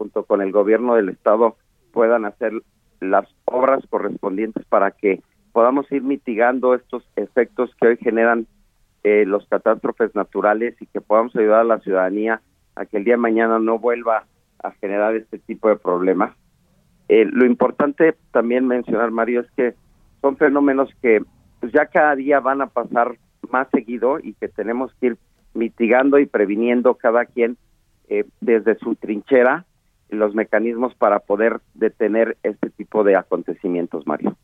junto 0.00 0.24
con 0.24 0.40
el 0.40 0.50
gobierno 0.50 0.94
del 0.94 1.10
estado 1.10 1.56
puedan 1.92 2.24
hacer 2.24 2.54
las 3.00 3.28
obras 3.44 3.84
correspondientes 3.90 4.64
para 4.64 4.92
que 4.92 5.20
podamos 5.52 5.92
ir 5.92 6.02
mitigando 6.02 6.74
estos 6.74 7.04
efectos 7.16 7.70
que 7.78 7.88
hoy 7.88 7.96
generan 7.98 8.46
eh, 9.04 9.26
los 9.26 9.46
catástrofes 9.48 10.14
naturales 10.14 10.74
y 10.80 10.86
que 10.86 11.02
podamos 11.02 11.36
ayudar 11.36 11.60
a 11.60 11.64
la 11.64 11.80
ciudadanía 11.80 12.40
a 12.76 12.86
que 12.86 12.96
el 12.96 13.04
día 13.04 13.14
de 13.14 13.18
mañana 13.18 13.58
no 13.58 13.78
vuelva 13.78 14.24
a 14.62 14.70
generar 14.70 15.14
este 15.16 15.38
tipo 15.38 15.68
de 15.68 15.76
problemas. 15.76 16.34
Eh, 17.10 17.26
lo 17.30 17.44
importante 17.44 18.16
también 18.32 18.66
mencionar, 18.66 19.10
Mario, 19.10 19.42
es 19.42 19.50
que 19.50 19.74
son 20.22 20.38
fenómenos 20.38 20.88
que 21.02 21.22
pues, 21.60 21.72
ya 21.74 21.84
cada 21.84 22.16
día 22.16 22.40
van 22.40 22.62
a 22.62 22.68
pasar 22.68 23.18
más 23.50 23.68
seguido 23.70 24.18
y 24.18 24.32
que 24.32 24.48
tenemos 24.48 24.94
que 24.94 25.08
ir 25.08 25.18
mitigando 25.52 26.18
y 26.18 26.24
previniendo 26.24 26.94
cada 26.94 27.26
quien 27.26 27.58
eh, 28.08 28.24
desde 28.40 28.78
su 28.78 28.94
trinchera 28.94 29.66
los 30.10 30.34
mecanismos 30.34 30.94
para 30.94 31.20
poder 31.20 31.60
detener 31.74 32.36
este 32.42 32.70
tipo 32.70 33.04
de 33.04 33.16
acontecimientos, 33.16 34.06
Mario. 34.06 34.36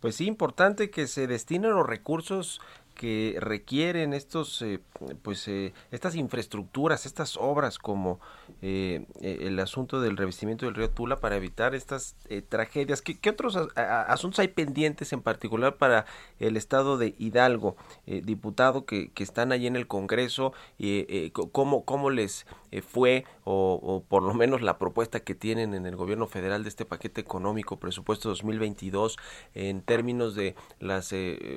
Pues 0.00 0.16
sí, 0.16 0.26
importante 0.26 0.90
que 0.90 1.06
se 1.06 1.26
destinen 1.26 1.72
los 1.72 1.86
recursos 1.86 2.60
que 2.94 3.36
requieren 3.40 4.14
estos 4.14 4.62
eh, 4.62 4.80
pues 5.22 5.48
eh, 5.48 5.72
estas 5.90 6.14
infraestructuras 6.14 7.06
estas 7.06 7.36
obras 7.36 7.78
como 7.78 8.20
eh, 8.62 9.04
el 9.20 9.58
asunto 9.58 10.00
del 10.00 10.16
revestimiento 10.16 10.66
del 10.66 10.76
río 10.76 10.90
Tula 10.90 11.18
para 11.18 11.36
evitar 11.36 11.74
estas 11.74 12.16
tragedias. 12.48 13.02
¿Qué, 13.02 13.30
otros 13.30 13.56
asuntos 13.76 14.38
hay 14.38 14.48
pendientes 14.48 15.12
en 15.12 15.22
particular 15.22 15.76
para 15.76 16.06
el 16.38 16.56
estado 16.56 16.96
de 16.96 17.14
Hidalgo 17.18 17.76
diputado 18.06 18.84
que, 18.84 19.10
que, 19.10 19.24
están 19.24 19.50
allí 19.52 19.66
en 19.66 19.76
el 19.76 19.86
Congreso 19.86 20.52
y 20.78 21.30
cómo 21.30 21.84
cómo 21.84 22.10
les 22.10 22.46
fue 22.82 23.24
o, 23.44 24.04
por 24.08 24.22
lo 24.22 24.34
menos 24.34 24.62
la 24.62 24.78
propuesta 24.78 25.20
que 25.20 25.34
tienen 25.34 25.74
en 25.74 25.86
el 25.86 25.96
gobierno 25.96 26.26
federal 26.26 26.62
de 26.62 26.68
este 26.68 26.84
paquete 26.84 27.20
económico 27.20 27.78
presupuesto 27.78 28.28
2022 28.28 29.18
en 29.54 29.82
términos 29.82 30.34
de 30.34 30.54
las 30.80 31.14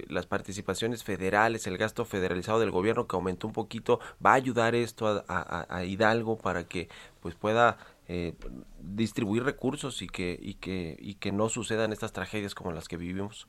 las 0.10 0.26
participaciones 0.28 1.04
federales 1.04 1.68
el 1.68 1.78
gasto 1.78 2.06
federalizado 2.06 2.60
del 2.60 2.72
gobierno 2.72 3.08
que 3.08 3.16
aumentó 3.16 3.48
un 3.48 3.54
poquito, 3.54 4.00
va 4.24 4.32
a 4.32 4.36
ayudar 4.36 4.76
esto 4.76 5.24
a, 5.28 5.84
Hidalgo 5.84 6.38
para 6.38 6.64
que 6.66 6.90
pues 7.22 7.36
pueda 7.36 7.78
eh, 8.08 8.34
distribuir 8.80 9.44
recursos 9.44 10.02
y 10.02 10.08
que, 10.08 10.38
y, 10.40 10.56
que, 10.56 10.96
y 11.00 11.16
que 11.16 11.32
no 11.32 11.50
sucedan 11.50 11.92
estas 11.92 12.14
tragedias 12.14 12.56
como 12.56 12.72
las 12.72 12.88
que 12.88 12.98
vivimos? 12.98 13.48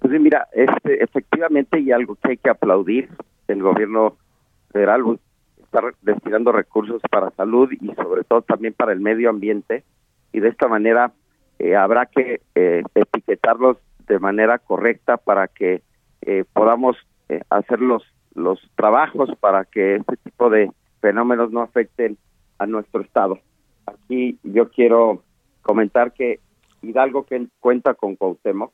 Pues 0.00 0.20
mira, 0.20 0.48
este, 0.52 1.02
efectivamente 1.02 1.80
y 1.80 1.90
algo 1.92 2.16
que 2.16 2.30
hay 2.30 2.36
que 2.36 2.50
aplaudir, 2.50 3.10
el 3.48 3.62
gobierno 3.62 4.16
federal 4.70 5.18
está 5.68 5.82
destinando 6.02 6.50
recursos 6.50 7.02
para 7.10 7.30
salud 7.32 7.70
y 7.72 7.94
sobre 7.94 8.24
todo 8.24 8.42
también 8.42 8.72
para 8.72 8.92
el 8.92 9.00
medio 9.00 9.28
ambiente 9.28 9.84
y 10.32 10.40
de 10.40 10.48
esta 10.48 10.66
manera 10.66 11.12
eh, 11.58 11.76
habrá 11.76 12.06
que 12.06 12.40
eh, 12.54 12.82
etiquetarlos 12.94 13.76
de 14.06 14.18
manera 14.18 14.58
correcta 14.58 15.18
para 15.18 15.48
que 15.48 15.82
eh, 16.22 16.44
podamos 16.52 16.96
eh, 17.28 17.42
hacer 17.50 17.80
los, 17.80 18.02
los 18.34 18.58
trabajos 18.76 19.30
para 19.40 19.64
que 19.66 19.96
este 19.96 20.16
tipo 20.16 20.48
de 20.48 20.70
fenómenos 21.00 21.52
no 21.52 21.60
afecten 21.60 22.16
a 22.58 22.66
nuestro 22.66 23.02
estado. 23.02 23.38
Aquí 23.86 24.38
yo 24.42 24.70
quiero 24.70 25.22
comentar 25.62 26.12
que 26.12 26.40
Hidalgo 26.80 27.24
que 27.24 27.46
cuenta 27.60 27.94
con 27.94 28.16
Cuauhtémoc 28.16 28.72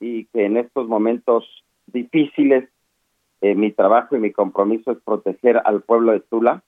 y 0.00 0.26
que 0.26 0.44
en 0.44 0.56
estos 0.58 0.88
momentos 0.88 1.44
difíciles 1.86 2.68
eh, 3.40 3.54
mi 3.54 3.72
trabajo 3.72 4.16
y 4.16 4.20
mi 4.20 4.32
compromiso 4.32 4.92
es 4.92 4.98
proteger 4.98 5.60
al 5.64 5.82
pueblo 5.82 6.12
de 6.12 6.20
Tula 6.20 6.62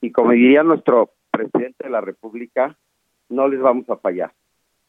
y 0.00 0.10
como 0.10 0.32
diría 0.32 0.62
nuestro 0.62 1.10
presidente 1.30 1.84
de 1.84 1.90
la 1.90 2.00
República, 2.00 2.76
no 3.28 3.48
les 3.48 3.60
vamos 3.60 3.88
a 3.88 3.96
fallar. 3.96 4.32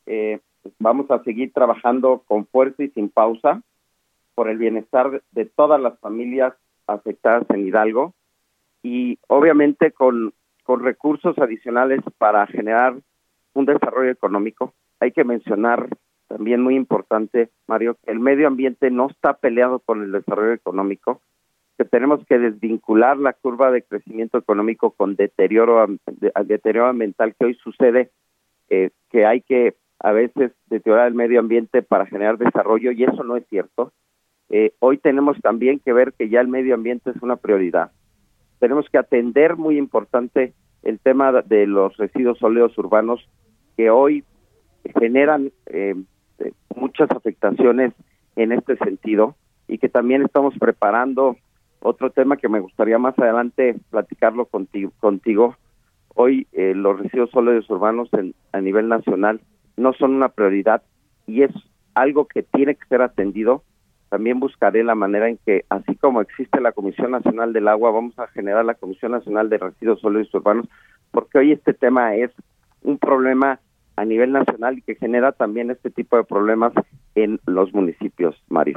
Eh, 0.08 0.40
vamos 0.80 1.10
a 1.12 1.24
seguir 1.24 1.54
trabajando 1.54 2.24
con 2.26 2.48
fuerza 2.48 2.84
y 2.84 2.90
sin 2.90 3.10
pausa 3.10 3.62
por 4.36 4.50
el 4.50 4.58
bienestar 4.58 5.22
de 5.32 5.46
todas 5.46 5.80
las 5.80 5.98
familias 6.00 6.54
afectadas 6.88 7.46
en 7.50 7.68
Hidalgo 7.68 8.14
y 8.82 9.20
obviamente 9.28 9.92
con, 9.92 10.34
con 10.64 10.84
recursos 10.84 11.38
adicionales 11.38 12.02
para 12.18 12.46
generar 12.48 12.96
un 13.54 13.66
desarrollo 13.66 14.10
económico. 14.12 14.74
Hay 15.00 15.12
que 15.12 15.24
mencionar 15.24 15.88
también 16.34 16.62
muy 16.62 16.76
importante, 16.76 17.52
Mario, 17.68 17.96
que 18.04 18.12
el 18.12 18.20
medio 18.20 18.48
ambiente 18.48 18.90
no 18.90 19.08
está 19.08 19.36
peleado 19.36 19.78
con 19.78 20.02
el 20.02 20.12
desarrollo 20.12 20.54
económico, 20.54 21.22
que 21.78 21.86
tenemos 21.86 22.26
que 22.26 22.40
desvincular 22.40 23.18
la 23.18 23.34
curva 23.34 23.70
de 23.70 23.84
crecimiento 23.84 24.40
económico 24.40 24.92
con 24.92 25.16
deterioro, 25.16 25.86
deterioro 26.46 26.88
ambiental 26.88 27.36
que 27.38 27.46
hoy 27.46 27.54
sucede, 27.64 28.10
eh, 28.70 28.90
que 29.12 29.28
hay 29.28 29.42
que 29.42 29.76
a 30.00 30.12
veces 30.12 30.54
deteriorar 30.66 31.08
el 31.08 31.14
medio 31.14 31.40
ambiente 31.40 31.84
para 31.84 32.08
generar 32.08 32.40
desarrollo 32.40 32.92
y 32.92 33.04
eso 33.04 33.24
no 33.24 33.38
es 33.38 33.46
cierto. 33.48 33.92
Eh, 34.50 34.74
hoy 34.80 34.98
tenemos 34.98 35.40
también 35.40 35.80
que 35.80 35.94
ver 35.94 36.14
que 36.14 36.30
ya 36.30 36.42
el 36.42 36.48
medio 36.48 36.74
ambiente 36.74 37.12
es 37.12 37.22
una 37.22 37.36
prioridad. 37.36 37.92
Tenemos 38.58 38.90
que 38.90 38.98
atender 38.98 39.56
muy 39.56 39.78
importante 39.78 40.54
el 40.82 41.00
tema 41.00 41.32
de 41.32 41.68
los 41.68 41.96
residuos 41.98 42.40
sólidos 42.40 42.76
urbanos 42.80 43.24
que 43.78 43.92
hoy 43.92 44.24
generan 45.00 45.52
eh, 45.68 45.96
muchas 46.76 47.10
afectaciones 47.12 47.94
en 48.36 48.52
este 48.52 48.78
sentido 48.78 49.36
y 49.68 49.78
que 49.78 49.90
también 49.90 50.24
estamos 50.24 50.54
preparando 50.58 51.38
otro 51.80 52.12
tema 52.12 52.38
que 52.38 52.50
me 52.50 52.60
gustaría 52.60 52.98
más 52.98 53.18
adelante 53.18 53.76
platicarlo 53.90 54.46
contigo. 54.46 54.92
contigo. 55.00 55.56
Hoy 56.16 56.48
eh, 56.54 56.74
los 56.76 57.00
residuos 57.00 57.32
sólidos 57.32 57.70
urbanos 57.70 58.10
en, 58.14 58.34
a 58.52 58.62
nivel 58.62 58.88
nacional 58.88 59.42
no 59.78 59.94
son 59.94 60.14
una 60.14 60.30
prioridad 60.30 60.84
y 61.26 61.44
es 61.44 61.52
algo 61.94 62.28
que 62.28 62.44
tiene 62.44 62.76
que 62.76 62.86
ser 62.88 63.02
atendido 63.02 63.64
también 64.14 64.40
buscaré 64.40 64.84
la 64.84 64.94
manera 64.94 65.28
en 65.28 65.40
que, 65.44 65.66
así 65.70 65.96
como 65.96 66.22
existe 66.22 66.62
la 66.62 66.72
Comisión 66.72 67.10
Nacional 67.10 67.52
del 67.52 67.68
Agua, 67.68 67.90
vamos 67.90 68.14
a 68.20 68.28
generar 68.28 68.64
la 68.64 68.76
Comisión 68.76 69.12
Nacional 69.12 69.50
de 69.50 69.58
Residuos 69.58 70.02
Sólidos 70.02 70.32
Urbanos, 70.36 70.68
porque 71.10 71.40
hoy 71.40 71.52
este 71.52 71.74
tema 71.74 72.14
es 72.14 72.30
un 72.84 73.00
problema 73.00 73.60
a 73.96 74.06
nivel 74.06 74.32
nacional 74.32 74.78
y 74.78 74.82
que 74.82 74.96
genera 74.96 75.32
también 75.32 75.72
este 75.72 75.90
tipo 75.90 76.18
de 76.18 76.24
problemas 76.24 76.74
en 77.16 77.40
los 77.46 77.74
municipios, 77.74 78.36
Mario. 78.50 78.76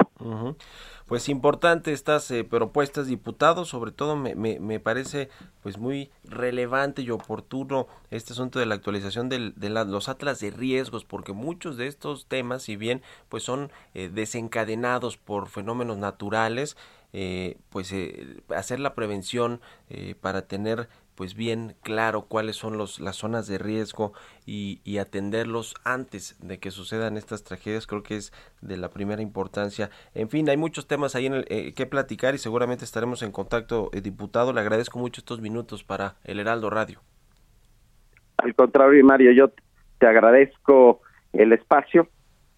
pues 1.07 1.29
importante 1.29 1.91
estas 1.91 2.29
eh, 2.31 2.43
propuestas, 2.43 3.07
diputados, 3.07 3.69
sobre 3.69 3.91
todo 3.91 4.15
me, 4.15 4.35
me, 4.35 4.59
me, 4.59 4.79
parece 4.79 5.29
pues 5.63 5.77
muy 5.77 6.11
relevante 6.25 7.01
y 7.01 7.09
oportuno 7.09 7.87
este 8.11 8.33
asunto 8.33 8.59
de 8.59 8.65
la 8.65 8.75
actualización 8.75 9.29
del, 9.29 9.53
de 9.55 9.69
la, 9.69 9.85
los 9.85 10.09
atlas 10.09 10.39
de 10.39 10.51
riesgos, 10.51 11.05
porque 11.05 11.33
muchos 11.33 11.77
de 11.77 11.87
estos 11.87 12.27
temas, 12.27 12.63
si 12.63 12.75
bien 12.75 13.01
pues 13.29 13.43
son 13.43 13.71
eh, 13.93 14.09
desencadenados 14.13 15.17
por 15.17 15.47
fenómenos 15.47 15.97
naturales, 15.97 16.77
eh, 17.13 17.57
pues 17.69 17.93
eh, 17.93 18.41
hacer 18.55 18.79
la 18.79 18.93
prevención 18.93 19.61
eh, 19.89 20.15
para 20.19 20.43
tener 20.43 20.89
pues 21.17 21.33
bien 21.33 21.73
claro 21.81 22.27
cuáles 22.27 22.55
son 22.55 22.77
los, 22.77 22.99
las 22.99 23.15
zonas 23.15 23.47
de 23.47 23.57
riesgo 23.57 24.13
y, 24.45 24.97
atenderlos 24.99 25.75
antes 25.83 26.37
de 26.39 26.59
que 26.59 26.71
sucedan 26.71 27.17
estas 27.17 27.43
tragedias 27.43 27.85
creo 27.87 28.03
que 28.03 28.15
es 28.15 28.31
de 28.61 28.77
la 28.77 28.89
primera 28.89 29.21
importancia. 29.21 29.89
En 30.13 30.29
fin, 30.29 30.47
hay 30.49 30.57
muchos 30.57 30.87
temas 30.87 31.15
ahí 31.15 31.25
en 31.25 31.33
el, 31.33 31.45
eh, 31.49 31.73
que 31.73 31.85
platicar 31.85 32.35
y 32.35 32.37
seguramente 32.37 32.85
estaremos 32.85 33.21
en 33.23 33.31
contacto, 33.31 33.89
eh, 33.93 34.01
diputado. 34.01 34.53
Le 34.53 34.61
agradezco 34.61 34.99
mucho 34.99 35.21
estos 35.21 35.41
minutos 35.41 35.83
para 35.83 36.15
el 36.23 36.39
Heraldo 36.39 36.69
Radio. 36.69 37.01
Al 38.37 38.53
contrario, 38.55 39.03
Mario, 39.03 39.31
yo 39.31 39.51
te 39.97 40.07
agradezco 40.07 41.01
el 41.33 41.51
espacio. 41.51 42.07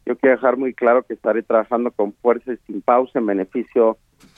Yo 0.06 0.18
quiero 0.18 0.36
dejar 0.36 0.58
muy 0.58 0.74
claro 0.74 1.04
que 1.04 1.14
estaré 1.14 1.44
trabajando 1.44 1.92
con 1.92 2.14
fuerza 2.14 2.54
y 2.54 2.58
sin 2.68 2.82
pausa 2.82 3.20
en 3.20 3.26
beneficio 3.26 3.98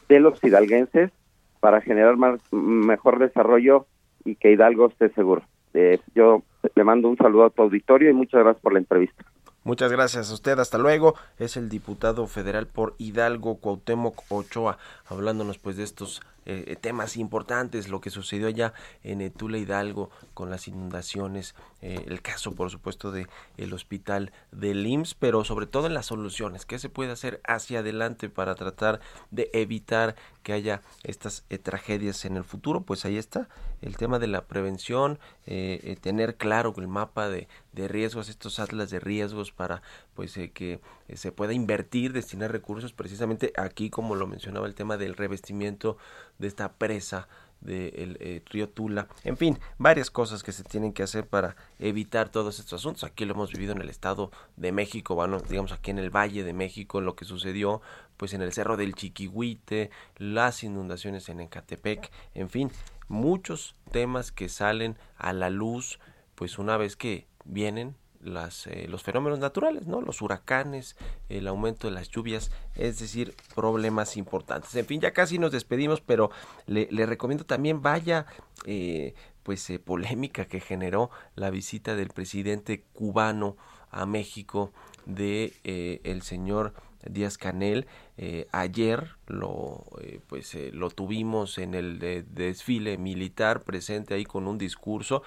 de 0.09 0.19
los 0.19 0.43
hidalguenses 0.43 1.11
para 1.59 1.81
generar 1.81 2.17
más 2.17 2.39
mejor 2.51 3.19
desarrollo 3.19 3.87
y 4.25 4.35
que 4.35 4.51
Hidalgo 4.51 4.87
esté 4.87 5.09
seguro. 5.09 5.43
Eh, 5.73 5.99
yo 6.15 6.43
le 6.75 6.83
mando 6.83 7.09
un 7.09 7.17
saludo 7.17 7.45
a 7.45 7.49
tu 7.49 7.61
auditorio 7.61 8.09
y 8.09 8.13
muchas 8.13 8.41
gracias 8.43 8.61
por 8.61 8.73
la 8.73 8.79
entrevista. 8.79 9.23
Muchas 9.63 9.91
gracias 9.91 10.31
a 10.31 10.33
usted, 10.33 10.57
hasta 10.57 10.79
luego. 10.79 11.13
Es 11.37 11.55
el 11.55 11.69
diputado 11.69 12.25
federal 12.25 12.65
por 12.67 12.95
Hidalgo, 12.97 13.57
Cuauhtémoc 13.57 14.23
Ochoa, 14.29 14.79
hablándonos 15.07 15.59
pues 15.59 15.77
de 15.77 15.83
estos 15.83 16.21
eh, 16.45 16.75
temas 16.79 17.17
importantes, 17.17 17.89
lo 17.89 18.01
que 18.01 18.09
sucedió 18.09 18.47
allá 18.47 18.73
en 19.03 19.29
Tula 19.31 19.57
Hidalgo 19.57 20.09
con 20.33 20.49
las 20.49 20.67
inundaciones, 20.67 21.55
eh, 21.81 22.03
el 22.07 22.21
caso 22.21 22.53
por 22.53 22.69
supuesto 22.69 23.11
de 23.11 23.27
el 23.57 23.73
hospital 23.73 24.31
del 24.51 24.85
IMSS, 24.85 25.15
pero 25.15 25.43
sobre 25.43 25.67
todo 25.67 25.87
en 25.87 25.93
las 25.93 26.07
soluciones, 26.07 26.65
qué 26.65 26.79
se 26.79 26.89
puede 26.89 27.11
hacer 27.11 27.41
hacia 27.47 27.79
adelante 27.79 28.29
para 28.29 28.55
tratar 28.55 28.99
de 29.29 29.49
evitar 29.53 30.15
que 30.43 30.53
haya 30.53 30.81
estas 31.03 31.45
eh, 31.49 31.57
tragedias 31.57 32.25
en 32.25 32.37
el 32.37 32.43
futuro, 32.43 32.81
pues 32.81 33.05
ahí 33.05 33.17
está 33.17 33.47
el 33.81 33.97
tema 33.97 34.19
de 34.19 34.27
la 34.27 34.45
prevención, 34.45 35.19
eh, 35.45 35.79
eh, 35.83 35.95
tener 35.99 36.35
claro 36.35 36.73
el 36.77 36.87
mapa 36.87 37.29
de, 37.29 37.47
de, 37.73 37.87
riesgos, 37.87 38.29
estos 38.29 38.59
atlas 38.59 38.89
de 38.89 38.99
riesgos 38.99 39.51
para 39.51 39.81
pues 40.15 40.33
que 40.53 40.79
se 41.13 41.31
pueda 41.31 41.53
invertir, 41.53 42.13
destinar 42.13 42.51
recursos 42.51 42.93
precisamente 42.93 43.53
aquí 43.57 43.89
como 43.89 44.15
lo 44.15 44.27
mencionaba 44.27 44.67
el 44.67 44.75
tema 44.75 44.97
del 44.97 45.15
revestimiento 45.15 45.97
de 46.41 46.47
esta 46.47 46.73
presa 46.73 47.27
del 47.61 48.17
eh, 48.19 48.41
río 48.49 48.67
Tula, 48.69 49.07
en 49.23 49.37
fin, 49.37 49.59
varias 49.77 50.09
cosas 50.09 50.41
que 50.41 50.51
se 50.51 50.63
tienen 50.63 50.93
que 50.93 51.03
hacer 51.03 51.27
para 51.27 51.55
evitar 51.77 52.29
todos 52.29 52.59
estos 52.59 52.81
asuntos. 52.81 53.03
Aquí 53.03 53.23
lo 53.23 53.35
hemos 53.35 53.51
vivido 53.51 53.73
en 53.73 53.81
el 53.81 53.89
Estado 53.89 54.31
de 54.57 54.71
México, 54.71 55.13
bueno, 55.13 55.39
digamos 55.39 55.71
aquí 55.71 55.91
en 55.91 55.99
el 55.99 56.09
Valle 56.09 56.43
de 56.43 56.53
México, 56.53 57.01
lo 57.01 57.15
que 57.15 57.23
sucedió 57.23 57.81
pues 58.17 58.33
en 58.33 58.41
el 58.41 58.51
Cerro 58.51 58.77
del 58.77 58.95
Chiquihuite, 58.95 59.91
las 60.17 60.63
inundaciones 60.63 61.29
en 61.29 61.39
Ecatepec, 61.39 62.11
en 62.33 62.49
fin, 62.49 62.71
muchos 63.07 63.75
temas 63.91 64.31
que 64.31 64.49
salen 64.49 64.97
a 65.17 65.31
la 65.31 65.51
luz 65.51 65.99
pues 66.33 66.57
una 66.57 66.77
vez 66.77 66.95
que 66.95 67.27
vienen 67.45 67.95
las, 68.23 68.67
eh, 68.67 68.87
los 68.87 69.03
fenómenos 69.03 69.39
naturales, 69.39 69.87
¿no? 69.87 70.01
Los 70.01 70.21
huracanes, 70.21 70.95
el 71.29 71.47
aumento 71.47 71.87
de 71.87 71.93
las 71.93 72.09
lluvias, 72.09 72.51
es 72.75 72.99
decir, 72.99 73.35
problemas 73.55 74.17
importantes. 74.17 74.75
En 74.75 74.85
fin, 74.85 75.01
ya 75.01 75.11
casi 75.11 75.39
nos 75.39 75.51
despedimos, 75.51 76.01
pero 76.01 76.31
le, 76.67 76.87
recomiendo 77.05 77.45
también 77.45 77.81
vaya, 77.81 78.25
eh, 78.65 79.13
pues, 79.43 79.69
eh, 79.69 79.79
polémica 79.79 80.45
que 80.45 80.59
generó 80.59 81.09
la 81.35 81.49
visita 81.49 81.95
del 81.95 82.09
presidente 82.09 82.83
cubano 82.93 83.57
a 83.89 84.05
México 84.05 84.71
de 85.05 85.53
eh, 85.63 86.01
el 86.03 86.21
señor 86.21 86.73
Díaz 87.09 87.37
Canel. 87.37 87.87
Eh, 88.17 88.47
ayer 88.51 89.15
lo, 89.27 89.83
eh, 90.01 90.19
pues, 90.27 90.53
eh, 90.55 90.71
lo 90.73 90.89
tuvimos 90.89 91.57
en 91.57 91.73
el 91.73 91.99
de 91.99 92.23
desfile 92.23 92.97
militar 92.97 93.63
presente 93.63 94.13
ahí 94.13 94.25
con 94.25 94.47
un 94.47 94.57
discurso 94.57 95.23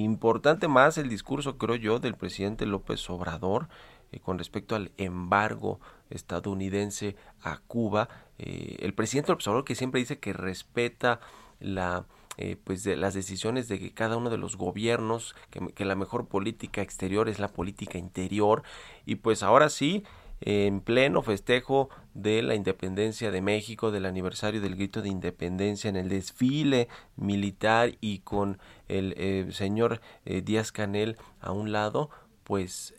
importante 0.00 0.68
más 0.68 0.98
el 0.98 1.08
discurso 1.08 1.58
creo 1.58 1.76
yo 1.76 1.98
del 1.98 2.14
presidente 2.14 2.66
López 2.66 3.08
Obrador 3.10 3.68
eh, 4.12 4.20
con 4.20 4.38
respecto 4.38 4.74
al 4.76 4.92
embargo 4.96 5.80
estadounidense 6.10 7.16
a 7.42 7.58
Cuba. 7.66 8.08
Eh, 8.38 8.76
el 8.80 8.94
presidente 8.94 9.32
López 9.32 9.46
Obrador 9.48 9.64
que 9.64 9.74
siempre 9.74 10.00
dice 10.00 10.18
que 10.18 10.32
respeta 10.32 11.20
la 11.60 12.06
eh, 12.38 12.56
pues 12.62 12.84
de 12.84 12.96
las 12.96 13.14
decisiones 13.14 13.66
de 13.66 13.78
que 13.78 13.94
cada 13.94 14.18
uno 14.18 14.28
de 14.28 14.36
los 14.36 14.56
gobiernos 14.56 15.34
que, 15.50 15.66
que 15.68 15.86
la 15.86 15.94
mejor 15.94 16.28
política 16.28 16.82
exterior 16.82 17.30
es 17.30 17.38
la 17.38 17.48
política 17.48 17.96
interior 17.96 18.62
y 19.06 19.14
pues 19.14 19.42
ahora 19.42 19.70
sí 19.70 20.04
en 20.40 20.80
pleno 20.80 21.22
festejo 21.22 21.88
de 22.14 22.42
la 22.42 22.54
independencia 22.54 23.30
de 23.30 23.40
México, 23.40 23.90
del 23.90 24.06
aniversario 24.06 24.60
del 24.60 24.76
grito 24.76 25.02
de 25.02 25.08
independencia 25.08 25.88
en 25.88 25.96
el 25.96 26.08
desfile 26.08 26.88
militar 27.16 27.92
y 28.00 28.18
con 28.20 28.58
el 28.88 29.14
eh, 29.16 29.46
señor 29.50 30.00
eh, 30.24 30.42
Díaz 30.42 30.72
Canel 30.72 31.16
a 31.40 31.52
un 31.52 31.72
lado, 31.72 32.10
pues 32.44 32.94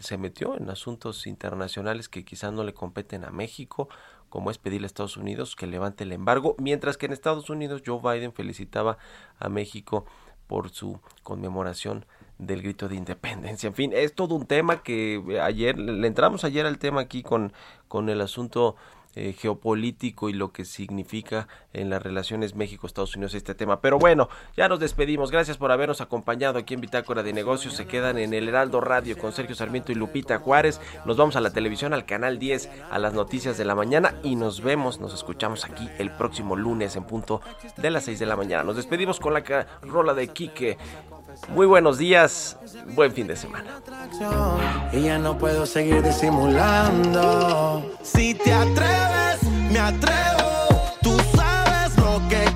se 0.00 0.16
metió 0.16 0.56
en 0.56 0.70
asuntos 0.70 1.26
internacionales 1.26 2.08
que 2.08 2.24
quizás 2.24 2.52
no 2.52 2.62
le 2.62 2.72
competen 2.72 3.24
a 3.24 3.30
México, 3.30 3.88
como 4.28 4.50
es 4.50 4.58
pedirle 4.58 4.86
a 4.86 4.88
Estados 4.88 5.16
Unidos 5.16 5.56
que 5.56 5.66
levante 5.66 6.04
el 6.04 6.12
embargo, 6.12 6.54
mientras 6.58 6.96
que 6.96 7.06
en 7.06 7.12
Estados 7.12 7.50
Unidos 7.50 7.82
Joe 7.84 8.00
Biden 8.00 8.32
felicitaba 8.32 8.98
a 9.38 9.48
México 9.48 10.06
por 10.46 10.70
su 10.70 11.00
conmemoración 11.22 12.06
del 12.38 12.62
grito 12.62 12.88
de 12.88 12.96
independencia. 12.96 13.66
En 13.66 13.74
fin, 13.74 13.92
es 13.94 14.14
todo 14.14 14.34
un 14.34 14.46
tema 14.46 14.82
que 14.82 15.22
ayer, 15.42 15.78
le 15.78 16.06
entramos 16.06 16.44
ayer 16.44 16.66
al 16.66 16.78
tema 16.78 17.00
aquí 17.00 17.22
con, 17.22 17.52
con 17.88 18.08
el 18.08 18.20
asunto 18.20 18.76
eh, 19.18 19.32
geopolítico 19.32 20.28
y 20.28 20.34
lo 20.34 20.52
que 20.52 20.66
significa 20.66 21.48
en 21.72 21.88
las 21.88 22.02
relaciones 22.02 22.54
México-Estados 22.54 23.16
Unidos 23.16 23.32
este 23.32 23.54
tema. 23.54 23.80
Pero 23.80 23.98
bueno, 23.98 24.28
ya 24.58 24.68
nos 24.68 24.78
despedimos. 24.78 25.30
Gracias 25.30 25.56
por 25.56 25.72
habernos 25.72 26.02
acompañado 26.02 26.58
aquí 26.58 26.74
en 26.74 26.82
Bitácora 26.82 27.22
de 27.22 27.32
Negocios. 27.32 27.72
Se 27.72 27.86
quedan 27.86 28.18
en 28.18 28.34
el 28.34 28.46
Heraldo 28.46 28.82
Radio 28.82 29.16
con 29.16 29.32
Sergio 29.32 29.54
Sarmiento 29.54 29.90
y 29.90 29.94
Lupita 29.94 30.38
Juárez. 30.38 30.82
Nos 31.06 31.16
vamos 31.16 31.34
a 31.36 31.40
la 31.40 31.50
televisión, 31.50 31.94
al 31.94 32.04
canal 32.04 32.38
10, 32.38 32.68
a 32.90 32.98
las 32.98 33.14
noticias 33.14 33.56
de 33.56 33.64
la 33.64 33.74
mañana 33.74 34.16
y 34.22 34.36
nos 34.36 34.60
vemos, 34.60 35.00
nos 35.00 35.14
escuchamos 35.14 35.64
aquí 35.64 35.88
el 35.96 36.10
próximo 36.10 36.54
lunes 36.54 36.94
en 36.94 37.04
punto 37.04 37.40
de 37.78 37.90
las 37.90 38.04
6 38.04 38.18
de 38.18 38.26
la 38.26 38.36
mañana. 38.36 38.64
Nos 38.64 38.76
despedimos 38.76 39.18
con 39.18 39.32
la 39.32 39.66
rola 39.80 40.12
de 40.12 40.28
Quique. 40.28 40.76
Muy 41.48 41.66
buenos 41.66 41.98
días, 41.98 42.56
buen 42.94 43.12
fin 43.12 43.26
de 43.26 43.36
semana. 43.36 43.80
Y 44.92 45.02
ya 45.02 45.18
no 45.18 45.38
puedo 45.38 45.66
seguir 45.66 46.02
disimulando. 46.02 47.92
Si 48.02 48.34
te 48.34 48.52
atreves, 48.52 49.42
me 49.70 49.78
atrevo. 49.78 50.82
Tú 51.02 51.16
sabes 51.34 51.96
lo 51.98 52.20
que 52.28 52.55